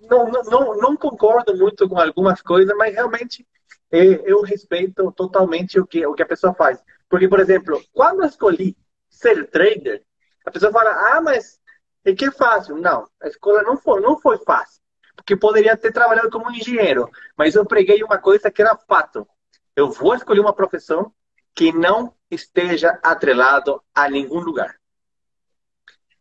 não, 0.00 0.30
não, 0.30 0.76
não 0.76 0.96
concordo 0.96 1.56
muito 1.56 1.88
com 1.88 1.98
algumas 1.98 2.40
coisas, 2.40 2.74
mas 2.76 2.94
realmente 2.94 3.46
é, 3.90 4.02
eu 4.24 4.42
respeito 4.42 5.10
totalmente 5.12 5.80
o 5.80 5.86
que, 5.86 6.06
o 6.06 6.14
que 6.14 6.22
a 6.22 6.26
pessoa 6.26 6.54
faz. 6.54 6.82
Porque, 7.08 7.26
por 7.26 7.40
exemplo, 7.40 7.82
quando 7.92 8.22
eu 8.22 8.28
escolhi 8.28 8.76
ser 9.08 9.48
trader, 9.50 10.04
a 10.46 10.50
pessoa 10.50 10.70
fala, 10.70 11.16
ah, 11.16 11.20
mas 11.20 11.58
é 12.04 12.14
que 12.14 12.26
é 12.26 12.30
fácil. 12.30 12.76
Não, 12.76 13.08
a 13.20 13.28
escola 13.28 13.62
não 13.62 13.76
foi, 13.76 14.00
não 14.00 14.18
foi 14.20 14.38
fácil. 14.38 14.80
Porque 15.16 15.36
poderia 15.36 15.76
ter 15.76 15.92
trabalhado 15.92 16.30
como 16.30 16.50
engenheiro, 16.50 17.10
mas 17.36 17.54
eu 17.54 17.66
preguei 17.66 18.02
uma 18.04 18.18
coisa 18.18 18.50
que 18.50 18.62
era 18.62 18.76
fato. 18.76 19.26
Eu 19.74 19.90
vou 19.90 20.14
escolher 20.14 20.40
uma 20.40 20.52
profissão 20.52 21.12
que 21.58 21.72
não 21.72 22.14
esteja 22.30 23.00
atrelado 23.02 23.82
a 23.92 24.08
nenhum 24.08 24.38
lugar. 24.38 24.76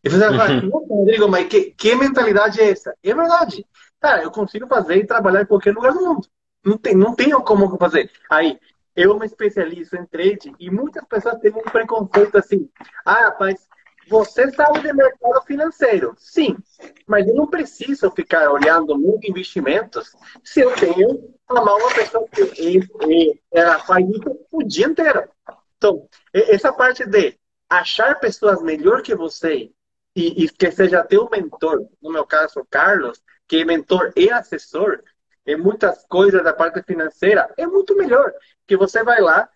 E 0.03 0.09
você 0.09 0.25
fala, 0.35 0.49
uhum. 0.49 0.69
Rodrigo, 0.69 1.27
mas 1.27 1.47
que, 1.47 1.75
que 1.77 1.93
mentalidade 1.93 2.59
é 2.59 2.71
essa? 2.71 2.97
É 3.03 3.13
verdade. 3.13 3.63
Cara, 4.01 4.23
eu 4.23 4.31
consigo 4.31 4.65
fazer 4.65 4.95
e 4.95 5.05
trabalhar 5.05 5.43
em 5.43 5.45
qualquer 5.45 5.75
lugar 5.75 5.93
do 5.93 6.03
mundo. 6.03 6.27
Não 6.65 6.75
tem, 6.75 6.95
não 6.95 7.13
tem 7.13 7.29
como 7.41 7.77
fazer. 7.77 8.09
Aí, 8.31 8.59
eu 8.95 9.19
me 9.19 9.27
especializo 9.27 9.95
em 9.95 10.07
trade 10.07 10.51
e 10.59 10.71
muitas 10.71 11.05
pessoas 11.05 11.37
têm 11.39 11.53
um 11.53 11.61
preconceito 11.61 12.35
assim. 12.35 12.67
Ah, 13.05 13.25
rapaz, 13.25 13.66
você 14.07 14.51
sabe 14.51 14.81
de 14.81 14.93
mercado 14.93 15.41
financeiro. 15.45 16.15
Sim, 16.17 16.57
mas 17.05 17.27
eu 17.27 17.35
não 17.35 17.47
preciso 17.47 18.09
ficar 18.11 18.49
olhando 18.49 18.97
muito 18.97 19.29
investimentos 19.29 20.15
se 20.43 20.61
eu 20.61 20.73
tenho 20.75 21.33
a 21.47 21.53
mão 21.61 21.77
uma 21.77 21.93
pessoa 21.93 22.27
que 22.29 22.41
e, 22.61 22.79
e, 23.07 23.39
ela 23.51 23.79
faz 23.79 24.07
isso 24.09 24.47
o 24.51 24.63
dia 24.63 24.87
inteiro. 24.87 25.29
Então, 25.77 26.07
essa 26.33 26.73
parte 26.73 27.05
de 27.05 27.37
achar 27.69 28.19
pessoas 28.19 28.61
melhor 28.61 29.01
que 29.01 29.15
você 29.15 29.71
e, 30.15 30.43
e 30.43 30.49
que 30.49 30.71
seja 30.71 31.03
teu 31.03 31.29
mentor, 31.29 31.87
no 32.01 32.11
meu 32.11 32.25
caso, 32.25 32.65
Carlos, 32.69 33.21
que 33.47 33.57
é 33.57 33.65
mentor 33.65 34.11
e 34.15 34.29
assessor 34.31 35.03
em 35.45 35.55
muitas 35.55 36.03
coisas 36.07 36.43
da 36.43 36.53
parte 36.53 36.81
financeira, 36.83 37.53
é 37.55 37.65
muito 37.65 37.95
melhor 37.95 38.33
que 38.65 38.75
você 38.75 39.01
vai 39.03 39.21
lá, 39.21 39.49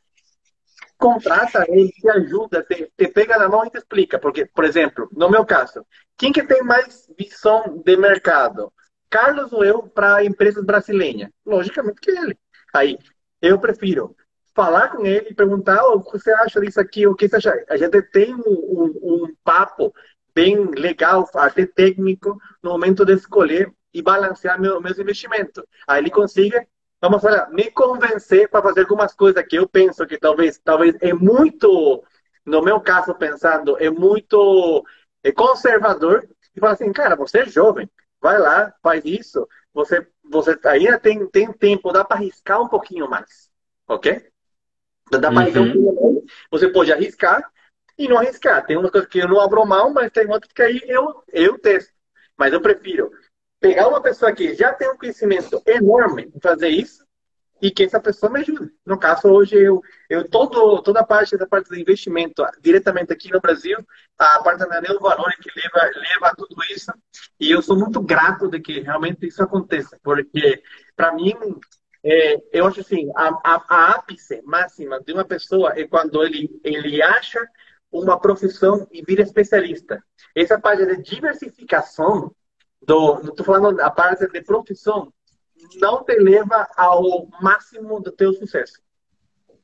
contrata 1.02 1.66
ele, 1.68 1.92
te 1.92 2.10
ajuda, 2.10 2.64
te, 2.64 2.92
te 2.96 3.08
pega 3.08 3.38
na 3.38 3.50
mão 3.50 3.66
e 3.66 3.72
te 3.72 3.80
explica. 3.80 4.20
Porque, 4.20 4.46
por 4.46 4.64
exemplo, 4.64 5.10
no 5.12 5.30
meu 5.30 5.44
caso, 5.44 5.86
quem 6.16 6.32
que 6.32 6.44
tem 6.44 6.64
mais 6.64 7.10
visão 7.18 7.82
de 7.84 7.98
mercado? 7.98 8.72
Carlos 9.10 9.52
ou 9.52 9.66
eu 9.66 9.84
para 9.84 10.24
empresas 10.24 10.64
brasileiras? 10.64 11.30
Logicamente 11.46 12.00
que 12.00 12.12
ele. 12.12 12.38
Aí, 12.74 12.98
eu 13.42 13.60
prefiro 13.60 14.16
falar 14.54 14.90
com 14.90 15.06
ele 15.06 15.30
e 15.32 15.36
perguntar 15.36 15.84
o 15.88 16.02
que 16.02 16.12
você 16.12 16.32
acha 16.32 16.62
disso 16.62 16.80
aqui, 16.80 17.08
o 17.08 17.16
que 17.16 17.28
você 17.28 17.38
acha. 17.38 17.66
A 17.70 17.76
gente 17.76 18.02
tem 18.04 18.34
um, 18.36 18.42
um, 18.46 19.00
um 19.04 19.36
papo 19.44 19.94
bem 20.34 20.70
legal, 20.72 21.28
até 21.36 21.66
técnico, 21.66 22.40
no 22.62 22.72
momento 22.72 23.04
de 23.04 23.14
escolher 23.14 23.74
e 23.94 24.02
balancear 24.02 24.60
meu, 24.60 24.80
meus 24.80 24.98
investimentos. 24.98 25.64
Aí 25.88 26.02
ele 26.02 26.10
consiga, 26.10 26.66
vamos 27.02 27.22
falar, 27.22 27.50
me 27.50 27.72
convencer 27.72 28.48
para 28.48 28.62
fazer 28.62 28.82
algumas 28.82 29.14
coisas 29.14 29.44
que 29.46 29.58
eu 29.58 29.68
penso 29.68 30.06
que 30.06 30.18
talvez, 30.18 30.60
talvez 30.60 30.96
é 31.02 31.12
muito, 31.14 32.04
no 32.46 32.62
meu 32.62 32.80
caso 32.80 33.16
pensando, 33.16 33.78
é 33.80 33.90
muito 33.90 34.86
é 35.24 35.32
conservador 35.32 36.28
e 36.56 36.60
fala 36.60 36.74
assim, 36.74 36.92
cara, 36.94 37.16
você 37.16 37.40
é 37.40 37.46
jovem, 37.46 37.90
vai 38.22 38.38
lá, 38.38 38.74
faz 38.84 39.04
isso, 39.04 39.48
você, 39.74 40.08
você 40.24 40.58
ainda 40.66 41.00
tem, 41.00 41.26
tem 41.28 41.52
tempo, 41.52 41.92
dá 41.92 42.06
para 42.06 42.18
arriscar 42.18 42.62
um 42.62 42.68
pouquinho 42.68 43.10
mais, 43.10 43.50
ok? 43.88 44.24
Dá 45.10 45.32
para 45.32 45.42
arriscar 45.42 45.64
um 45.64 45.66
uhum. 45.66 45.74
pouquinho 45.74 46.14
mais. 46.14 46.26
Você 46.52 46.70
pode 46.70 46.94
arriscar 46.94 47.52
e 47.98 48.08
não 48.08 48.18
arriscar. 48.18 48.66
Tem 48.66 48.78
uma 48.78 48.90
coisa 48.90 49.08
que 49.08 49.20
eu 49.20 49.28
não 49.28 49.40
abro 49.42 49.66
mão, 49.66 49.92
mas 49.92 50.12
tem 50.12 50.30
outra 50.30 50.50
que 50.54 50.62
aí 50.62 50.82
eu, 50.86 51.24
eu 51.34 51.60
testo. 51.60 51.92
Mas 52.38 52.54
eu 52.54 52.62
prefiro 52.62 53.12
pegar 53.62 53.88
uma 53.88 54.02
pessoa 54.02 54.34
que 54.34 54.56
já 54.56 54.74
tem 54.74 54.90
um 54.90 54.98
conhecimento 54.98 55.62
enorme 55.66 56.32
em 56.36 56.40
fazer 56.42 56.70
isso 56.70 57.06
e 57.62 57.70
que 57.70 57.84
essa 57.84 58.00
pessoa 58.00 58.32
me 58.32 58.40
ajude. 58.40 58.72
No 58.84 58.98
caso, 58.98 59.28
hoje, 59.30 59.56
eu, 59.56 59.82
eu 60.10 60.28
todo, 60.28 60.82
toda 60.82 61.02
a 61.02 61.06
parte 61.06 61.38
da 61.38 61.46
parte 61.46 61.70
do 61.70 61.80
investimento 61.80 62.44
diretamente 62.60 63.14
aqui 63.14 63.32
no 63.32 63.40
Brasil, 63.40 63.78
a 64.18 64.42
parte 64.42 64.68
da 64.68 64.82
Neo 64.82 65.00
Valor 65.00 65.32
que 65.40 65.52
leva, 65.56 65.92
leva 65.96 66.36
tudo 66.36 66.56
isso. 66.72 66.92
E 67.40 67.52
eu 67.52 67.62
sou 67.62 67.78
muito 67.78 68.02
grato 68.02 68.50
de 68.50 68.60
que 68.60 68.80
realmente 68.80 69.28
isso 69.28 69.44
aconteça, 69.44 70.00
porque, 70.04 70.64
para 70.96 71.14
mim, 71.14 71.36
é, 72.04 72.42
eu 72.52 72.66
acho 72.66 72.80
assim, 72.80 73.12
a, 73.16 73.28
a, 73.44 73.66
a 73.70 73.92
ápice 73.92 74.42
máxima 74.44 75.00
de 75.00 75.14
uma 75.14 75.24
pessoa 75.24 75.74
é 75.80 75.88
quando 75.88 76.24
ele, 76.24 76.50
ele 76.64 77.00
acha 77.04 77.48
uma 77.92 78.20
profissão 78.20 78.88
e 78.92 79.04
vira 79.04 79.22
especialista. 79.22 80.04
Essa 80.36 80.60
parte 80.60 80.84
de 80.86 80.98
diversificação, 81.04 82.34
do, 82.82 83.20
estou 83.20 83.46
falando 83.46 83.80
a 83.80 83.90
parte 83.90 84.28
de 84.28 84.42
profissão, 84.42 85.12
não 85.76 86.04
te 86.04 86.16
leva 86.16 86.68
ao 86.76 87.28
máximo 87.42 88.00
do 88.00 88.12
teu 88.12 88.34
sucesso. 88.34 88.82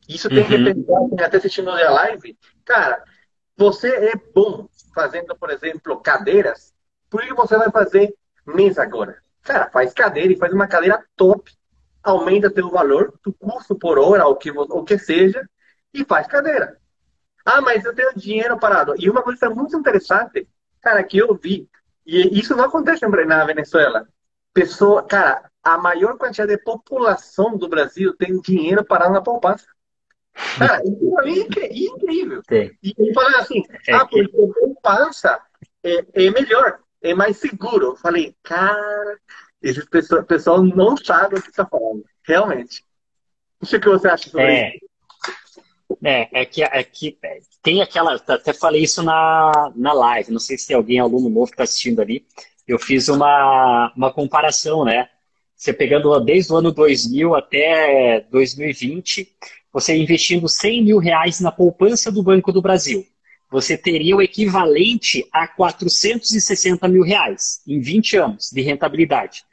Isso 0.07 0.29
tem 0.29 0.39
uhum. 0.39 0.47
que 0.47 0.73
pensar, 0.73 1.25
até 1.25 1.37
assistindo 1.37 1.69
a 1.69 1.91
live, 1.91 2.37
cara, 2.63 3.03
você 3.57 3.89
é 3.89 4.15
bom 4.33 4.69
fazendo, 4.93 5.35
por 5.35 5.49
exemplo, 5.49 5.99
cadeiras, 5.99 6.73
por 7.09 7.21
que 7.21 7.33
você 7.33 7.57
vai 7.57 7.71
fazer 7.71 8.13
mesa 8.45 8.83
agora? 8.83 9.21
Cara, 9.43 9.69
faz 9.69 9.93
cadeira 9.93 10.31
e 10.31 10.37
faz 10.37 10.53
uma 10.53 10.67
cadeira 10.67 11.03
top, 11.15 11.51
aumenta 12.03 12.51
teu 12.51 12.69
valor, 12.69 13.13
do 13.23 13.33
custo 13.33 13.75
por 13.75 13.97
hora, 13.97 14.25
ou 14.27 14.35
que, 14.35 14.51
o 14.51 14.83
que 14.83 14.97
seja, 14.97 15.47
e 15.93 16.05
faz 16.05 16.27
cadeira. 16.27 16.77
Ah, 17.45 17.61
mas 17.61 17.83
eu 17.83 17.95
tenho 17.95 18.13
dinheiro 18.15 18.59
parado. 18.59 18.93
E 18.97 19.09
uma 19.09 19.21
coisa 19.21 19.49
muito 19.49 19.75
interessante, 19.77 20.47
cara, 20.81 21.03
que 21.03 21.17
eu 21.17 21.33
vi, 21.33 21.69
e 22.07 22.39
isso 22.39 22.55
não 22.55 22.63
acontece 22.63 23.05
na 23.05 23.45
Venezuela. 23.45 24.07
Pessoa, 24.53 25.03
cara, 25.03 25.51
a 25.61 25.77
maior 25.77 26.17
quantidade 26.17 26.55
de 26.55 26.63
população 26.63 27.57
do 27.57 27.67
Brasil 27.67 28.15
tem 28.15 28.39
dinheiro 28.39 28.85
parado 28.85 29.13
na 29.13 29.21
poupança. 29.21 29.67
Cara, 30.57 30.81
isso 30.83 31.59
é 31.59 31.67
incrível. 31.67 32.41
Sim. 32.47 32.71
E 32.81 32.93
ele 32.97 33.13
fala 33.13 33.39
assim, 33.39 33.61
é 33.87 33.93
ah, 33.93 34.05
porque 34.05 34.27
poupança 34.29 35.41
é, 35.83 36.05
é 36.13 36.31
melhor, 36.31 36.79
é 37.01 37.13
mais 37.13 37.37
seguro. 37.37 37.87
Eu 37.87 37.95
falei, 37.97 38.35
cara, 38.41 39.19
esse 39.61 39.85
pessoal, 39.87 40.23
pessoal 40.23 40.63
não 40.63 40.95
sabe 40.95 41.35
o 41.35 41.41
que 41.41 41.49
está 41.49 41.65
falando. 41.65 42.05
Realmente. 42.23 42.85
Não 43.59 43.67
sei 43.67 43.79
o 43.79 43.81
que 43.81 43.89
você 43.89 44.07
acha 44.07 44.29
sobre 44.29 44.45
é. 44.45 44.75
isso. 44.75 44.85
É, 46.03 46.41
é 46.41 46.45
que, 46.45 46.63
é 46.63 46.83
que 46.83 47.17
tem 47.63 47.81
aquela. 47.81 48.15
Até 48.15 48.53
falei 48.53 48.83
isso 48.83 49.01
na, 49.01 49.71
na 49.75 49.93
live, 49.93 50.31
não 50.31 50.39
sei 50.39 50.57
se 50.57 50.67
tem 50.67 50.75
alguém, 50.75 50.99
aluno 50.99 51.29
novo 51.29 51.47
que 51.47 51.53
está 51.53 51.63
assistindo 51.63 52.01
ali. 52.01 52.25
Eu 52.67 52.77
fiz 52.77 53.07
uma, 53.07 53.93
uma 53.95 54.11
comparação, 54.11 54.83
né? 54.83 55.09
Você 55.55 55.73
pegando 55.73 56.19
desde 56.19 56.53
o 56.53 56.57
ano 56.57 56.71
2000 56.71 57.33
até 57.33 58.21
2020, 58.29 59.27
você 59.71 59.95
investindo 59.95 60.47
100 60.47 60.83
mil 60.83 60.97
reais 60.97 61.39
na 61.39 61.51
poupança 61.51 62.11
do 62.11 62.21
Banco 62.21 62.51
do 62.51 62.61
Brasil, 62.61 63.05
você 63.49 63.77
teria 63.77 64.15
o 64.15 64.21
equivalente 64.21 65.25
a 65.31 65.47
460 65.47 66.87
mil 66.87 67.01
reais 67.01 67.61
em 67.65 67.79
20 67.79 68.17
anos 68.17 68.51
de 68.51 68.61
rentabilidade. 68.61 69.43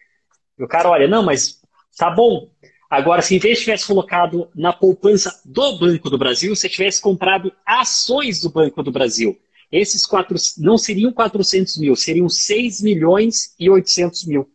E 0.59 0.65
o 0.65 0.69
cara 0.69 0.91
olha, 0.91 1.09
não, 1.09 1.23
mas 1.23 1.61
tá 1.97 2.11
bom, 2.11 2.51
Agora, 2.91 3.23
se 3.23 3.35
em 3.35 3.39
vez 3.39 3.59
de 3.59 3.65
tivesse 3.65 3.87
colocado 3.87 4.49
na 4.55 4.73
poupança 4.73 5.41
do 5.45 5.79
Banco 5.79 6.11
do 6.11 6.19
Brasil, 6.19 6.55
você 6.55 6.69
tivesse 6.69 7.01
comprado 7.01 7.53
ações 7.67 8.41
do 8.41 8.51
Banco 8.51 8.83
do 8.83 8.93
Brasil, 8.93 9.39
esses 9.73 10.07
quatro, 10.07 10.37
não 10.59 10.79
seriam 10.79 11.13
400 11.13 11.79
mil, 11.79 11.97
seriam 11.97 12.29
6 12.29 12.81
milhões 12.83 13.55
e 13.59 13.69
800 13.69 14.25
mil. 14.27 14.49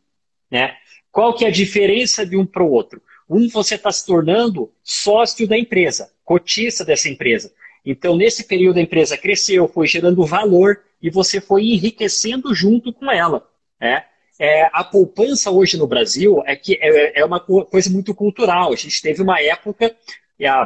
Né? 0.50 0.74
Qual 1.12 1.36
que 1.36 1.44
é 1.44 1.50
a 1.50 1.52
diferença 1.52 2.26
de 2.26 2.38
um 2.38 2.46
para 2.46 2.64
o 2.64 2.72
outro? 2.72 3.02
Um, 3.30 3.50
você 3.50 3.76
está 3.76 3.92
se 3.92 4.06
tornando 4.06 4.72
sócio 4.84 5.48
da 5.48 5.58
empresa, 5.58 6.12
cotista 6.24 6.86
dessa 6.86 7.10
empresa. 7.10 7.52
Então, 7.86 8.16
nesse 8.16 8.46
período, 8.46 8.78
a 8.78 8.82
empresa 8.82 9.18
cresceu, 9.18 9.68
foi 9.68 9.88
gerando 9.88 10.26
valor 10.26 10.82
e 11.02 11.10
você 11.10 11.42
foi 11.42 11.64
enriquecendo 11.64 12.54
junto 12.54 12.94
com 12.94 13.12
ela. 13.12 13.48
Né? 13.80 14.06
É, 14.40 14.70
a 14.72 14.86
poupança 14.86 15.52
hoje 15.52 15.78
no 15.78 15.86
Brasil 15.86 16.42
é 16.46 16.56
que 16.56 16.80
é, 16.82 17.20
é, 17.20 17.26
uma 17.26 17.42
coisa 17.42 17.90
muito 17.90 18.16
cultural. 18.16 18.72
A 18.72 18.76
gente 18.76 19.02
teve 19.02 19.22
uma 19.22 19.42
época, 19.42 19.94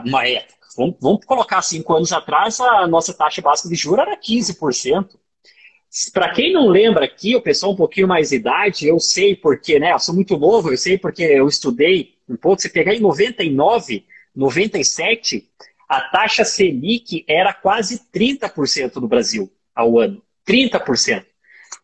uma 0.06 0.28
época, 0.28 0.54
vamos, 0.78 0.96
vamos 1.02 1.26
colocar 1.26 1.62
cinco 1.64 1.96
anos 1.96 2.14
atrás, 2.14 2.60
a 2.60 2.86
nossa 2.86 3.14
taxa 3.16 3.42
básica 3.42 3.70
de 3.70 3.76
juros 3.76 4.06
era 4.06 4.16
15%. 4.16 5.18
Para 6.12 6.32
quem 6.32 6.54
não 6.54 6.68
lembra 6.68 7.06
aqui, 7.06 7.36
o 7.36 7.42
pessoal 7.42 7.74
um 7.74 7.76
pouquinho 7.76 8.08
mais 8.08 8.30
de 8.30 8.36
idade, 8.36 8.88
eu 8.88 9.00
sei 9.00 9.36
porque, 9.36 9.80
né? 9.80 9.92
Eu 9.92 10.00
sou 10.00 10.14
muito 10.14 10.38
novo, 10.38 10.72
eu 10.72 10.78
sei 10.78 10.98
porque 10.98 11.24
eu 11.24 11.48
estudei 11.48 12.16
um 12.30 12.36
pouco. 12.36 12.62
Se 12.62 12.70
pegar 12.70 12.94
em 12.94 13.00
99, 13.00 14.06
97, 14.36 15.48
a 15.90 16.02
taxa 16.02 16.44
Selic 16.44 17.24
era 17.28 17.54
quase 17.54 18.02
30% 18.12 18.96
no 18.96 19.08
Brasil 19.08 19.52
ao 19.76 20.00
ano. 20.00 20.22
30%. 20.48 21.26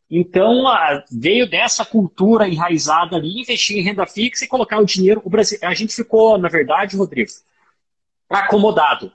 Então, 0.10 0.64
veio 1.12 1.48
dessa 1.48 1.86
cultura 1.86 2.48
enraizada 2.48 3.16
ali, 3.16 3.42
investir 3.42 3.78
em 3.78 3.82
renda 3.82 4.08
fixa 4.08 4.44
e 4.44 4.48
colocar 4.48 4.80
o 4.80 4.86
dinheiro. 4.86 5.22
O 5.24 5.30
Brasil, 5.30 5.60
a 5.62 5.74
gente 5.76 5.94
ficou, 5.96 6.38
na 6.38 6.50
verdade, 6.50 6.98
Rodrigo, 6.98 7.30
acomodado. 8.28 9.12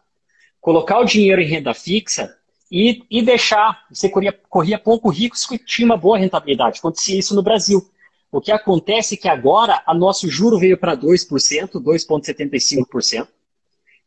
colocar 0.61 1.01
o 1.01 1.05
dinheiro 1.05 1.43
em 1.43 1.47
renda 1.47 1.75
fixa 1.75 2.37
e, 2.71 3.05
e 3.11 3.23
deixar. 3.23 3.85
Você 3.91 4.09
corria, 4.09 4.33
corria 4.49 4.79
pouco 4.79 5.09
rico 5.09 5.37
se 5.37 5.59
tinha 5.59 5.87
uma 5.87 5.97
boa 5.97 6.17
rentabilidade. 6.17 6.79
Acontecia 6.79 7.19
isso 7.19 7.35
no 7.35 7.43
Brasil. 7.43 7.91
O 8.31 8.41
que 8.41 8.53
acontece 8.53 9.15
é 9.15 9.17
que 9.17 9.29
agora 9.29 9.83
a 9.87 9.95
nosso 9.95 10.29
juro 10.29 10.59
veio 10.59 10.79
para 10.79 10.97
2%, 10.97 11.29
2,75%, 11.73 13.29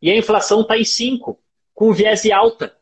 e 0.02 0.12
a 0.12 0.18
inflação 0.18 0.62
está 0.62 0.78
em 0.78 0.84
5%, 0.84 1.38
com 1.74 1.94
viés 1.94 2.22
de 2.24 2.32
alta. 2.32 2.77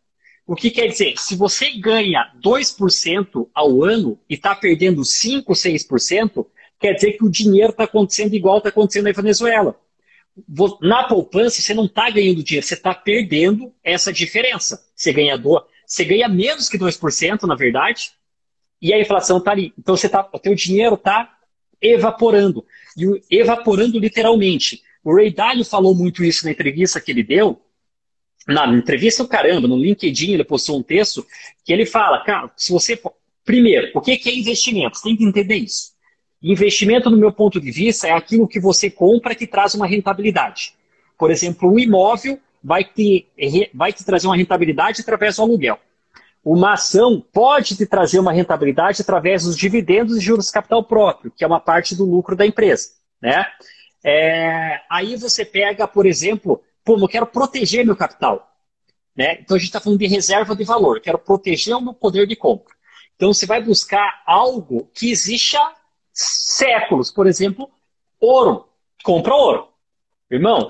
O 0.47 0.55
que 0.55 0.69
quer 0.69 0.87
dizer? 0.87 1.15
Se 1.17 1.35
você 1.35 1.71
ganha 1.71 2.31
2% 2.39 3.49
ao 3.53 3.83
ano 3.83 4.19
e 4.29 4.35
está 4.35 4.53
perdendo 4.53 5.01
5%, 5.01 5.43
6%, 5.43 6.45
quer 6.79 6.93
dizer 6.93 7.13
que 7.13 7.25
o 7.25 7.29
dinheiro 7.29 7.71
está 7.71 7.85
acontecendo 7.85 8.35
igual 8.35 8.59
está 8.59 8.69
acontecendo 8.69 9.05
na 9.05 9.11
Venezuela. 9.11 9.75
Na 10.81 11.07
poupança, 11.07 11.61
você 11.61 11.73
não 11.73 11.85
está 11.85 12.09
ganhando 12.09 12.43
dinheiro, 12.43 12.65
você 12.65 12.75
está 12.75 12.93
perdendo 12.93 13.73
essa 13.83 14.13
diferença. 14.13 14.85
Você 14.95 15.11
ganha, 15.11 15.37
do, 15.37 15.65
você 15.85 16.05
ganha 16.05 16.27
menos 16.27 16.69
que 16.69 16.77
2%, 16.77 17.43
na 17.43 17.55
verdade, 17.55 18.11
e 18.81 18.93
a 18.93 18.99
inflação 18.99 19.37
está 19.37 19.51
ali. 19.51 19.73
Então 19.79 19.97
você 19.97 20.07
tá, 20.07 20.29
o 20.31 20.37
teu 20.37 20.53
dinheiro 20.53 20.95
está 20.95 21.35
evaporando. 21.81 22.63
E 22.95 23.39
evaporando 23.39 23.97
literalmente. 23.97 24.83
O 25.03 25.15
Ray 25.15 25.33
Dalio 25.33 25.65
falou 25.65 25.95
muito 25.95 26.23
isso 26.23 26.45
na 26.45 26.51
entrevista 26.51 27.01
que 27.01 27.11
ele 27.11 27.23
deu. 27.23 27.61
Na 28.47 28.67
entrevista, 28.67 29.27
caramba, 29.27 29.67
no 29.67 29.77
LinkedIn 29.77 30.33
ele 30.33 30.43
postou 30.43 30.77
um 30.77 30.83
texto 30.83 31.25
que 31.63 31.73
ele 31.73 31.85
fala, 31.85 32.23
cara, 32.23 32.51
se 32.55 32.71
você. 32.71 32.99
Primeiro, 33.43 33.91
o 33.93 34.01
que 34.01 34.19
é 34.25 34.35
investimento? 34.35 34.97
Você 34.97 35.03
tem 35.03 35.15
que 35.15 35.23
entender 35.23 35.55
isso. 35.55 35.93
Investimento, 36.41 37.09
no 37.09 37.17
meu 37.17 37.31
ponto 37.31 37.59
de 37.59 37.71
vista, 37.71 38.07
é 38.07 38.11
aquilo 38.11 38.47
que 38.47 38.59
você 38.59 38.89
compra 38.89 39.33
que 39.33 39.47
traz 39.47 39.73
uma 39.73 39.87
rentabilidade. 39.87 40.73
Por 41.17 41.31
exemplo, 41.31 41.71
um 41.71 41.79
imóvel 41.79 42.39
vai 42.63 42.83
te, 42.83 43.27
vai 43.73 43.93
te 43.93 44.03
trazer 44.03 44.27
uma 44.27 44.35
rentabilidade 44.35 45.01
através 45.01 45.35
do 45.35 45.43
aluguel. 45.43 45.79
Uma 46.43 46.73
ação 46.73 47.23
pode 47.33 47.75
te 47.75 47.85
trazer 47.85 48.19
uma 48.19 48.31
rentabilidade 48.31 49.01
através 49.01 49.43
dos 49.43 49.57
dividendos 49.57 50.17
e 50.17 50.19
juros 50.19 50.47
de 50.47 50.51
capital 50.51 50.83
próprio, 50.83 51.31
que 51.35 51.43
é 51.43 51.47
uma 51.47 51.59
parte 51.59 51.95
do 51.95 52.05
lucro 52.05 52.35
da 52.35 52.45
empresa. 52.45 52.89
Né? 53.19 53.45
É, 54.03 54.81
aí 54.89 55.15
você 55.15 55.43
pega, 55.43 55.87
por 55.87 56.05
exemplo, 56.05 56.61
pô, 56.85 56.97
eu 56.97 57.07
quero 57.07 57.25
proteger 57.25 57.85
meu 57.85 57.95
capital. 57.95 58.55
Né? 59.15 59.39
Então 59.41 59.55
a 59.55 59.59
gente 59.59 59.69
está 59.69 59.79
falando 59.79 59.99
de 59.99 60.07
reserva 60.07 60.55
de 60.55 60.63
valor, 60.63 60.97
eu 60.97 61.01
quero 61.01 61.17
proteger 61.17 61.75
o 61.75 61.81
meu 61.81 61.93
poder 61.93 62.27
de 62.27 62.35
compra. 62.35 62.75
Então 63.15 63.33
você 63.33 63.45
vai 63.45 63.63
buscar 63.63 64.21
algo 64.25 64.89
que 64.93 65.09
existe 65.09 65.57
há 65.57 65.73
séculos. 66.13 67.11
Por 67.11 67.27
exemplo, 67.27 67.69
ouro. 68.19 68.67
Compra 69.03 69.33
ouro. 69.33 69.67
Irmão, 70.29 70.67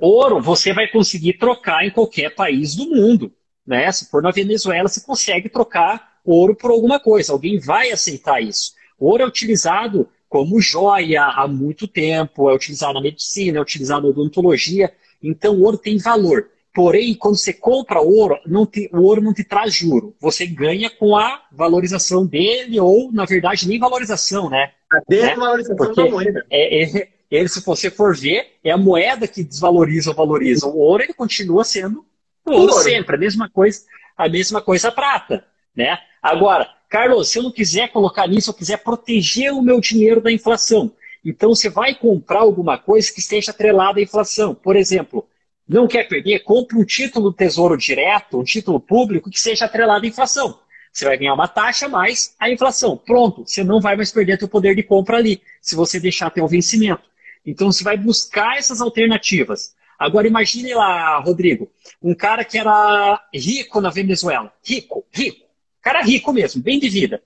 ouro 0.00 0.40
você 0.40 0.72
vai 0.72 0.88
conseguir 0.88 1.34
trocar 1.34 1.84
em 1.84 1.90
qualquer 1.90 2.34
país 2.34 2.74
do 2.74 2.86
mundo. 2.86 3.32
Né? 3.66 3.90
Se 3.92 4.10
for 4.10 4.22
na 4.22 4.30
Venezuela, 4.30 4.88
você 4.88 5.00
consegue 5.00 5.48
trocar 5.48 6.18
ouro 6.24 6.56
por 6.56 6.70
alguma 6.70 6.98
coisa. 6.98 7.32
Alguém 7.32 7.58
vai 7.58 7.92
aceitar 7.92 8.42
isso. 8.42 8.72
Ouro 8.98 9.22
é 9.22 9.26
utilizado 9.26 10.08
como 10.28 10.60
joia 10.60 11.24
há 11.26 11.46
muito 11.46 11.86
tempo, 11.86 12.50
é 12.50 12.54
utilizado 12.54 12.94
na 12.94 13.00
medicina, 13.00 13.58
é 13.58 13.62
utilizado 13.62 14.02
na 14.02 14.08
odontologia. 14.08 14.92
Então, 15.28 15.54
o 15.54 15.62
ouro 15.62 15.78
tem 15.78 15.98
valor. 15.98 16.48
Porém, 16.74 17.14
quando 17.14 17.36
você 17.36 17.52
compra 17.52 18.00
ouro, 18.00 18.36
te, 18.70 18.90
o 18.92 19.02
ouro 19.02 19.22
não 19.22 19.32
te 19.32 19.44
traz 19.44 19.72
juro. 19.72 20.14
Você 20.20 20.44
ganha 20.44 20.90
com 20.90 21.16
a 21.16 21.42
valorização 21.52 22.26
dele, 22.26 22.80
ou, 22.80 23.12
na 23.12 23.24
verdade, 23.24 23.68
nem 23.68 23.78
valorização, 23.78 24.50
né? 24.50 24.72
A 24.92 25.00
desvalorização 25.08 25.86
né? 25.86 25.94
da 25.94 26.10
moeda. 26.10 26.46
É, 26.50 26.82
é, 26.82 27.08
ele, 27.30 27.48
se 27.48 27.64
você 27.64 27.90
for 27.90 28.16
ver, 28.16 28.54
é 28.62 28.72
a 28.72 28.76
moeda 28.76 29.28
que 29.28 29.44
desvaloriza 29.44 30.10
ou 30.10 30.16
valoriza. 30.16 30.66
O 30.66 30.78
ouro 30.78 31.02
ele 31.04 31.14
continua 31.14 31.64
sendo 31.64 32.04
ouro, 32.44 32.72
ouro. 32.72 32.82
sempre, 32.82 33.16
a 33.16 33.18
mesma 33.18 33.48
coisa, 33.48 33.82
a 34.16 34.28
mesma 34.28 34.60
coisa 34.60 34.88
a 34.88 34.92
prata. 34.92 35.44
Né? 35.76 35.96
Agora, 36.20 36.68
Carlos, 36.88 37.28
se 37.28 37.38
eu 37.38 37.42
não 37.42 37.50
quiser 37.50 37.88
colocar 37.88 38.26
nisso, 38.28 38.50
eu 38.50 38.54
quiser 38.54 38.78
proteger 38.78 39.52
o 39.52 39.62
meu 39.62 39.80
dinheiro 39.80 40.20
da 40.20 40.30
inflação. 40.30 40.92
Então 41.24 41.54
você 41.54 41.70
vai 41.70 41.94
comprar 41.94 42.40
alguma 42.40 42.76
coisa 42.76 43.12
que 43.12 43.20
esteja 43.20 43.50
atrelada 43.50 43.98
à 43.98 44.02
inflação. 44.02 44.54
Por 44.54 44.76
exemplo, 44.76 45.26
não 45.66 45.88
quer 45.88 46.06
perder? 46.06 46.40
Compre 46.40 46.76
um 46.76 46.84
título 46.84 47.30
do 47.30 47.36
Tesouro 47.36 47.76
Direto, 47.76 48.38
um 48.38 48.44
título 48.44 48.78
público 48.78 49.30
que 49.30 49.40
seja 49.40 49.64
atrelado 49.64 50.04
à 50.04 50.08
inflação. 50.08 50.58
Você 50.92 51.06
vai 51.06 51.16
ganhar 51.16 51.34
uma 51.34 51.48
taxa 51.48 51.88
mais 51.88 52.34
a 52.38 52.50
inflação. 52.50 52.96
Pronto, 52.96 53.44
você 53.46 53.64
não 53.64 53.80
vai 53.80 53.96
mais 53.96 54.12
perder 54.12 54.38
seu 54.38 54.48
poder 54.48 54.76
de 54.76 54.82
compra 54.82 55.16
ali, 55.16 55.40
se 55.60 55.74
você 55.74 55.98
deixar 55.98 56.26
até 56.26 56.42
o 56.42 56.46
vencimento. 56.46 57.02
Então 57.44 57.72
você 57.72 57.82
vai 57.82 57.96
buscar 57.96 58.58
essas 58.58 58.80
alternativas. 58.80 59.74
Agora 59.98 60.28
imagine 60.28 60.74
lá, 60.74 61.18
Rodrigo, 61.18 61.70
um 62.02 62.14
cara 62.14 62.44
que 62.44 62.58
era 62.58 63.20
rico 63.32 63.80
na 63.80 63.90
Venezuela. 63.90 64.52
Rico, 64.62 65.04
rico. 65.10 65.46
Cara 65.80 66.02
rico 66.02 66.32
mesmo, 66.32 66.62
bem 66.62 66.78
de 66.78 66.88
vida. 66.88 67.22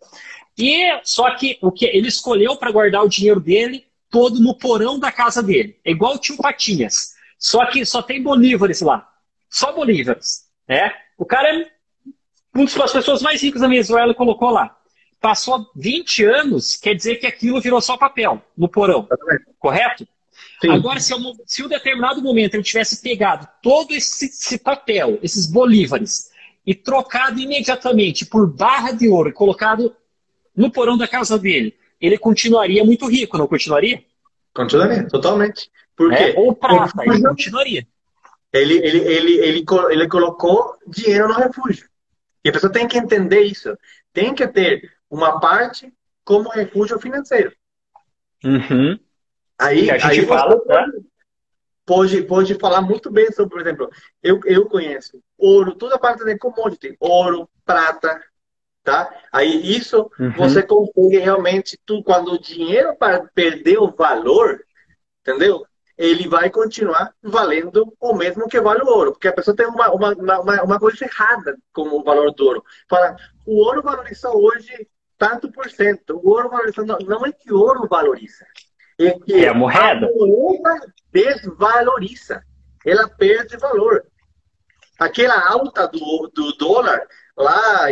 E 0.57 1.01
só 1.05 1.35
que 1.37 1.59
o 1.63 1.71
que 1.71 1.87
ele 1.87 2.09
escolheu 2.09 2.57
para 2.57 2.73
guardar 2.73 3.05
o 3.05 3.09
dinheiro 3.09 3.41
dele 3.41 3.88
todo 4.11 4.41
no 4.41 4.55
porão 4.55 4.99
da 4.99 5.13
casa 5.13 5.43
dele. 5.43 5.79
É 5.85 5.91
igual 5.91 6.15
o 6.15 6.19
tio 6.19 6.37
Patinhas. 6.37 7.15
Só 7.39 7.65
que 7.67 7.85
só 7.85 8.03
tem 8.03 8.23
bolívares 8.23 8.81
lá. 8.81 9.09
Só 9.49 9.73
bolívares. 9.73 10.47
Né? 10.67 10.93
O 11.17 11.25
cara 11.25 11.49
é 11.49 11.71
uma 12.55 12.67
das 12.67 12.93
pessoas 12.93 13.23
mais 13.23 13.43
ricas 13.43 13.61
da 13.61 13.69
Venezuela 13.69 14.15
colocou 14.15 14.51
lá. 14.51 14.77
Passou 15.21 15.71
20 15.75 16.25
anos, 16.25 16.77
quer 16.77 16.95
dizer 16.95 17.17
que 17.17 17.27
aquilo 17.27 17.61
virou 17.61 17.81
só 17.81 17.97
papel 17.97 18.43
no 18.57 18.69
porão. 18.69 19.09
Correto? 19.59 20.07
Sim. 20.61 20.71
Agora, 20.71 21.01
se, 21.01 21.13
eu, 21.13 21.19
se 21.47 21.65
um 21.65 21.69
determinado 21.69 22.23
momento 22.23 22.55
ele 22.55 22.63
tivesse 22.63 23.01
pegado 23.01 23.49
todo 23.63 23.93
esse, 23.93 24.27
esse, 24.27 24.59
papel, 24.59 25.19
esses 25.23 25.47
bolívares, 25.47 26.31
e 26.67 26.75
trocado 26.75 27.41
imediatamente 27.41 28.27
por 28.27 28.47
barra 28.47 28.93
de 28.93 29.09
ouro 29.09 29.31
e 29.31 29.33
colocado 29.33 29.95
no 30.55 30.71
porão 30.71 30.99
da 30.99 31.09
casa 31.09 31.39
dele, 31.39 31.75
ele 32.01 32.19
continuaria 32.19 32.85
muito 32.85 33.07
rico, 33.07 33.37
não 33.37 33.47
continuaria? 33.47 34.03
Continuaria, 34.55 35.07
totalmente. 35.09 35.71
Por 35.97 36.13
é, 36.13 36.33
ou 36.37 36.55
prata, 36.55 37.03
ele 37.05 37.23
continuaria. 37.23 37.87
Ele, 38.53 38.75
ele, 38.79 38.99
ele, 38.99 39.39
ele, 39.39 39.65
ele 39.91 40.09
colocou 40.09 40.77
dinheiro 40.87 41.29
no 41.29 41.35
refúgio. 41.35 41.89
E 42.45 42.49
a 42.49 42.53
pessoa 42.53 42.73
tem 42.73 42.87
que 42.87 42.97
entender 42.97 43.43
isso. 43.43 43.77
Tem 44.13 44.35
que 44.35 44.47
ter 44.47 44.91
uma 45.11 45.41
parte 45.41 45.93
como 46.25 46.51
refúgio 46.51 46.99
financeiro. 46.99 47.53
Uhum. 48.45 48.99
Aí, 49.59 49.91
a 49.91 49.99
gente 49.99 50.21
aí 50.21 50.27
fala, 50.27 50.61
né? 50.67 50.87
pode, 51.85 52.23
pode 52.23 52.55
falar 52.55 52.81
muito 52.81 53.11
bem 53.11 53.33
sobre, 53.33 53.51
por 53.51 53.61
exemplo, 53.61 53.91
eu, 54.23 54.39
eu 54.45 54.67
conheço 54.67 55.21
ouro, 55.37 55.75
toda 55.75 55.97
a 55.97 55.99
parte 55.99 56.25
de 56.25 56.37
commodity, 56.39 56.97
ouro, 57.01 57.49
prata, 57.65 58.23
tá? 58.89 59.15
Aí 59.31 59.77
isso 59.77 60.11
uhum. 60.19 60.33
você 60.33 60.63
consegue 60.63 61.19
realmente, 61.19 61.79
tu, 61.85 62.03
quando 62.03 62.33
o 62.33 62.41
dinheiro 62.41 62.97
perder 63.35 63.79
o 63.79 63.91
valor, 63.91 64.61
entendeu? 65.21 65.67
ele 65.99 66.29
vai 66.29 66.49
continuar 66.49 67.13
valendo 67.21 67.93
o 68.01 68.15
mesmo 68.15 68.49
que 68.49 68.61
vale 68.61 68.83
o 68.83 68.87
ouro. 68.87 69.11
Porque 69.11 69.27
a 69.27 69.33
pessoa 69.33 69.57
tem 69.57 69.67
uma, 69.67 69.91
uma, 69.91 70.15
uma, 70.15 70.63
uma 70.63 70.79
coisa 70.79 71.05
errada 71.05 71.57
com 71.73 71.89
o 71.89 72.05
valor 72.05 72.33
do 72.33 72.47
ouro. 72.47 72.65
Fala, 72.89 73.17
o 73.45 73.57
ouro 73.65 73.83
valoriza 73.83 74.31
hoje 74.31 74.87
tanto 75.19 75.51
por 75.51 75.69
cento. 75.69 76.21
O 76.23 76.31
ouro 76.31 76.49
valoriza. 76.49 76.85
Não, 76.85 76.99
não 77.01 77.27
é 77.27 77.33
que 77.33 77.53
o 77.53 77.59
ouro 77.59 77.89
valoriza. 77.89 78.47
É 78.97 79.11
que 79.11 79.45
é 79.45 79.49
a 79.49 79.55
moeda. 79.55 80.07
A 80.07 80.09
moeda 80.09 80.95
desvaloriza. 81.13 82.45
Ela 82.87 83.09
perde 83.09 83.57
valor. 83.57 84.05
Aquela 85.01 85.49
alta 85.49 85.89
do, 85.89 86.31
do 86.33 86.53
dólar 86.57 87.09
lá 87.39 87.87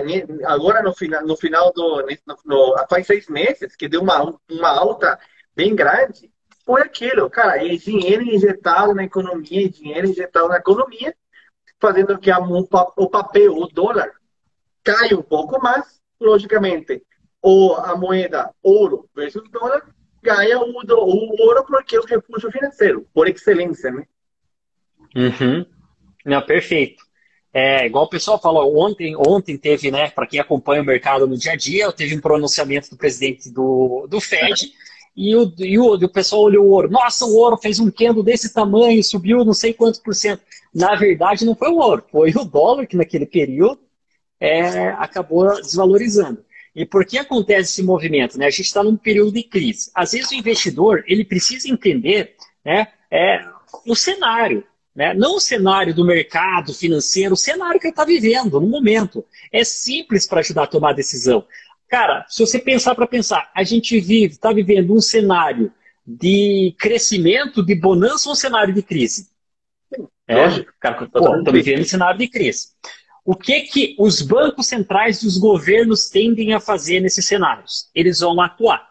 agora 0.47 0.83
no 0.83 0.93
final, 0.93 1.25
no 1.25 1.37
final 1.37 1.73
do 1.73 2.05
no, 2.27 2.37
no, 2.45 2.87
faz 2.91 3.07
seis 3.07 3.29
meses 3.29 3.77
que 3.77 3.89
deu 3.89 4.03
uma, 4.03 4.37
uma 4.51 4.69
alta 4.69 5.19
bem 5.55 5.75
grande 5.75 6.31
foi 6.67 6.83
aquilo, 6.83 7.31
cara, 7.31 7.65
é 7.65 7.77
dinheiro 7.77 8.25
injetado 8.25 8.93
na 8.93 9.05
economia, 9.05 9.71
dinheiro 9.71 10.09
injetado 10.09 10.49
na 10.49 10.57
economia, 10.57 11.15
fazendo 11.81 12.19
que 12.19 12.29
a, 12.29 12.41
o 12.41 13.09
papel, 13.09 13.57
o 13.57 13.69
dólar, 13.69 14.11
caia 14.83 15.17
um 15.17 15.23
pouco 15.23 15.63
mais, 15.63 16.01
logicamente, 16.21 17.01
ou 17.41 17.77
a 17.77 17.97
moeda 17.97 18.51
ouro 18.61 19.09
versus 19.15 19.49
dólar, 19.49 19.87
ganha 20.21 20.59
o, 20.59 20.73
o 20.73 21.47
ouro 21.47 21.65
porque 21.65 21.95
é 21.95 22.01
o 22.01 22.05
recurso 22.05 22.51
financeiro, 22.51 23.07
por 23.15 23.29
excelência, 23.29 23.93
né? 23.93 24.05
Uhum. 25.15 25.65
Não, 26.25 26.43
perfeito. 26.43 27.06
É, 27.59 27.87
igual 27.87 28.05
o 28.05 28.11
pessoal 28.11 28.39
falou, 28.39 28.77
ontem, 28.77 29.17
ontem 29.17 29.57
teve, 29.57 29.91
né, 29.91 30.11
para 30.11 30.27
quem 30.27 30.39
acompanha 30.39 30.83
o 30.83 30.85
mercado 30.85 31.27
no 31.27 31.39
dia 31.39 31.53
a 31.53 31.57
dia, 31.57 31.91
teve 31.91 32.15
um 32.15 32.21
pronunciamento 32.21 32.91
do 32.91 32.99
presidente 32.99 33.49
do, 33.49 34.07
do 34.11 34.21
Fed, 34.21 34.71
e 35.17 35.35
o, 35.35 35.51
e 35.61 35.79
o, 35.79 35.95
o 35.95 36.09
pessoal 36.11 36.43
olhou 36.43 36.67
o 36.67 36.69
ouro. 36.69 36.91
Nossa, 36.91 37.25
o 37.25 37.35
ouro 37.35 37.57
fez 37.57 37.81
um 37.81 37.91
candle 37.91 38.23
desse 38.23 38.53
tamanho, 38.53 39.03
subiu 39.03 39.43
não 39.43 39.55
sei 39.55 39.73
quantos 39.73 39.99
por 39.99 40.15
cento. 40.15 40.43
Na 40.75 40.95
verdade, 40.97 41.47
não 41.47 41.55
foi 41.55 41.71
o 41.71 41.79
ouro, 41.79 42.05
foi 42.13 42.31
o 42.37 42.45
dólar 42.45 42.87
que 42.87 42.95
naquele 42.95 43.25
período 43.25 43.81
é, 44.39 44.89
acabou 44.99 45.51
desvalorizando. 45.59 46.45
E 46.75 46.85
por 46.85 47.07
que 47.07 47.17
acontece 47.17 47.71
esse 47.71 47.83
movimento? 47.83 48.39
Né? 48.39 48.49
A 48.49 48.51
gente 48.51 48.67
está 48.67 48.85
num 48.85 48.99
período 48.99 49.33
de 49.33 49.43
crise. 49.43 49.91
Às 49.95 50.13
vezes 50.13 50.31
o 50.31 50.35
investidor 50.35 51.03
ele 51.07 51.25
precisa 51.25 51.71
entender 51.71 52.35
né, 52.63 52.89
é, 53.11 53.43
o 53.87 53.97
cenário. 53.97 54.63
Né? 54.97 55.13
Não 55.13 55.37
o 55.37 55.41
cenário 55.41 55.95
do 55.95 56.07
mercado 56.07 56.73
financeiro, 56.73 57.35
o 57.35 57.37
cenário 57.37 57.79
que 57.79 57.87
ele 57.87 57.93
está 57.93 58.05
vivendo 58.07 58.59
no 58.59 58.67
momento. 58.67 59.23
É 59.53 59.63
simples 59.63 60.27
para 60.27 60.41
ajudar 60.41 60.63
a 60.63 60.67
tomar 60.67 60.91
a 60.91 60.95
decisão. 60.95 61.47
Cara, 61.87 62.25
se 62.29 62.41
você 62.41 62.59
pensar 62.59 62.95
para 62.95 63.07
pensar, 63.07 63.51
a 63.55 63.63
gente 63.63 64.01
vive, 64.01 64.33
está 64.33 64.51
vivendo 64.53 64.95
um 64.95 65.01
cenário 65.01 65.71
de 66.07 66.75
crescimento, 66.79 67.63
de 67.63 67.75
bonança 67.75 68.29
ou 68.29 68.33
um 68.33 68.37
cenário 68.37 68.73
de 68.73 68.83
crise? 68.83 69.29
É, 70.27 70.65
cara, 70.81 71.05
estamos 71.05 71.53
vivendo 71.53 71.83
um 71.83 71.85
cenário 71.85 72.19
de 72.19 72.29
crise. 72.29 72.69
O 73.23 73.37
que 73.37 73.61
que 73.63 73.97
os 73.99 74.23
bancos 74.23 74.67
centrais 74.67 75.23
e 75.23 75.27
os 75.27 75.37
governos 75.37 76.09
tendem 76.09 76.55
a 76.55 76.61
fazer 76.61 77.01
nesses 77.01 77.27
cenários? 77.27 77.91
Eles 77.95 78.21
vão 78.21 78.41
atuar. 78.41 78.89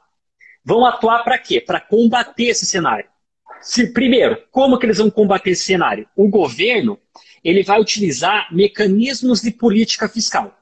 Vão 0.64 0.86
atuar 0.86 1.24
para 1.24 1.38
quê? 1.38 1.60
Para 1.60 1.80
combater 1.80 2.46
esse 2.46 2.66
cenário. 2.66 3.10
Se, 3.66 3.88
primeiro, 3.88 4.38
como 4.52 4.78
que 4.78 4.86
eles 4.86 5.00
vão 5.00 5.10
combater 5.10 5.50
esse 5.50 5.64
cenário? 5.64 6.08
O 6.16 6.28
governo 6.28 7.00
ele 7.44 7.64
vai 7.64 7.82
utilizar 7.82 8.48
mecanismos 8.54 9.42
de 9.42 9.50
política 9.50 10.08
fiscal. 10.08 10.56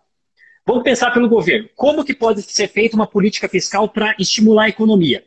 Vamos 0.65 0.83
pensar 0.83 1.11
pelo 1.11 1.27
governo. 1.27 1.67
Como 1.75 2.05
que 2.05 2.13
pode 2.13 2.41
ser 2.41 2.69
feita 2.69 2.95
uma 2.95 3.05
política 3.05 3.49
fiscal 3.49 3.89
para 3.89 4.15
estimular 4.17 4.63
a 4.63 4.69
economia? 4.69 5.21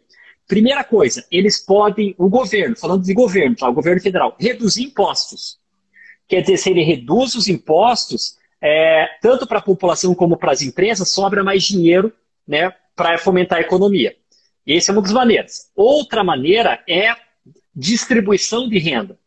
Primeira 0.48 0.82
coisa, 0.84 1.26
eles 1.30 1.58
podem, 1.58 2.14
o 2.16 2.30
governo, 2.30 2.74
falando 2.76 3.04
de 3.04 3.12
governo, 3.12 3.54
tá? 3.54 3.68
o 3.68 3.74
governo 3.74 4.00
federal, 4.00 4.34
reduzir 4.40 4.84
impostos. 4.84 5.58
Quer 6.26 6.40
dizer, 6.40 6.56
se 6.56 6.70
ele 6.70 6.82
reduz 6.82 7.34
os 7.34 7.46
impostos, 7.46 8.38
é, 8.58 9.06
tanto 9.20 9.46
para 9.46 9.58
a 9.58 9.62
população 9.62 10.14
como 10.14 10.38
para 10.38 10.52
as 10.52 10.62
empresas, 10.62 11.10
sobra 11.10 11.44
mais 11.44 11.62
dinheiro 11.62 12.10
né, 12.48 12.72
para 12.94 13.18
fomentar 13.18 13.58
a 13.58 13.62
economia. 13.62 14.16
Essa 14.66 14.92
é 14.92 14.94
uma 14.94 15.02
das 15.02 15.12
maneiras. 15.12 15.70
Outra 15.76 16.24
maneira 16.24 16.82
é 16.88 17.25
distribuição 17.76 18.68
de 18.68 18.78
renda. 18.78 19.18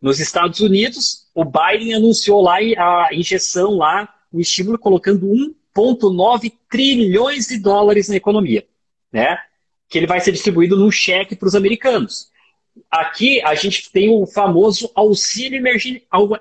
Nos 0.00 0.18
Estados 0.18 0.60
Unidos, 0.60 1.26
o 1.34 1.44
Biden 1.44 1.92
anunciou 1.94 2.40
lá 2.40 2.56
a 2.56 3.10
injeção 3.12 3.76
lá, 3.76 4.08
o 4.32 4.40
estímulo 4.40 4.78
colocando 4.78 5.26
1,9 5.76 6.52
trilhões 6.70 7.48
de 7.48 7.58
dólares 7.58 8.08
na 8.08 8.16
economia, 8.16 8.66
né? 9.12 9.38
Que 9.88 9.98
ele 9.98 10.06
vai 10.06 10.20
ser 10.20 10.32
distribuído 10.32 10.76
num 10.76 10.90
cheque 10.90 11.36
para 11.36 11.48
os 11.48 11.54
americanos. 11.54 12.30
Aqui 12.90 13.42
a 13.42 13.54
gente 13.54 13.90
tem 13.92 14.08
o 14.08 14.26
famoso 14.26 14.90
auxílio 14.94 15.62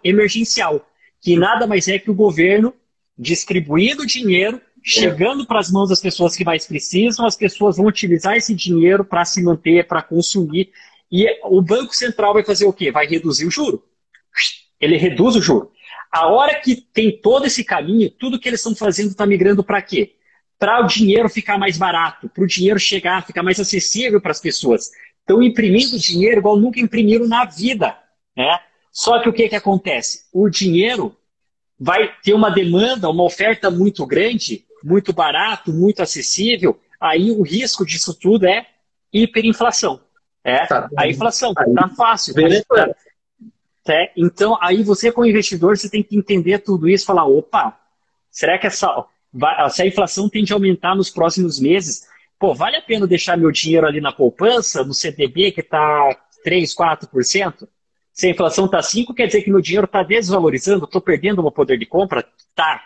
emergencial, 0.04 0.88
que 1.20 1.36
nada 1.36 1.68
mais 1.68 1.88
é 1.90 2.00
que 2.00 2.10
o 2.10 2.16
governo 2.16 2.74
distribuindo 3.18 4.06
dinheiro, 4.06 4.62
chegando 4.82 5.46
para 5.46 5.60
as 5.60 5.70
mãos 5.70 5.90
das 5.90 6.00
pessoas 6.00 6.38
que 6.38 6.46
mais 6.46 6.66
precisam, 6.66 7.26
as 7.26 7.36
pessoas 7.36 7.76
vão 7.76 7.88
utilizar 7.88 8.38
esse 8.38 8.56
dinheiro 8.56 9.04
para 9.04 9.26
se 9.26 9.44
manter, 9.44 9.86
para 9.86 10.02
consumir. 10.02 10.72
E 11.12 11.28
o 11.44 11.62
Banco 11.62 11.96
Central 11.96 12.34
vai 12.34 12.44
fazer 12.44 12.66
o 12.66 12.74
quê? 12.74 12.92
Vai 12.92 13.08
reduzir 13.08 13.46
o 13.46 13.52
juro. 13.52 13.84
Ele 14.80 14.98
reduz 14.98 15.36
o 15.36 15.42
juro. 15.42 15.72
A 16.12 16.28
hora 16.28 16.60
que 16.60 16.76
tem 16.76 17.20
todo 17.22 17.46
esse 17.46 17.64
caminho, 17.64 18.10
tudo 18.10 18.40
que 18.40 18.48
eles 18.48 18.60
estão 18.60 18.76
fazendo 18.76 19.10
está 19.10 19.26
migrando 19.26 19.64
para 19.64 19.82
quê? 19.82 20.16
Para 20.58 20.84
o 20.84 20.88
dinheiro 20.88 21.30
ficar 21.30 21.58
mais 21.58 21.78
barato, 21.78 22.30
para 22.30 22.44
o 22.44 22.48
dinheiro 22.48 22.80
chegar, 22.80 23.26
ficar 23.26 23.44
mais 23.44 23.60
acessível 23.60 24.20
para 24.20 24.32
as 24.32 24.42
pessoas. 24.42 24.92
Estão 25.20 25.42
imprimindo 25.44 26.00
dinheiro 26.00 26.40
igual 26.40 26.58
nunca 26.58 26.80
imprimiram 26.80 27.28
na 27.28 27.46
vida. 27.46 27.98
Né? 28.36 28.60
Só 28.92 29.22
que 29.22 29.30
o 29.30 29.34
que, 29.34 29.50
que 29.50 29.56
acontece? 29.56 30.26
O 30.34 30.50
dinheiro 30.50 31.16
vai 31.80 32.12
ter 32.24 32.34
uma 32.34 32.50
demanda, 32.50 33.10
uma 33.10 33.24
oferta 33.24 33.70
muito 33.70 34.06
grande, 34.06 34.66
muito 34.84 35.14
barato, 35.14 35.72
muito 35.72 36.02
acessível. 36.02 36.80
Aí 37.00 37.32
o 37.32 37.42
risco 37.42 37.86
disso 37.86 38.14
tudo 38.14 38.48
é 38.48 38.66
hiperinflação. 39.14 40.02
É, 40.50 40.66
tá. 40.66 40.90
a 40.98 41.08
inflação. 41.08 41.54
Aí, 41.58 41.74
tá 41.74 41.90
fácil. 41.90 42.34
Tá, 42.34 42.90
é, 43.94 44.12
então, 44.16 44.58
aí 44.62 44.84
você, 44.84 45.12
como 45.12 45.28
investidor, 45.28 45.78
você 45.78 45.90
tem 45.90 46.04
que 46.04 46.16
entender 46.18 46.60
tudo 46.60 46.90
isso 46.90 47.06
falar: 47.06 47.26
opa, 47.26 47.78
será 48.32 48.58
que 48.58 48.68
essa, 48.68 49.06
se 49.72 49.82
a 49.82 49.88
inflação 49.88 50.30
tende 50.30 50.54
a 50.54 50.56
aumentar 50.56 50.96
nos 50.96 51.10
próximos 51.10 51.60
meses, 51.60 52.08
pô, 52.38 52.54
vale 52.54 52.78
a 52.78 52.82
pena 52.82 53.08
deixar 53.08 53.38
meu 53.38 53.52
dinheiro 53.52 53.88
ali 53.88 54.02
na 54.02 54.12
poupança, 54.12 54.84
no 54.84 54.94
CDB, 54.94 55.52
que 55.52 55.62
está 55.62 56.16
3, 56.44 56.74
4%? 56.76 57.68
Se 58.12 58.28
a 58.28 58.32
inflação 58.32 58.66
está 58.66 58.80
5%, 58.80 59.14
quer 59.14 59.28
dizer 59.28 59.44
que 59.44 59.52
meu 59.52 59.62
dinheiro 59.62 59.86
está 59.86 60.04
desvalorizando, 60.04 60.86
estou 60.86 61.02
perdendo 61.02 61.40
o 61.40 61.44
meu 61.44 61.52
poder 61.52 61.78
de 61.78 61.86
compra? 61.86 62.28
Tá. 62.54 62.84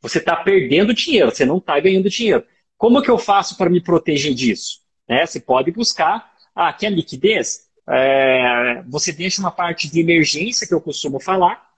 Você 0.00 0.18
está 0.18 0.36
perdendo 0.36 0.94
dinheiro, 0.94 1.30
você 1.30 1.44
não 1.44 1.58
está 1.58 1.80
ganhando 1.80 2.08
dinheiro. 2.08 2.44
Como 2.76 3.02
que 3.02 3.10
eu 3.10 3.18
faço 3.18 3.56
para 3.56 3.70
me 3.70 3.80
proteger 3.80 4.34
disso? 4.34 4.80
Né? 5.08 5.24
Você 5.24 5.40
pode 5.40 5.70
buscar, 5.70 6.33
ah, 6.54 6.72
quer 6.72 6.90
liquidez? 6.90 7.68
É, 7.88 8.82
você 8.86 9.12
deixa 9.12 9.40
uma 9.40 9.50
parte 9.50 9.90
de 9.90 10.00
emergência, 10.00 10.66
que 10.66 10.74
eu 10.74 10.80
costumo 10.80 11.20
falar, 11.20 11.70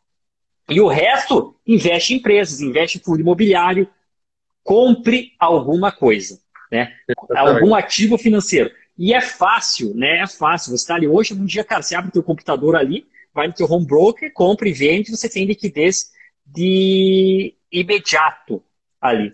e 0.69 0.81
o 0.81 0.89
resto 0.89 1.57
investe 1.67 2.15
em 2.15 2.17
empresas, 2.19 2.61
investe 2.61 2.99
em 2.99 3.01
fundo 3.01 3.21
imobiliário, 3.21 3.89
compre 4.63 5.33
alguma 5.39 5.93
coisa 5.93 6.41
né? 6.71 6.93
Algum 7.35 7.75
ativo 7.75 8.19
financeiro. 8.19 8.71
E 8.99 9.13
é 9.13 9.21
fácil, 9.21 9.95
né? 9.95 10.21
É 10.21 10.27
fácil. 10.27 10.71
Você 10.71 10.83
está 10.83 10.95
ali 10.95 11.07
hoje, 11.07 11.35
um 11.35 11.45
dia, 11.45 11.65
cara, 11.65 11.83
você 11.83 11.95
abre 11.95 12.09
o 12.09 12.13
teu 12.13 12.23
computador 12.23 12.77
ali, 12.77 13.07
vai 13.33 13.47
no 13.47 13.55
teu 13.55 13.71
home 13.71 13.87
broker, 13.87 14.33
compra 14.33 14.69
e 14.69 14.73
vende, 14.73 15.11
você 15.11 15.29
tem 15.29 15.45
liquidez 15.45 16.11
de 16.45 17.55
imediato 17.71 18.63
ali. 19.01 19.33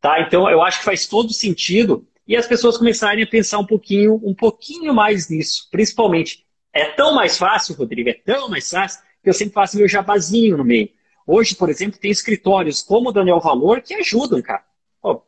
Tá? 0.00 0.20
Então, 0.22 0.48
eu 0.48 0.62
acho 0.62 0.78
que 0.78 0.84
faz 0.84 1.06
todo 1.06 1.32
sentido 1.32 2.06
e 2.26 2.36
as 2.36 2.46
pessoas 2.46 2.78
começarem 2.78 3.24
a 3.24 3.26
pensar 3.26 3.58
um 3.58 3.66
pouquinho, 3.66 4.20
um 4.24 4.34
pouquinho 4.34 4.94
mais 4.94 5.28
nisso. 5.28 5.68
Principalmente, 5.70 6.44
é 6.72 6.84
tão 6.86 7.14
mais 7.14 7.36
fácil, 7.36 7.74
Rodrigo, 7.74 8.08
é 8.08 8.14
tão 8.14 8.48
mais 8.48 8.68
fácil, 8.70 9.00
que 9.22 9.28
eu 9.28 9.34
sempre 9.34 9.54
faço 9.54 9.76
meu 9.76 9.88
jabazinho 9.88 10.56
no 10.56 10.64
meio. 10.64 10.90
Hoje, 11.26 11.54
por 11.54 11.68
exemplo, 11.68 11.98
tem 11.98 12.10
escritórios 12.10 12.82
como 12.82 13.10
o 13.10 13.12
Daniel 13.12 13.40
Valor 13.40 13.80
que 13.80 13.94
ajudam, 13.94 14.40
cara. 14.42 14.64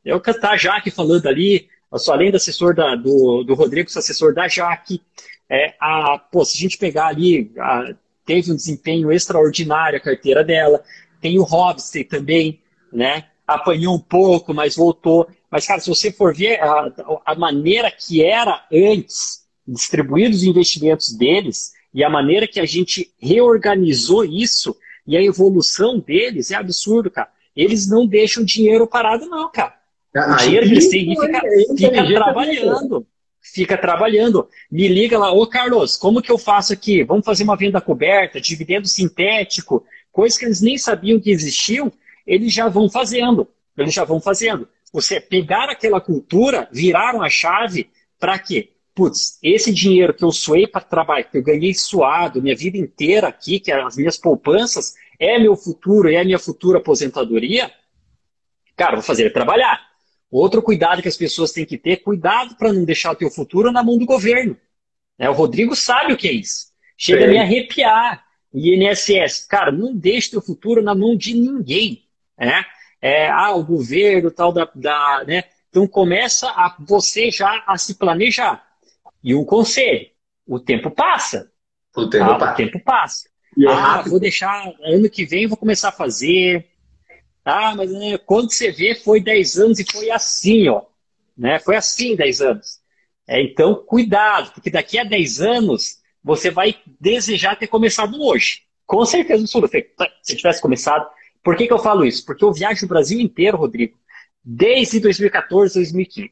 Eu 0.05 0.21
tá 0.21 0.51
a 0.51 0.57
Jaque 0.57 0.91
falando 0.91 1.27
ali, 1.27 1.69
eu 1.93 1.99
sou 1.99 2.15
além 2.15 2.31
do 2.31 2.37
assessor 2.37 2.75
da, 2.75 2.95
do, 2.95 3.43
do 3.45 3.55
Rodrigo, 3.55 3.91
sou 3.91 4.01
assessor 4.01 4.35
da 4.35 4.49
Jaque. 4.49 5.03
É, 5.49 5.75
a, 5.81 6.19
pô, 6.19 6.45
se 6.45 6.57
a 6.57 6.61
gente 6.61 6.79
pegar 6.79 7.07
ali, 7.07 7.53
a, 7.59 7.95
teve 8.25 8.51
um 8.51 8.57
desempenho 8.57 9.13
extraordinário 9.13 9.99
a 9.99 10.03
carteira 10.03 10.43
dela. 10.43 10.83
Tem 11.21 11.39
o 11.39 11.43
Robson 11.43 12.03
também, 12.09 12.61
né? 12.93 13.27
Apanhou 13.47 13.95
um 13.95 14.01
pouco, 14.01 14.55
mas 14.55 14.77
voltou. 14.77 15.29
Mas, 15.55 15.69
cara, 15.69 15.79
se 15.79 15.89
você 15.89 16.11
for 16.11 16.35
ver 16.35 16.61
a, 16.61 16.93
a 17.27 17.35
maneira 17.37 17.89
que 17.89 18.25
era 18.25 18.67
antes, 18.73 19.45
distribuídos 19.65 20.39
os 20.39 20.43
investimentos 20.43 21.17
deles, 21.17 21.71
e 21.95 22.03
a 22.03 22.11
maneira 22.11 22.49
que 22.49 22.59
a 22.59 22.67
gente 22.67 23.15
reorganizou 23.21 24.25
isso, 24.25 24.77
e 25.07 25.17
a 25.17 25.23
evolução 25.23 26.01
deles 26.01 26.51
é 26.51 26.57
absurdo, 26.57 27.09
cara. 27.09 27.29
Eles 27.55 27.89
não 27.89 28.05
deixam 28.05 28.45
dinheiro 28.45 28.85
parado, 28.85 29.27
não, 29.27 29.49
cara. 29.49 29.77
O 30.13 30.37
dinheiro 30.39 30.67
que 30.67 30.73
eles 30.73 30.89
têm 30.89 31.11
fica, 31.11 31.41
fica 31.79 32.05
trabalhando. 32.05 33.07
Fica 33.41 33.79
trabalhando. 33.79 34.49
Me 34.69 34.89
liga 34.89 35.17
lá, 35.17 35.31
ô 35.31 35.47
Carlos, 35.47 35.97
como 35.97 36.21
que 36.21 36.33
eu 36.33 36.39
faço 36.39 36.73
aqui? 36.73 37.05
Vamos 37.05 37.25
fazer 37.25 37.45
uma 37.45 37.57
venda 37.57 37.81
coberta, 37.81 38.41
dividendo 38.41 38.89
sintético, 38.89 39.87
coisas 40.11 40.37
que 40.37 40.47
eles 40.47 40.61
nem 40.61 40.77
sabiam 40.77 41.21
que 41.21 41.31
existiam, 41.31 41.93
eles 42.27 42.53
já 42.53 42.69
vão 42.69 42.91
fazendo. 42.91 43.47
Eles 43.79 43.95
já 43.95 44.03
vão 44.03 44.21
fazendo. 44.21 44.69
Você 44.95 45.21
pegar 45.21 45.69
aquela 45.69 46.01
cultura, 46.01 46.69
viraram 46.71 47.21
a 47.21 47.29
chave 47.29 47.91
para 48.17 48.39
quê? 48.39 48.75
Putz, 48.95 49.41
esse 49.43 49.75
dinheiro 49.75 50.15
que 50.15 50.23
eu 50.23 50.31
suei 50.31 50.69
para 50.69 50.83
trabalhar, 50.83 51.25
que 51.25 51.37
eu 51.37 51.43
ganhei 51.43 51.75
suado 51.75 52.41
minha 52.41 52.55
vida 52.55 52.79
inteira 52.79 53.27
aqui, 53.27 53.59
que 53.59 53.73
é 53.73 53.83
as 53.83 53.97
minhas 53.97 54.17
poupanças, 54.17 54.95
é 55.19 55.37
meu 55.37 55.57
futuro, 55.57 56.09
é 56.09 56.23
minha 56.23 56.39
futura 56.39 56.79
aposentadoria, 56.79 57.73
cara, 58.77 58.95
vou 58.95 59.03
fazer 59.03 59.23
ele 59.23 59.31
trabalhar. 59.31 59.85
Outro 60.31 60.63
cuidado 60.63 61.03
que 61.03 61.09
as 61.09 61.17
pessoas 61.17 61.51
têm 61.51 61.67
que 61.67 61.77
ter, 61.77 61.97
cuidado 61.97 62.55
para 62.55 62.73
não 62.73 62.85
deixar 62.85 63.11
o 63.11 63.17
teu 63.17 63.33
futuro 63.33 63.73
na 63.73 63.83
mão 63.83 63.99
do 63.99 64.07
governo. 64.07 64.57
É, 65.19 65.29
o 65.29 65.33
Rodrigo 65.33 65.75
sabe 65.75 66.13
o 66.13 66.17
que 66.17 66.29
é 66.29 66.33
isso. 66.33 66.69
Chega 66.97 67.23
Sim. 67.23 67.27
a 67.27 67.31
me 67.33 67.39
arrepiar. 67.39 68.25
INSS, 68.55 69.45
cara, 69.49 69.73
não 69.73 69.93
deixe 69.93 70.31
teu 70.31 70.41
futuro 70.41 70.81
na 70.81 70.95
mão 70.95 71.17
de 71.17 71.35
ninguém. 71.35 72.05
Né? 72.39 72.65
É, 73.05 73.29
ah, 73.29 73.55
o 73.55 73.63
governo 73.63 74.31
tal 74.31 74.51
da, 74.51 74.67
da 74.75 75.25
né? 75.27 75.45
Então 75.69 75.87
começa 75.87 76.49
a 76.49 76.75
você 76.79 77.31
já 77.31 77.63
a 77.67 77.77
se 77.77 77.97
planejar. 77.97 78.67
E 79.23 79.35
um 79.35 79.45
conselho: 79.45 80.09
o 80.47 80.59
tempo 80.59 80.91
passa. 80.91 81.53
O 81.95 82.09
tempo 82.09 82.25
tá? 82.25 82.39
passa. 82.39 82.53
O 82.53 82.57
tempo 82.57 82.81
passa. 82.83 83.29
É 83.61 83.67
ah, 83.69 84.03
vou 84.07 84.19
deixar, 84.19 84.73
ano 84.83 85.11
que 85.11 85.27
vem 85.27 85.47
vou 85.47 85.59
começar 85.59 85.91
a 85.91 85.93
fazer. 85.93 86.67
Ah, 87.45 87.75
mas 87.77 87.93
né, 87.93 88.17
quando 88.17 88.51
você 88.51 88.73
vê, 88.73 88.95
foi 88.95 89.21
10 89.21 89.59
anos 89.59 89.79
e 89.79 89.85
foi 89.85 90.11
assim, 90.11 90.67
ó. 90.69 90.81
Né? 91.37 91.59
Foi 91.59 91.77
assim 91.77 92.17
10 92.17 92.41
anos. 92.41 92.81
É, 93.29 93.43
então, 93.43 93.85
cuidado, 93.87 94.51
porque 94.55 94.71
daqui 94.71 94.99
a 94.99 95.05
10 95.05 95.43
anos 95.43 95.99
você 96.23 96.51
vai 96.51 96.75
desejar 96.99 97.59
ter 97.59 97.67
começado 97.67 98.19
hoje. 98.19 98.63
Com 98.87 99.05
certeza. 99.05 99.45
Se 100.23 100.37
tivesse 100.37 100.63
começado. 100.63 101.07
Por 101.45 101.57
que, 101.57 101.67
que 101.67 101.73
eu 101.73 101.79
falo 101.79 102.07
isso? 102.07 102.25
Porque 102.25 102.43
eu 102.43 102.53
viajo 102.53 102.87
o 102.87 102.89
Brasil 102.89 103.21
inteiro, 103.21 103.59
Rodrigo, 103.59 103.99
desde 104.43 104.99
2014, 104.99 105.75
2015. 105.75 106.31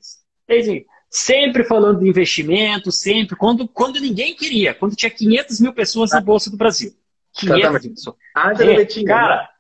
Desde, 0.49 0.87
sempre 1.11 1.65
falando 1.65 2.01
de 2.01 2.09
investimento, 2.09 2.91
sempre, 2.91 3.37
quando, 3.37 3.69
quando 3.69 4.01
ninguém 4.01 4.35
queria, 4.35 4.73
quando 4.73 4.97
tinha 4.97 5.11
500 5.11 5.61
mil 5.61 5.75
pessoas 5.75 6.11
na 6.11 6.21
Bolsa 6.21 6.51
do 6.51 6.57
Brasil. 6.57 6.95
500. 7.35 8.07
É, 9.03 9.05
cara, 9.05 9.51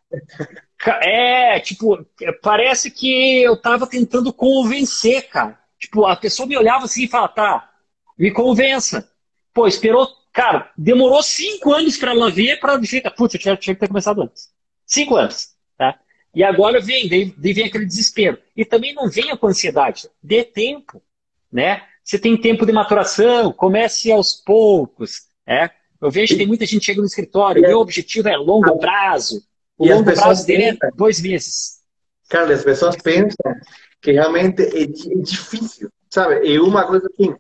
é, 1.03 1.61
tipo, 1.61 2.05
parece 2.43 2.91
que 2.91 3.43
eu 3.43 3.57
tava 3.57 3.87
tentando 3.87 4.33
convencer, 4.33 5.29
cara. 5.29 5.59
Tipo, 5.79 6.07
a 6.07 6.17
pessoa 6.17 6.47
me 6.47 6.57
olhava 6.57 6.87
assim 6.87 7.05
e 7.05 7.09
falava, 7.09 7.33
tá, 7.33 7.71
me 8.19 8.31
convença. 8.31 9.07
Pô, 9.53 9.67
esperou, 9.67 10.09
cara, 10.33 10.71
demorou 10.77 11.23
cinco 11.23 11.73
anos 11.73 11.99
para 11.99 12.13
ela 12.13 12.31
ver, 12.31 12.59
para 12.59 12.79
dizer, 12.79 13.03
putz, 13.15 13.35
eu 13.35 13.41
tinha, 13.41 13.57
tinha 13.57 13.75
que 13.75 13.81
ter 13.81 13.89
começado 13.89 14.23
antes. 14.23 14.51
Cinco 14.93 15.16
anos, 15.16 15.49
tá? 15.78 15.99
E 16.34 16.45
agora 16.45 16.78
vem, 16.78 17.09
daí 17.09 17.53
vem 17.55 17.64
aquele 17.64 17.86
desespero. 17.86 18.38
E 18.55 18.62
também 18.62 18.95
não 18.95 19.09
venha 19.09 19.34
com 19.38 19.47
ansiedade, 19.47 20.07
dê 20.22 20.45
tempo, 20.45 21.03
né? 21.51 21.82
Você 22.05 22.18
tem 22.18 22.38
tempo 22.38 22.66
de 22.66 22.72
maturação, 22.72 23.51
comece 23.55 24.12
aos 24.12 24.34
poucos, 24.34 25.22
né? 25.47 25.70
Eu 25.99 26.11
vejo 26.11 26.34
que 26.34 26.38
tem 26.38 26.47
muita 26.47 26.66
gente 26.66 26.84
chegando 26.84 27.05
no 27.05 27.07
escritório, 27.07 27.62
meu 27.62 27.78
objetivo 27.78 28.28
é 28.28 28.36
longo 28.36 28.78
prazo. 28.78 29.43
O 29.78 29.86
e 29.86 29.95
longo 29.95 30.12
prazo 30.12 30.47
dele 30.47 30.76
é 30.82 30.90
dois 30.95 31.22
meses. 31.22 31.80
Cara, 32.28 32.53
as 32.53 32.62
pessoas 32.62 32.95
pensam 32.97 33.57
que 34.03 34.12
realmente 34.12 34.62
é, 34.62 34.82
é 34.82 34.86
difícil, 35.22 35.88
sabe? 36.11 36.47
E 36.47 36.61
uma 36.61 36.86
coisa 36.86 37.09
assim, 37.14 37.34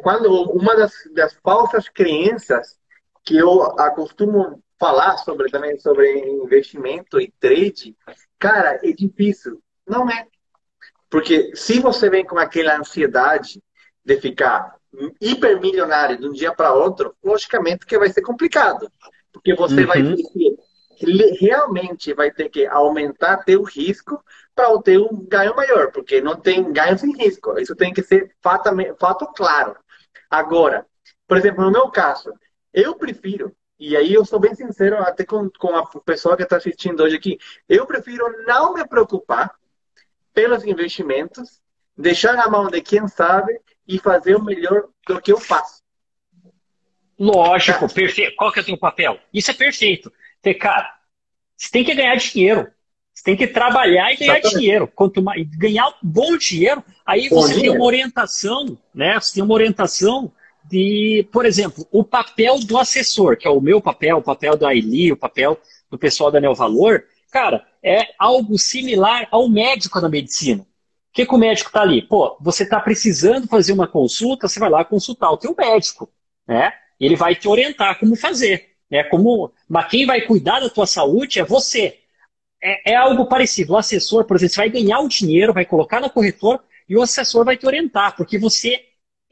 quando 0.00 0.30
uma 0.52 0.76
das, 0.76 0.92
das 1.12 1.34
falsas 1.42 1.88
crenças 1.88 2.76
que 3.24 3.36
eu 3.36 3.62
acostumo 3.80 4.61
falar 4.82 5.16
sobre 5.18 5.48
também 5.48 5.78
sobre 5.78 6.10
investimento 6.28 7.20
e 7.20 7.32
trade, 7.38 7.96
cara, 8.36 8.80
é 8.82 8.90
difícil. 8.90 9.62
Não 9.86 10.10
é. 10.10 10.26
Porque 11.08 11.54
se 11.54 11.78
você 11.78 12.10
vem 12.10 12.24
com 12.24 12.36
aquela 12.36 12.76
ansiedade 12.76 13.62
de 14.04 14.20
ficar 14.20 14.74
hipermilionário 15.20 16.18
de 16.18 16.26
um 16.26 16.32
dia 16.32 16.52
para 16.52 16.74
outro, 16.74 17.14
logicamente 17.22 17.86
que 17.86 17.96
vai 17.96 18.10
ser 18.12 18.22
complicado. 18.22 18.90
Porque 19.32 19.54
você 19.54 19.82
uhum. 19.82 19.86
vai 19.86 20.02
ter 20.02 20.16
que 20.16 20.56
realmente 21.38 22.12
vai 22.12 22.32
ter 22.32 22.48
que 22.48 22.66
aumentar 22.66 23.44
teu 23.44 23.62
risco 23.62 24.20
para 24.52 24.76
ter 24.82 24.98
um 24.98 25.24
ganho 25.28 25.54
maior, 25.54 25.92
porque 25.92 26.20
não 26.20 26.34
tem 26.34 26.72
ganho 26.72 26.98
sem 26.98 27.16
risco. 27.16 27.56
Isso 27.56 27.76
tem 27.76 27.92
que 27.92 28.02
ser 28.02 28.34
fato, 28.42 28.68
fato 28.98 29.26
claro. 29.36 29.76
Agora, 30.28 30.84
por 31.28 31.36
exemplo, 31.36 31.64
no 31.64 31.70
meu 31.70 31.88
caso, 31.88 32.32
eu 32.74 32.96
prefiro, 32.96 33.54
e 33.84 33.96
aí 33.96 34.14
eu 34.14 34.24
sou 34.24 34.38
bem 34.38 34.54
sincero 34.54 34.98
até 34.98 35.24
com, 35.24 35.50
com 35.58 35.74
a 35.74 35.84
pessoa 36.02 36.36
que 36.36 36.44
está 36.44 36.56
assistindo 36.56 37.02
hoje 37.02 37.16
aqui, 37.16 37.36
eu 37.68 37.84
prefiro 37.84 38.24
não 38.46 38.74
me 38.74 38.86
preocupar 38.86 39.52
pelos 40.32 40.64
investimentos, 40.64 41.60
deixar 41.98 42.34
na 42.34 42.48
mão 42.48 42.68
de 42.68 42.80
quem 42.80 43.08
sabe 43.08 43.58
e 43.88 43.98
fazer 43.98 44.36
o 44.36 44.44
melhor 44.44 44.84
do 45.04 45.20
que 45.20 45.32
eu 45.32 45.36
faço. 45.36 45.82
Lógico, 47.18 47.88
tá. 47.88 47.94
perfeito. 47.94 48.36
Qual 48.36 48.52
que 48.52 48.60
é 48.60 48.62
o 48.62 48.66
teu 48.66 48.78
papel? 48.78 49.18
Isso 49.34 49.50
é 49.50 49.54
perfeito. 49.54 50.12
Porque, 50.40 50.54
cara, 50.54 50.94
você 51.56 51.68
tem 51.68 51.84
que 51.84 51.92
ganhar 51.92 52.14
dinheiro. 52.14 52.70
Você 53.12 53.24
tem 53.24 53.36
que 53.36 53.48
trabalhar 53.48 54.12
e 54.12 54.16
ganhar 54.16 54.38
Exatamente. 54.38 54.58
dinheiro. 54.60 54.86
Quanto 54.86 55.20
mais 55.20 55.44
ganhar 55.56 55.92
bom 56.00 56.36
dinheiro, 56.36 56.84
aí 57.04 57.28
bom 57.28 57.40
você 57.40 57.54
dinheiro. 57.54 57.72
tem 57.72 57.80
uma 57.80 57.86
orientação, 57.86 58.78
né? 58.94 59.18
Você 59.18 59.34
tem 59.34 59.42
uma 59.42 59.54
orientação 59.54 60.32
de, 60.64 61.28
por 61.32 61.44
exemplo, 61.44 61.86
o 61.90 62.04
papel 62.04 62.58
do 62.60 62.78
assessor, 62.78 63.36
que 63.36 63.46
é 63.46 63.50
o 63.50 63.60
meu 63.60 63.80
papel, 63.80 64.18
o 64.18 64.22
papel 64.22 64.56
da 64.56 64.74
Eli, 64.74 65.12
o 65.12 65.16
papel 65.16 65.58
do 65.90 65.98
pessoal 65.98 66.30
da 66.30 66.40
Neo 66.40 66.54
Valor, 66.54 67.04
cara, 67.30 67.66
é 67.82 68.08
algo 68.18 68.58
similar 68.58 69.26
ao 69.30 69.48
médico 69.48 70.00
da 70.00 70.08
medicina. 70.08 70.62
O 70.62 70.66
que, 71.12 71.26
que 71.26 71.34
o 71.34 71.38
médico 71.38 71.68
está 71.68 71.82
ali? 71.82 72.00
Pô, 72.00 72.36
você 72.40 72.62
está 72.62 72.80
precisando 72.80 73.46
fazer 73.46 73.72
uma 73.72 73.86
consulta, 73.86 74.48
você 74.48 74.58
vai 74.58 74.70
lá 74.70 74.84
consultar 74.84 75.30
o 75.30 75.36
teu 75.36 75.54
médico, 75.56 76.10
né? 76.46 76.72
Ele 76.98 77.16
vai 77.16 77.34
te 77.34 77.48
orientar 77.48 77.98
como 77.98 78.16
fazer. 78.16 78.72
Né? 78.90 79.02
Como, 79.04 79.52
mas 79.68 79.88
quem 79.88 80.06
vai 80.06 80.20
cuidar 80.22 80.60
da 80.60 80.70
tua 80.70 80.86
saúde 80.86 81.40
é 81.40 81.44
você. 81.44 81.98
É, 82.62 82.92
é 82.92 82.94
algo 82.94 83.26
parecido. 83.26 83.72
O 83.72 83.76
assessor, 83.76 84.24
por 84.24 84.36
exemplo, 84.36 84.54
você 84.54 84.60
vai 84.60 84.70
ganhar 84.70 85.00
o 85.00 85.08
dinheiro, 85.08 85.52
vai 85.52 85.64
colocar 85.64 86.00
na 86.00 86.08
corretora 86.08 86.60
e 86.88 86.96
o 86.96 87.02
assessor 87.02 87.44
vai 87.44 87.56
te 87.56 87.66
orientar, 87.66 88.14
porque 88.16 88.38
você, 88.38 88.80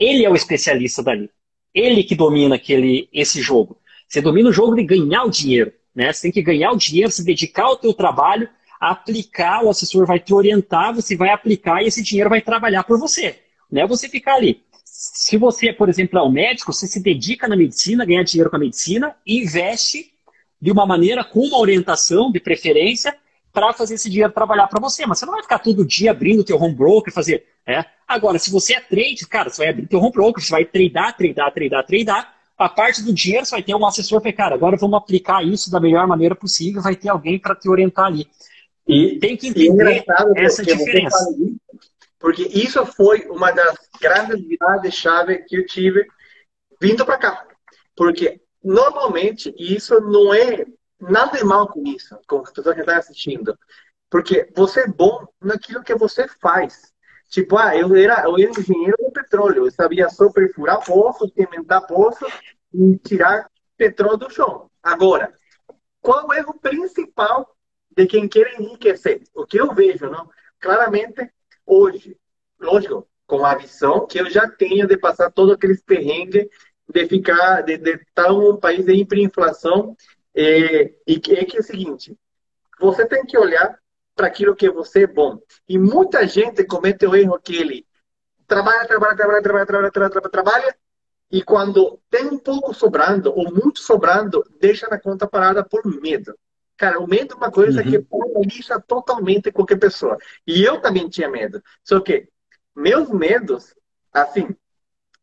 ele 0.01 0.25
é 0.25 0.31
o 0.31 0.35
especialista 0.35 1.03
dali. 1.03 1.31
Ele 1.75 2.03
que 2.03 2.15
domina 2.15 2.55
aquele, 2.55 3.09
esse 3.13 3.43
jogo. 3.43 3.79
Você 4.09 4.23
domina 4.23 4.49
o 4.49 4.53
jogo 4.53 4.75
de 4.75 4.83
ganhar 4.83 5.25
o 5.25 5.31
dinheiro. 5.31 5.73
Né? 5.95 6.11
Você 6.11 6.23
tem 6.23 6.33
que 6.33 6.43
ganhar 6.43 6.73
o 6.73 6.77
dinheiro, 6.77 7.13
se 7.13 7.23
dedicar 7.23 7.65
ao 7.65 7.77
teu 7.77 7.93
trabalho, 7.93 8.49
aplicar, 8.81 9.63
o 9.63 9.69
assessor 9.69 10.07
vai 10.07 10.19
te 10.19 10.33
orientar, 10.33 10.95
você 10.95 11.15
vai 11.15 11.29
aplicar 11.29 11.83
e 11.83 11.87
esse 11.87 12.03
dinheiro 12.03 12.31
vai 12.31 12.41
trabalhar 12.41 12.83
por 12.85 12.99
você. 12.99 13.39
Não 13.71 13.83
é 13.83 13.87
você 13.87 14.09
ficar 14.09 14.37
ali. 14.37 14.63
Se 14.85 15.37
você, 15.37 15.73
por 15.73 15.89
exemplo, 15.89 16.19
é 16.19 16.23
um 16.23 16.31
médico, 16.31 16.73
você 16.73 16.87
se 16.87 17.01
dedica 17.01 17.47
na 17.47 17.57
medicina, 17.57 18.05
ganha 18.05 18.25
dinheiro 18.25 18.51
com 18.51 18.57
a 18.57 18.61
medicina 18.61 19.15
investe 19.27 20.13
de 20.61 20.71
uma 20.73 20.87
maneira 20.87 21.23
com 21.23 21.41
uma 21.41 21.59
orientação, 21.59 22.33
de 22.33 22.41
preferência, 22.41 23.17
para 23.53 23.73
fazer 23.73 23.95
esse 23.95 24.09
dinheiro 24.09 24.33
trabalhar 24.33 24.67
para 24.69 24.81
você. 24.81 25.07
Mas 25.07 25.19
você 25.19 25.27
não 25.27 25.33
vai 25.33 25.43
ficar 25.43 25.59
todo 25.59 25.85
dia 25.85 26.11
abrindo 26.11 26.45
teu 26.45 26.61
home 26.61 26.75
broker, 26.75 27.13
fazer. 27.13 27.47
É? 27.67 27.85
Agora, 28.07 28.39
se 28.39 28.51
você 28.51 28.75
é 28.75 28.81
trade, 28.81 29.27
cara, 29.29 29.51
você 29.51 29.59
vai 29.63 29.69
abrir 29.69 29.87
teu 29.87 30.01
home 30.01 30.13
broker, 30.13 30.43
você 30.43 30.51
vai 30.51 30.65
tradar, 30.65 31.17
tradar, 31.17 31.53
tradar, 31.53 31.87
tradar. 31.87 32.35
A 32.59 32.69
parte 32.69 33.03
do 33.03 33.13
dinheiro 33.13 33.47
você 33.47 33.53
vai 33.53 33.63
ter 33.63 33.75
um 33.75 33.87
assessor 33.87 34.21
para, 34.21 34.33
cara, 34.33 34.55
agora 34.55 34.77
vamos 34.77 34.99
aplicar 34.99 35.43
isso 35.43 35.71
da 35.71 35.81
melhor 35.81 36.07
maneira 36.07 36.35
possível, 36.35 36.83
vai 36.83 36.95
ter 36.95 37.09
alguém 37.09 37.39
para 37.39 37.55
te 37.55 37.69
orientar 37.69 38.07
ali. 38.07 38.29
E 38.87 39.19
tem 39.19 39.37
que 39.37 39.49
entender 39.49 40.05
essa 40.37 40.63
diferença. 40.63 41.17
Porque 42.19 42.43
isso 42.43 42.85
foi 42.85 43.27
uma 43.29 43.51
das 43.51 43.79
grandes 44.01 44.47
viradas-chave 44.47 45.39
que 45.47 45.57
eu 45.57 45.67
tive 45.67 46.05
vindo 46.81 47.05
para 47.07 47.17
cá. 47.17 47.47
Porque 47.97 48.41
normalmente 48.63 49.55
isso 49.59 49.99
não 50.01 50.35
é 50.35 50.67
nada 51.01 51.37
de 51.37 51.45
mal 51.45 51.69
com 51.69 51.83
isso, 51.87 52.19
com 52.27 52.41
as 52.41 52.51
pessoas 52.51 52.75
que 52.75 52.81
estão 52.81 52.97
assistindo. 52.97 53.59
Porque 54.09 54.51
você 54.55 54.81
é 54.81 54.89
bom 54.89 55.27
naquilo 55.41 55.83
que 55.83 55.95
você 55.95 56.27
faz. 56.27 56.93
Tipo, 57.29 57.57
ah, 57.57 57.77
eu 57.77 57.95
era, 57.95 58.25
eu 58.25 58.37
era 58.37 58.51
engenheiro 58.51 58.97
de 58.99 59.13
petróleo, 59.13 59.67
eu 59.67 59.71
sabia 59.71 60.09
só 60.09 60.31
perfurar 60.31 60.85
poços, 60.85 61.33
cimentar 61.33 61.87
poços 61.87 62.33
e 62.75 62.99
tirar 62.99 63.49
petróleo 63.77 64.17
do 64.17 64.31
chão. 64.31 64.69
Agora, 64.83 65.33
qual 66.01 66.21
é 66.21 66.25
o 66.27 66.33
erro 66.35 66.59
principal 66.59 67.57
de 67.97 68.07
quem 68.07 68.29
quer 68.29 68.61
enriquecer? 68.61 69.23
O 69.33 69.47
que 69.47 69.61
eu 69.61 69.73
vejo, 69.73 70.11
não? 70.11 70.29
Claramente, 70.59 71.31
hoje, 71.65 72.17
lógico, 72.59 73.09
com 73.27 73.45
a 73.45 73.55
visão 73.55 74.07
que 74.09 74.19
eu 74.21 74.29
já 74.29 74.51
tenho 74.51 74.89
de 74.89 74.97
passar 74.97 75.31
todos 75.31 75.55
aqueles 75.55 75.81
perrengues 75.83 76.49
de 76.93 77.07
ficar, 77.07 77.63
de, 77.63 77.79
de 77.79 77.95
estar 77.95 78.33
um 78.33 78.57
país 78.57 78.87
em 78.89 79.01
hiperinflação, 79.01 79.97
é, 80.35 80.93
e 81.07 81.19
que 81.21 81.33
é 81.35 81.45
que 81.45 81.57
é 81.57 81.61
o 81.61 81.65
seguinte, 81.65 82.17
você 82.79 83.07
tem 83.07 83.25
que 83.25 83.37
olhar 83.37 83.79
para 84.15 84.27
aquilo 84.27 84.57
que 84.57 84.71
você 84.71 85.05
é 85.05 85.07
bom. 85.07 85.39
E 85.69 85.79
muita 85.79 86.27
gente 86.27 86.65
comete 86.65 87.07
o 87.07 87.15
erro 87.15 87.41
que 87.41 87.57
ele 87.57 87.87
trabalha, 88.47 88.87
trabalha, 88.87 89.17
trabalha, 89.17 89.43
trabalha, 89.43 89.67
trabalha, 89.67 89.91
trabalha, 89.91 90.31
trabalha, 90.31 90.77
e 91.31 91.43
quando 91.43 92.01
tem 92.11 92.27
um 92.27 92.39
pouco 92.39 92.75
sobrando, 92.75 93.33
ou 93.33 93.53
muito 93.53 93.79
sobrando, 93.79 94.45
deixa 94.59 94.89
na 94.89 94.99
conta 94.99 95.29
parada 95.29 95.65
por 95.65 95.85
medo. 96.01 96.35
Cara, 96.77 96.99
o 96.99 97.07
medo 97.07 97.35
é 97.35 97.37
uma 97.37 97.51
coisa 97.51 97.83
uhum. 97.83 97.91
que 97.91 97.99
paralisa 98.01 98.81
totalmente 98.81 99.53
qualquer 99.53 99.79
pessoa. 99.79 100.17
E 100.47 100.65
eu 100.65 100.81
também 100.81 101.09
tinha 101.09 101.29
medo. 101.29 101.63
Só 101.85 102.01
que 102.01 102.27
meus 102.75 103.11
medos, 103.11 103.75
assim, 104.13 104.49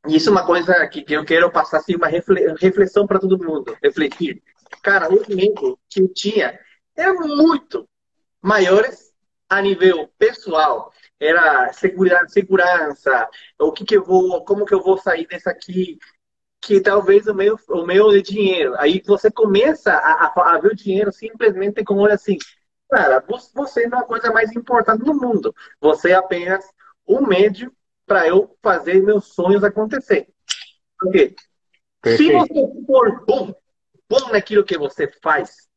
isso 0.07 0.29
é 0.29 0.31
uma 0.31 0.45
coisa 0.45 0.87
que, 0.87 1.01
que 1.01 1.13
eu 1.13 1.25
quero 1.25 1.51
passar 1.51 1.77
assim, 1.77 1.95
uma 1.95 2.07
reflexão 2.07 3.05
para 3.05 3.19
todo 3.19 3.43
mundo, 3.43 3.75
refletir. 3.83 4.41
Cara, 4.87 5.13
os 5.13 5.27
medos 5.27 5.75
que 5.89 6.01
eu 6.01 6.07
tinha 6.13 6.57
eram 6.95 7.27
muito 7.27 7.85
maiores 8.41 9.11
a 9.49 9.61
nível 9.61 10.09
pessoal. 10.17 10.93
Era 11.19 11.73
segurança, 11.73 12.29
segurança, 12.29 13.29
o 13.59 13.73
que 13.73 13.83
que 13.83 13.97
eu 13.97 14.05
vou, 14.05 14.45
como 14.45 14.65
que 14.65 14.73
eu 14.73 14.81
vou 14.81 14.97
sair 14.97 15.27
dessa 15.27 15.49
aqui, 15.49 15.99
que 16.61 16.79
talvez 16.79 17.27
o 17.27 17.33
meu, 17.33 17.59
o 17.67 17.85
meu 17.85 18.11
de 18.11 18.21
dinheiro. 18.21 18.75
Aí 18.77 19.03
você 19.05 19.29
começa 19.29 19.91
a, 19.91 20.27
a, 20.27 20.55
a 20.55 20.57
ver 20.57 20.71
o 20.71 20.75
dinheiro 20.75 21.11
simplesmente 21.11 21.83
com 21.83 21.95
olho 21.95 22.13
assim, 22.13 22.37
cara, 22.89 23.21
você 23.53 23.87
não 23.87 23.97
é 23.97 24.01
a 24.03 24.05
coisa 24.05 24.31
mais 24.31 24.55
importante 24.55 25.03
do 25.03 25.13
mundo. 25.13 25.53
Você 25.81 26.11
é 26.11 26.15
apenas 26.15 26.63
um 27.05 27.27
médio 27.27 27.75
para 28.05 28.25
eu 28.25 28.55
fazer 28.63 29.03
meus 29.03 29.33
sonhos 29.33 29.65
acontecer. 29.65 30.29
Porque 30.97 31.35
se 32.05 32.31
você 32.31 32.85
for 32.85 33.25
bom, 33.25 33.53
bom 34.09 34.29
naquilo 34.31 34.63
que 34.63 34.77
você 34.77 35.11
faz, 35.21 35.67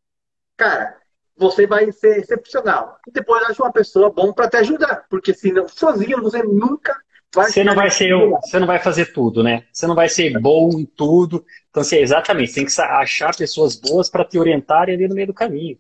cara, 0.57 0.97
você 1.37 1.67
vai 1.67 1.91
ser 1.91 2.19
excepcional. 2.19 2.99
E 3.07 3.11
depois 3.11 3.43
acha 3.45 3.63
uma 3.63 3.73
pessoa 3.73 4.11
bom 4.11 4.33
para 4.33 4.49
te 4.49 4.59
ajudar, 4.59 5.07
porque 5.09 5.33
senão 5.33 5.67
sozinho 5.67 6.23
você 6.23 6.43
nunca 6.43 6.95
vai 7.35 7.51
Você 7.51 7.65
não 7.65 7.75
vai 7.75 7.91
ser, 7.91 8.13
você 8.43 8.59
não 8.59 8.67
vai 8.67 8.79
fazer 8.79 9.13
tudo, 9.13 9.43
né? 9.43 9.65
Você 9.73 9.87
não 9.87 9.95
vai 9.95 10.09
ser 10.09 10.39
bom 10.39 10.71
em 10.79 10.85
tudo. 10.85 11.45
Então, 11.71 11.81
assim, 11.81 11.97
exatamente, 11.97 12.55
tem 12.55 12.67
que 12.67 12.81
achar 12.81 13.35
pessoas 13.35 13.77
boas 13.77 14.11
para 14.11 14.25
te 14.25 14.39
orientarem 14.39 14.95
ali 14.95 15.09
no 15.09 15.15
meio 15.15 15.29
do 15.29 15.35
caminho. 15.35 15.79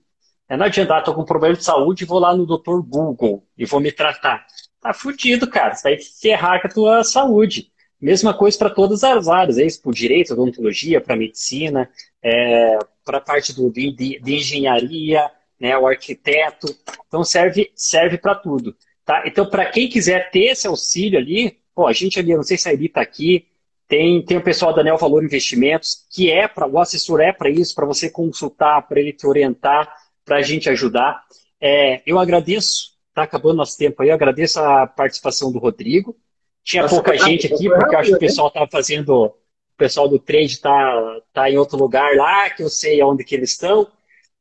É, 0.48 0.57
não 0.57 0.66
adianta, 0.66 0.96
ah, 0.96 1.03
tô 1.03 1.14
com 1.14 1.22
um 1.22 1.26
problema 1.26 1.55
de 1.55 1.64
saúde 1.64 2.03
e 2.05 2.07
vou 2.07 2.18
lá 2.18 2.34
no 2.34 2.46
Dr. 2.46 2.80
Google 2.82 3.46
e 3.57 3.64
vou 3.64 3.80
me 3.80 3.92
tratar. 3.92 4.44
Tá 4.80 4.92
fudido, 4.92 5.48
cara. 5.48 5.74
Você 5.74 5.90
vai 5.90 5.98
ferrar 5.98 6.61
com 6.61 6.66
a 6.66 6.70
tua 6.70 7.05
saúde. 7.05 7.70
Mesma 8.01 8.32
coisa 8.32 8.57
para 8.57 8.70
todas 8.70 9.05
as 9.05 9.28
áreas, 9.28 9.59
é 9.59 9.66
isso, 9.66 9.82
para 9.82 9.90
o 9.90 9.94
direito, 9.94 10.32
odontologia, 10.32 11.03
para 11.03 11.14
medicina, 11.14 11.88
é, 12.23 12.79
para 13.05 13.18
a 13.18 13.21
parte 13.21 13.53
do, 13.55 13.71
de, 13.71 13.93
de, 13.93 14.35
engenharia, 14.35 15.31
né, 15.59 15.77
o 15.77 15.87
arquiteto. 15.87 16.66
Então 17.07 17.25
serve, 17.25 17.71
serve 17.75 18.18
para 18.18 18.35
tudo. 18.35 18.77
Tá? 19.05 19.25
Então, 19.27 19.49
para 19.49 19.66
quem 19.66 19.89
quiser 19.89 20.31
ter 20.31 20.51
esse 20.51 20.66
auxílio 20.66 21.18
ali, 21.18 21.59
pô, 21.75 21.87
a 21.87 21.93
gente 21.93 22.18
ali, 22.18 22.35
não 22.35 22.43
sei 22.43 22.57
se 22.57 22.68
a 22.68 22.73
Eli 22.73 22.87
está 22.87 23.01
aqui, 23.01 23.47
tem, 23.89 24.25
tem 24.25 24.37
o 24.37 24.43
pessoal 24.43 24.73
da 24.73 24.85
Neo 24.85 24.97
Valor 24.97 25.25
Investimentos, 25.25 26.07
que 26.12 26.31
é 26.31 26.47
para, 26.47 26.64
o 26.64 26.79
assessor 26.79 27.21
é 27.21 27.33
para 27.33 27.51
isso, 27.51 27.75
para 27.75 27.85
você 27.85 28.09
consultar, 28.09 28.87
para 28.87 29.01
ele 29.01 29.12
te 29.12 29.27
orientar, 29.27 29.93
para 30.25 30.37
a 30.37 30.43
gente 30.43 30.71
ajudar. 30.71 31.25
É, 31.61 32.01
eu 32.07 32.21
agradeço, 32.21 32.93
está 33.09 33.25
acabando 33.25 33.57
nosso 33.57 33.77
tempo 33.77 34.01
aí, 34.01 34.11
eu 34.11 34.14
agradeço 34.14 34.61
a 34.61 34.87
participação 34.87 35.51
do 35.51 35.59
Rodrigo. 35.59 36.16
Tinha 36.62 36.83
Nossa, 36.83 36.95
pouca 36.95 37.18
gente 37.18 37.53
aqui, 37.53 37.68
porque 37.68 37.95
eu 37.95 37.99
acho 37.99 38.11
que 38.11 38.16
o 38.16 38.21
pessoal 38.21 38.47
estava 38.47 38.68
fazendo. 38.71 39.35
Pessoal 39.81 40.07
do 40.07 40.18
trade 40.18 40.53
está 40.53 41.20
tá 41.33 41.51
em 41.51 41.57
outro 41.57 41.78
lugar 41.78 42.14
lá, 42.14 42.51
que 42.51 42.62
eu 42.62 42.68
sei 42.68 43.03
onde 43.03 43.24
que 43.24 43.35
eles 43.35 43.53
estão. 43.53 43.89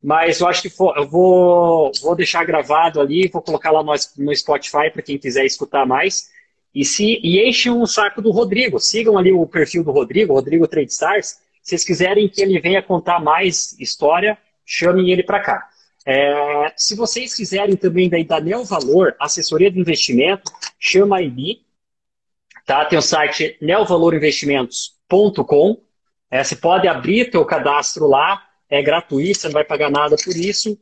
Mas 0.04 0.42
eu 0.42 0.48
acho 0.50 0.62
que 0.62 0.70
for, 0.70 0.98
eu 0.98 1.08
vou, 1.08 1.94
vou 2.02 2.14
deixar 2.14 2.44
gravado 2.44 3.00
ali, 3.00 3.30
vou 3.30 3.42
colocar 3.42 3.72
lá 3.72 3.82
no, 3.82 3.94
no 4.18 4.36
Spotify 4.36 4.92
para 4.92 5.02
quem 5.02 5.18
quiser 5.18 5.46
escutar 5.46 5.86
mais. 5.86 6.30
E, 6.76 6.84
se, 6.84 7.22
e 7.24 7.48
enche 7.48 7.70
um 7.70 7.86
saco 7.86 8.22
do 8.22 8.32
Rodrigo. 8.32 8.82
Sigam 8.82 9.18
ali 9.18 9.32
o 9.32 9.48
perfil 9.48 9.82
do 9.82 9.92
Rodrigo, 9.92 10.34
Rodrigo 10.34 10.68
Trade 10.68 10.92
Stars. 10.92 11.28
Se 11.64 11.70
vocês 11.70 11.86
quiserem 11.86 12.28
que 12.28 12.42
ele 12.42 12.60
venha 12.60 12.84
contar 12.84 13.22
mais 13.22 13.80
história, 13.80 14.38
chamem 14.66 15.10
ele 15.10 15.24
para 15.24 15.40
cá. 15.40 15.70
É, 16.06 16.74
se 16.76 16.98
vocês 16.98 17.34
quiserem 17.34 17.78
também 17.78 18.10
daí 18.10 18.26
da 18.26 18.42
Neo 18.42 18.66
Valor, 18.66 19.16
assessoria 19.18 19.72
de 19.72 19.80
investimento, 19.80 20.52
chama 20.78 21.20
a 21.20 21.22
Eli. 21.22 21.62
Tá? 22.66 22.84
Tem 22.84 23.00
o 23.00 23.02
site 23.02 23.58
neovalorinvestimentos.com. 23.62 24.99
É, 26.32 26.44
você 26.44 26.56
pode 26.56 26.88
abrir 26.88 27.32
teu 27.32 27.44
cadastro 27.44 28.08
lá, 28.08 28.42
é 28.70 28.82
gratuito, 28.82 29.40
você 29.40 29.48
não 29.48 29.54
vai 29.54 29.64
pagar 29.64 29.90
nada 29.90 30.16
por 30.24 30.36
isso. 30.36 30.78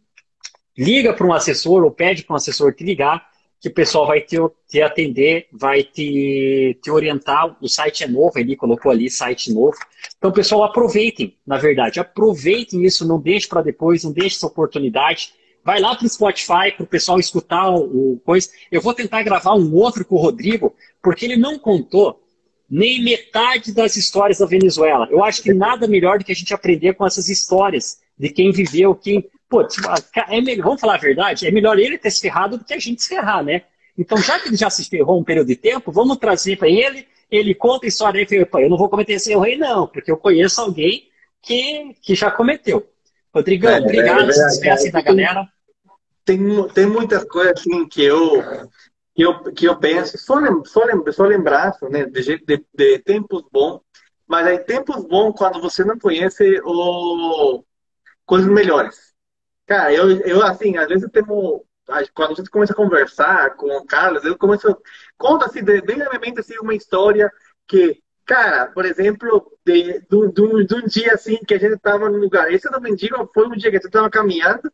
Liga 0.78 1.14
para 1.14 1.26
um 1.26 1.34
assessor 1.34 1.84
ou 1.84 1.92
pede 1.92 2.24
para 2.24 2.34
um 2.34 2.38
assessor 2.38 2.74
te 2.74 2.84
ligar, 2.84 3.26
que 3.60 3.70
o 3.70 3.74
pessoal 3.74 4.06
vai 4.06 4.22
te, 4.22 4.38
te 4.68 4.82
atender, 4.82 5.48
vai 5.52 5.84
te, 5.84 6.78
te 6.82 6.92
orientar. 6.92 7.58
O 7.62 7.68
site 7.68 8.04
é 8.04 8.08
novo, 8.08 8.38
ele 8.38 8.56
colocou 8.56 8.92
ali 8.92 9.10
site 9.10 9.52
novo. 9.52 9.78
Então, 10.18 10.32
pessoal, 10.32 10.64
aproveitem, 10.64 11.36
na 11.46 11.58
verdade, 11.58 12.00
aproveitem 12.00 12.84
isso, 12.84 13.08
não 13.08 13.20
deixe 13.20 13.48
para 13.48 13.62
depois, 13.62 14.04
não 14.04 14.12
deixe 14.12 14.36
essa 14.36 14.48
oportunidade. 14.48 15.34
Vai 15.64 15.80
lá 15.80 15.96
para 15.96 16.06
o 16.06 16.10
Spotify 16.10 16.72
para 16.76 16.84
o 16.84 16.88
pessoal 16.88 17.20
escutar 17.20 17.70
o, 17.70 18.14
o 18.14 18.20
coisa. 18.20 18.50
Eu 18.72 18.82
vou 18.82 18.94
tentar 18.94 19.24
gravar 19.24 19.56
um 19.56 19.74
outro 19.74 20.06
com 20.06 20.16
o 20.16 20.22
Rodrigo, 20.22 20.76
porque 21.02 21.26
ele 21.26 21.38
não 21.38 21.58
contou 21.58 22.22
nem 22.70 23.04
metade 23.04 23.74
das 23.74 23.96
histórias 23.96 24.40
da 24.40 24.46
Venezuela. 24.46 25.08
Eu 25.10 25.24
acho 25.24 25.42
que 25.42 25.54
nada 25.54 25.88
melhor 25.88 26.20
do 26.20 26.26
que 26.26 26.32
a 26.32 26.36
gente 26.36 26.54
aprender 26.54 26.94
com 26.94 27.06
essas 27.06 27.30
histórias 27.30 28.00
de 28.18 28.30
quem 28.30 28.52
viveu, 28.52 28.94
quem. 28.94 29.30
Pô, 29.50 29.66
tipo, 29.66 29.88
é 30.28 30.42
melhor, 30.42 30.66
vamos 30.66 30.82
falar 30.82 30.96
a 30.96 31.00
verdade, 31.00 31.48
é 31.48 31.52
melhor 31.52 31.80
ele 31.80 31.98
ter 31.98 32.12
se 32.12 32.20
ferrado 32.20 32.58
do 32.58 32.66
que 32.66 32.74
a 32.74 32.80
gente 32.80 33.02
se 33.02 33.08
ferrar, 33.08 33.44
né? 33.44 33.62
Então, 33.98 34.18
já 34.18 34.38
que 34.40 34.50
ele 34.50 34.58
já 34.58 34.70
se 34.70 34.84
ferrou 34.84 35.20
um 35.20 35.24
período 35.24 35.48
de 35.48 35.56
tempo, 35.56 35.92
vamos 35.92 36.18
trazer 36.18 36.58
para 36.58 36.68
ele, 36.68 37.08
ele 37.32 37.56
conta 37.56 37.86
a 37.86 37.88
história 37.88 38.22
e 38.22 38.46
fala, 38.46 38.66
eu 38.66 38.70
não 38.70 38.78
vou 38.78 38.90
cometer 38.90 39.14
esse 39.14 39.32
erro 39.32 39.44
aí, 39.44 39.58
não, 39.58 39.88
porque 39.88 40.12
eu 40.12 40.18
conheço 40.18 40.60
alguém 40.62 41.08
que, 41.42 41.96
que 42.02 42.14
já 42.14 42.30
cometeu. 42.30 42.86
Rodrigão, 43.34 43.72
é, 43.72 43.80
obrigado, 43.80 44.30
é, 44.30 44.34
se 44.34 44.46
despeça 44.48 44.92
da 44.92 45.02
galera. 45.02 45.48
Tem, 46.26 46.40
tem 46.74 46.86
muitas 46.86 47.24
coisas 47.24 47.54
assim 47.54 47.88
que 47.88 48.04
eu 48.04 48.44
que 49.18 49.24
eu, 49.24 49.44
que 49.52 49.66
eu 49.66 49.76
penso, 49.76 50.16
só, 50.20 50.36
lem, 50.36 50.64
só, 50.64 50.84
lem, 50.86 51.12
só 51.12 51.26
lembrar 51.26 51.76
né, 51.90 52.06
de, 52.06 52.38
de, 52.38 52.66
de, 52.72 53.00
tempos 53.00 53.44
bons, 53.52 53.82
mas 54.28 54.46
aí 54.46 54.60
tempos 54.60 55.04
bons 55.08 55.34
quando 55.36 55.60
você 55.60 55.84
não 55.84 55.98
conhece 55.98 56.62
o, 56.64 57.64
coisas 58.28 58.48
melhores. 58.48 59.16
Cara, 59.66 59.92
eu, 59.92 60.12
eu 60.22 60.44
assim, 60.44 60.78
às 60.78 60.88
vezes 60.88 61.04
eu 61.04 61.10
tenho, 61.10 61.66
quando 62.14 62.32
a 62.32 62.36
gente 62.36 62.52
começa 62.52 62.74
a 62.74 62.76
conversar 62.76 63.56
com 63.56 63.66
o 63.76 63.88
Carlos, 63.88 64.24
eu 64.24 64.38
começo, 64.38 64.78
conta 65.18 65.48
assim, 65.48 65.64
bem 65.64 65.82
brevemente 65.82 66.40
assim, 66.40 66.60
uma 66.60 66.76
história 66.76 67.32
que, 67.68 68.00
cara, 68.24 68.68
por 68.68 68.86
exemplo, 68.86 69.52
de, 69.66 70.00
de, 70.02 70.32
de, 70.32 70.66
de 70.68 70.76
um 70.76 70.86
dia 70.86 71.16
assim 71.16 71.38
que 71.38 71.56
a 71.56 71.60
gente 71.60 71.74
estava 71.74 72.08
no 72.08 72.20
lugar, 72.20 72.54
esse 72.54 72.70
do 72.70 72.80
mendigo 72.80 73.28
foi 73.34 73.48
um 73.48 73.58
dia 73.58 73.72
que 73.72 73.78
a 73.78 73.80
gente 73.80 73.88
estava 73.88 74.12
caminhando 74.12 74.72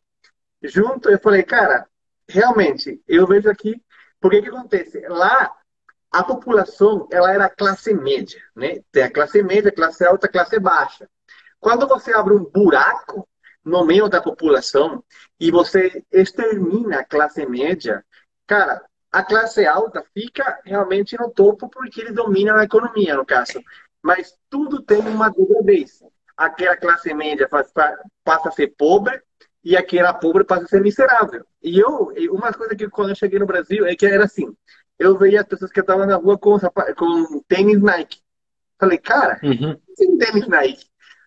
junto, 0.62 1.10
eu 1.10 1.20
falei, 1.20 1.44
cara, 1.44 1.88
realmente, 2.28 3.02
eu 3.08 3.26
vejo 3.26 3.50
aqui 3.50 3.82
porque 4.24 4.42
que 4.42 4.48
acontece? 4.48 5.06
Lá, 5.10 5.54
a 6.10 6.24
população 6.24 7.10
ela 7.12 7.34
era 7.34 7.50
classe 7.50 7.94
média, 7.94 8.42
né? 8.56 8.80
Tem 8.90 9.04
a 9.04 9.12
classe 9.12 9.44
média, 9.44 9.70
classe 9.70 10.06
alta, 10.06 10.30
classe 10.30 10.58
baixa. 10.60 11.10
Quando 11.60 11.86
você 11.86 12.14
abre 12.14 12.34
um 12.34 12.46
buraco 12.46 13.28
no 13.66 13.86
meio 13.86 14.08
da 14.08 14.22
população 14.22 15.04
e 15.38 15.52
você 15.52 16.06
extermina 16.10 17.00
a 17.00 17.04
classe 17.04 17.46
média, 17.46 18.02
cara, 18.48 18.82
a 19.12 19.24
classe 19.26 19.68
alta 19.68 20.02
fica 20.14 20.58
realmente 20.64 21.20
no 21.20 21.30
topo 21.30 21.68
porque 21.68 22.00
eles 22.00 22.16
dominam 22.16 22.56
a 22.56 22.64
economia, 22.64 23.18
no 23.18 23.26
caso. 23.26 23.62
Mas 24.02 24.34
tudo 24.50 24.82
tem 24.82 25.00
uma 25.00 25.30
degradência. 25.30 26.08
Aquela 26.38 26.78
classe 26.78 27.14
média 27.14 27.50
passa 27.50 28.48
a 28.48 28.52
ser 28.52 28.74
pobre 28.78 29.22
e 29.64 29.78
aquela 29.78 30.14
pobre 30.14 30.44
passa 30.44 30.66
a 30.66 30.68
ser 30.68 30.82
miserável. 30.82 31.46
E 31.62 31.80
eu, 31.80 32.14
uma 32.32 32.52
coisa 32.52 32.76
que 32.76 32.90
quando 32.90 33.10
eu 33.10 33.16
cheguei 33.16 33.40
no 33.40 33.46
Brasil 33.46 33.86
é 33.86 33.96
que 33.96 34.06
era 34.06 34.26
assim, 34.26 34.54
eu 35.00 35.18
veia 35.18 35.42
as 35.42 35.48
pessoas 35.48 35.72
que 35.72 35.80
estavam 35.80 36.06
na 36.06 36.16
rua 36.16 36.38
com, 36.38 36.58
com 36.60 37.42
tênis 37.48 37.82
Nike. 37.82 38.20
Falei, 38.80 38.98
cara, 38.98 39.40
uhum. 39.42 39.78
tem 39.96 40.18
tênis 40.18 40.48
Nike. 40.48 40.86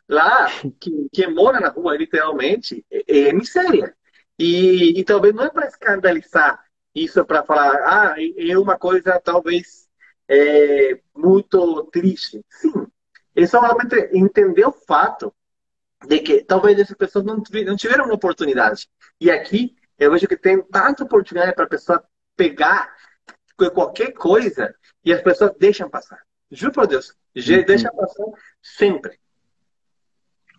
Lá, 0.09 0.49
que, 0.79 1.09
quem 1.13 1.35
mora 1.35 1.59
na 1.59 1.69
rua, 1.69 1.97
literalmente, 1.97 2.85
é, 2.91 3.29
é 3.29 3.33
miséria. 3.33 3.95
E, 4.39 5.01
e 5.01 5.05
talvez 5.05 5.35
não 5.35 5.45
é 5.45 5.51
para 5.51 5.67
escandalizar 5.67 6.63
isso, 6.95 7.21
é 7.21 7.25
para 7.25 7.43
falar, 7.43 7.75
ah, 7.85 8.15
é 8.19 8.59
uma 8.59 8.79
coisa 8.79 9.21
talvez 9.21 9.87
é, 10.29 10.99
muito 11.15 11.85
triste. 11.93 12.45
Sim, 12.51 12.87
é 13.35 13.47
só 13.47 13.61
realmente 13.61 14.11
entender 14.13 14.67
o 14.67 14.73
fato 14.73 15.35
de 16.07 16.21
que 16.21 16.43
talvez 16.43 16.79
essas 16.79 16.97
pessoas 16.97 17.25
não, 17.25 17.43
não 17.67 17.77
tiveram 17.77 18.05
uma 18.05 18.15
oportunidade. 18.15 18.89
E 19.21 19.31
aqui 19.31 19.75
eu 19.99 20.11
vejo 20.11 20.29
que 20.29 20.37
tem 20.37 20.63
tanta 20.63 21.05
oportunidade 21.05 21.55
para 21.55 21.65
a 21.65 21.69
pessoa 21.69 22.05
pegar 22.37 22.95
qualquer 23.73 24.13
coisa 24.13 24.75
e 25.05 25.13
as 25.13 25.23
pessoas 25.23 25.53
deixam 25.59 25.89
passar. 25.89 26.19
Juro 26.51 26.73
por 26.73 26.87
Deus, 26.87 27.15
uhum. 27.35 27.65
deixa 27.67 27.91
passar 27.91 28.25
sempre. 28.63 29.19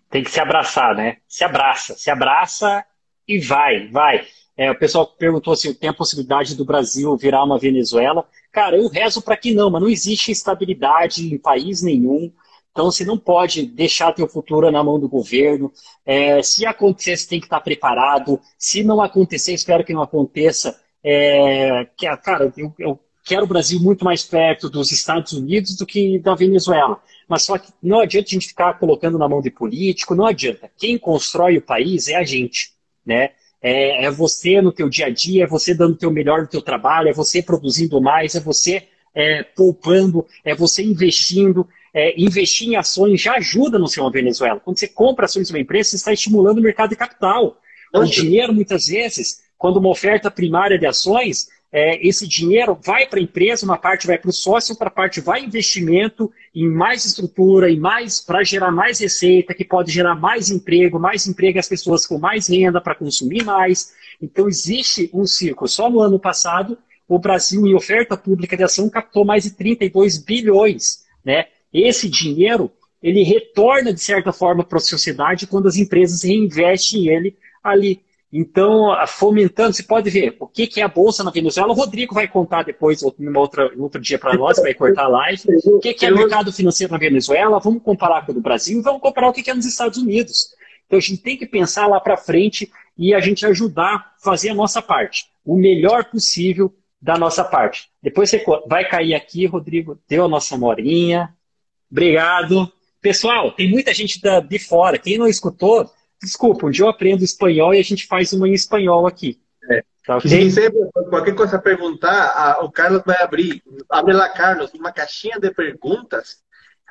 Tem 0.09 0.23
que 0.23 0.31
se 0.31 0.39
abraçar, 0.39 0.95
né? 0.95 1.17
Se 1.27 1.43
abraça, 1.43 1.95
se 1.95 2.09
abraça 2.09 2.85
e 3.27 3.39
vai, 3.39 3.87
vai. 3.89 4.25
É, 4.55 4.71
o 4.71 4.79
pessoal 4.79 5.05
perguntou 5.05 5.55
se 5.55 5.73
tem 5.75 5.89
a 5.89 5.93
possibilidade 5.93 6.55
do 6.55 6.65
Brasil 6.65 7.15
virar 7.15 7.43
uma 7.43 7.59
Venezuela. 7.59 8.27
Cara, 8.51 8.77
eu 8.77 8.87
rezo 8.87 9.21
para 9.21 9.37
que 9.37 9.53
não, 9.53 9.69
mas 9.69 9.81
não 9.81 9.89
existe 9.89 10.31
estabilidade 10.31 11.31
em 11.31 11.37
país 11.37 11.83
nenhum. 11.83 12.33
Então, 12.77 12.91
você 12.91 13.03
não 13.03 13.17
pode 13.17 13.65
deixar 13.65 14.13
teu 14.13 14.27
futuro 14.27 14.69
na 14.69 14.83
mão 14.83 14.99
do 14.99 15.09
governo. 15.09 15.73
É, 16.05 16.43
se 16.43 16.63
acontecer, 16.63 17.17
você 17.17 17.27
tem 17.27 17.39
que 17.39 17.47
estar 17.47 17.59
preparado. 17.59 18.39
Se 18.55 18.83
não 18.83 19.01
acontecer, 19.01 19.51
espero 19.51 19.83
que 19.83 19.95
não 19.95 20.03
aconteça. 20.03 20.79
É, 21.03 21.87
que, 21.97 22.05
cara, 22.17 22.53
eu, 22.55 22.71
eu 22.77 22.99
quero 23.25 23.45
o 23.45 23.47
Brasil 23.47 23.79
muito 23.79 24.05
mais 24.05 24.23
perto 24.23 24.69
dos 24.69 24.91
Estados 24.91 25.33
Unidos 25.33 25.75
do 25.75 25.87
que 25.87 26.19
da 26.19 26.35
Venezuela. 26.35 27.01
Mas 27.27 27.41
só 27.41 27.57
que 27.57 27.73
não 27.81 27.99
adianta 27.99 28.27
a 28.27 28.33
gente 28.33 28.49
ficar 28.49 28.77
colocando 28.77 29.17
na 29.17 29.27
mão 29.27 29.41
de 29.41 29.49
político, 29.49 30.13
não 30.13 30.27
adianta. 30.27 30.69
Quem 30.77 30.99
constrói 30.99 31.57
o 31.57 31.63
país 31.63 32.07
é 32.07 32.13
a 32.13 32.23
gente, 32.23 32.73
né? 33.03 33.31
É, 33.59 34.05
é 34.05 34.11
você 34.11 34.61
no 34.61 34.71
teu 34.71 34.87
dia 34.87 35.07
a 35.07 35.09
dia, 35.09 35.45
é 35.45 35.47
você 35.47 35.73
dando 35.73 35.93
o 35.93 35.97
teu 35.97 36.11
melhor 36.11 36.41
no 36.41 36.47
teu 36.47 36.61
trabalho, 36.61 37.09
é 37.09 37.13
você 37.13 37.41
produzindo 37.41 37.99
mais, 37.99 38.35
é 38.35 38.39
você 38.39 38.87
é, 39.15 39.41
poupando, 39.41 40.23
é 40.45 40.53
você 40.53 40.83
investindo, 40.83 41.67
é, 41.97 42.13
investir 42.15 42.67
em 42.67 42.75
ações 42.75 43.19
já 43.19 43.33
ajuda 43.37 43.79
no 43.79 43.87
seu 43.87 44.07
Venezuela. 44.11 44.59
Quando 44.59 44.77
você 44.77 44.87
compra 44.87 45.25
ações 45.25 45.47
de 45.47 45.53
uma 45.53 45.59
empresa, 45.59 45.89
você 45.89 45.95
está 45.95 46.13
estimulando 46.13 46.59
o 46.59 46.61
mercado 46.61 46.91
de 46.91 46.95
capital. 46.95 47.59
O 47.91 48.03
dinheiro, 48.03 48.53
muitas 48.53 48.85
vezes, 48.85 49.41
quando 49.57 49.77
uma 49.77 49.89
oferta 49.89 50.29
primária 50.29 50.77
de 50.77 50.85
ações, 50.85 51.47
é, 51.71 52.07
esse 52.07 52.27
dinheiro 52.27 52.77
vai 52.85 53.07
para 53.07 53.17
a 53.17 53.23
empresa, 53.23 53.65
uma 53.65 53.79
parte 53.79 54.05
vai 54.05 54.15
para 54.19 54.29
o 54.29 54.33
sócio, 54.33 54.73
outra 54.73 54.91
parte 54.91 55.19
vai 55.19 55.43
investimento 55.43 56.31
em 56.53 56.69
mais 56.69 57.03
estrutura, 57.03 57.71
em 57.71 57.79
mais 57.79 58.21
para 58.21 58.43
gerar 58.43 58.69
mais 58.69 58.99
receita, 58.99 59.55
que 59.55 59.65
pode 59.65 59.91
gerar 59.91 60.13
mais 60.13 60.51
emprego, 60.51 60.99
mais 60.99 61.25
emprego 61.25 61.57
as 61.57 61.67
pessoas 61.67 62.05
com 62.05 62.19
mais 62.19 62.47
renda 62.47 62.79
para 62.79 62.93
consumir 62.93 63.43
mais. 63.43 63.91
Então 64.21 64.47
existe 64.47 65.09
um 65.11 65.25
ciclo. 65.25 65.67
Só 65.67 65.89
no 65.89 65.99
ano 65.99 66.19
passado, 66.19 66.77
o 67.07 67.17
Brasil, 67.17 67.65
em 67.65 67.73
oferta 67.73 68.15
pública 68.15 68.55
de 68.55 68.61
ação, 68.61 68.87
captou 68.87 69.25
mais 69.25 69.45
de 69.45 69.51
32 69.55 70.19
bilhões. 70.19 71.07
Né? 71.25 71.47
Esse 71.83 72.09
dinheiro 72.09 72.71
ele 73.01 73.23
retorna 73.23 73.93
de 73.93 74.01
certa 74.01 74.31
forma 74.31 74.63
para 74.63 74.77
a 74.77 74.81
sociedade 74.81 75.47
quando 75.47 75.67
as 75.67 75.77
empresas 75.77 76.23
reinvestem 76.23 77.07
ele 77.07 77.35
ali. 77.63 78.01
Então, 78.31 78.93
fomentando, 79.07 79.73
você 79.73 79.83
pode 79.83 80.09
ver 80.09 80.35
o 80.39 80.47
que, 80.47 80.67
que 80.67 80.81
é 80.81 80.83
a 80.83 80.89
Bolsa 80.89 81.23
na 81.23 81.31
Venezuela. 81.31 81.71
O 81.71 81.75
Rodrigo 81.75 82.13
vai 82.13 82.27
contar 82.27 82.63
depois, 82.63 83.01
numa 83.17 83.39
outra, 83.39 83.71
outro 83.77 84.01
dia 84.01 84.19
para 84.19 84.33
nós, 84.33 84.57
vai 84.57 84.73
cortar 84.73 85.05
a 85.05 85.07
live. 85.07 85.41
O 85.65 85.79
que, 85.79 85.93
que 85.93 86.05
é 86.05 86.11
o 86.11 86.15
mercado 86.15 86.51
financeiro 86.51 86.91
na 86.91 86.99
Venezuela? 86.99 87.59
Vamos 87.59 87.81
comparar 87.81 88.25
com 88.25 88.33
o 88.33 88.35
do 88.35 88.41
Brasil 88.41 88.79
e 88.79 88.81
vamos 88.81 89.01
comparar 89.01 89.29
o 89.29 89.33
que, 89.33 89.41
que 89.41 89.49
é 89.49 89.53
nos 89.53 89.65
Estados 89.65 89.97
Unidos. 89.97 90.49
Então 90.85 90.97
a 90.97 91.01
gente 91.01 91.21
tem 91.21 91.37
que 91.37 91.45
pensar 91.45 91.87
lá 91.87 91.99
para 91.99 92.17
frente 92.17 92.69
e 92.97 93.13
a 93.13 93.19
gente 93.19 93.45
ajudar 93.45 93.95
a 93.95 94.05
fazer 94.21 94.49
a 94.49 94.55
nossa 94.55 94.81
parte, 94.81 95.25
o 95.45 95.55
melhor 95.55 96.05
possível 96.05 96.73
da 97.01 97.17
nossa 97.17 97.43
parte. 97.43 97.89
Depois 98.01 98.29
você 98.29 98.43
vai 98.67 98.87
cair 98.89 99.13
aqui, 99.13 99.45
Rodrigo, 99.45 99.99
deu 100.09 100.25
a 100.25 100.27
nossa 100.27 100.57
morinha. 100.57 101.33
Obrigado. 101.91 102.71
Pessoal, 103.01 103.51
tem 103.51 103.69
muita 103.69 103.93
gente 103.93 104.19
de 104.21 104.59
fora. 104.59 104.97
Quem 104.97 105.17
não 105.17 105.27
escutou, 105.27 105.89
desculpa, 106.21 106.65
um 106.65 106.71
dia 106.71 106.85
eu 106.85 106.89
aprendo 106.89 107.23
espanhol 107.23 107.73
e 107.73 107.79
a 107.79 107.83
gente 107.83 108.05
faz 108.07 108.33
uma 108.33 108.47
em 108.47 108.53
espanhol 108.53 109.07
aqui. 109.07 109.39
É. 109.69 109.83
Tá 110.05 110.17
okay? 110.17 110.49
Se 110.49 110.69
qualquer 111.09 111.35
coisa 111.35 111.59
perguntar, 111.59 112.31
a, 112.35 112.63
o 112.63 112.71
Carlos 112.71 113.03
vai 113.05 113.21
abrir. 113.21 113.61
Abre 113.89 114.13
lá, 114.13 114.29
Carlos, 114.29 114.73
uma 114.73 114.91
caixinha 114.91 115.39
de 115.39 115.51
perguntas. 115.51 116.37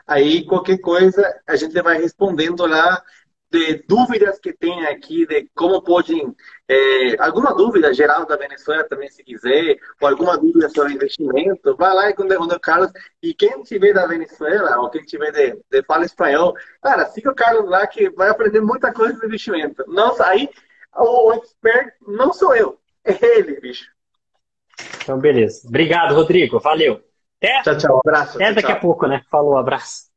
Aí 0.06 0.44
qualquer 0.44 0.78
coisa 0.78 1.22
a 1.46 1.56
gente 1.56 1.80
vai 1.82 1.98
respondendo 1.98 2.64
lá 2.66 3.02
de 3.50 3.84
dúvidas 3.88 4.38
que 4.38 4.52
tem 4.52 4.86
aqui, 4.86 5.26
de 5.26 5.48
como 5.54 5.82
podem. 5.82 6.34
É, 6.68 7.22
alguma 7.22 7.54
dúvida 7.54 7.94
geral 7.94 8.26
da 8.26 8.36
Venezuela 8.36 8.82
também, 8.84 9.08
se 9.08 9.22
quiser, 9.22 9.76
ou 10.00 10.08
alguma 10.08 10.36
dúvida 10.36 10.68
sobre 10.68 10.94
investimento, 10.94 11.76
vai 11.76 11.94
lá 11.94 12.10
e 12.10 12.14
quando 12.14 12.32
o 12.32 12.60
Carlos. 12.60 12.90
E 13.22 13.32
quem 13.32 13.62
tiver 13.62 13.92
da 13.92 14.06
Venezuela, 14.06 14.78
ou 14.80 14.90
quem 14.90 15.02
tiver 15.02 15.30
de, 15.30 15.62
de 15.70 15.82
fala 15.84 16.04
espanhol, 16.04 16.54
cara, 16.82 17.06
siga 17.06 17.30
o 17.30 17.34
Carlos 17.34 17.70
lá 17.70 17.86
que 17.86 18.10
vai 18.10 18.28
aprender 18.28 18.60
muita 18.60 18.92
coisa 18.92 19.18
de 19.18 19.26
investimento. 19.26 19.84
Não, 19.86 20.16
aí 20.22 20.48
o, 20.96 21.28
o 21.28 21.32
expert 21.34 21.94
não 22.06 22.32
sou 22.32 22.54
eu, 22.54 22.78
é 23.04 23.38
ele, 23.38 23.60
bicho. 23.60 23.86
Então, 25.02 25.18
beleza. 25.18 25.66
Obrigado, 25.68 26.14
Rodrigo. 26.14 26.58
Valeu. 26.58 27.00
Até, 27.38 27.62
tchau, 27.62 27.78
tchau. 27.78 28.00
Abraço. 28.04 28.36
Até 28.36 28.46
tchau, 28.46 28.54
daqui 28.54 28.68
tchau. 28.68 28.76
a 28.76 28.80
pouco, 28.80 29.06
né? 29.06 29.22
Falou, 29.30 29.56
abraço. 29.56 30.15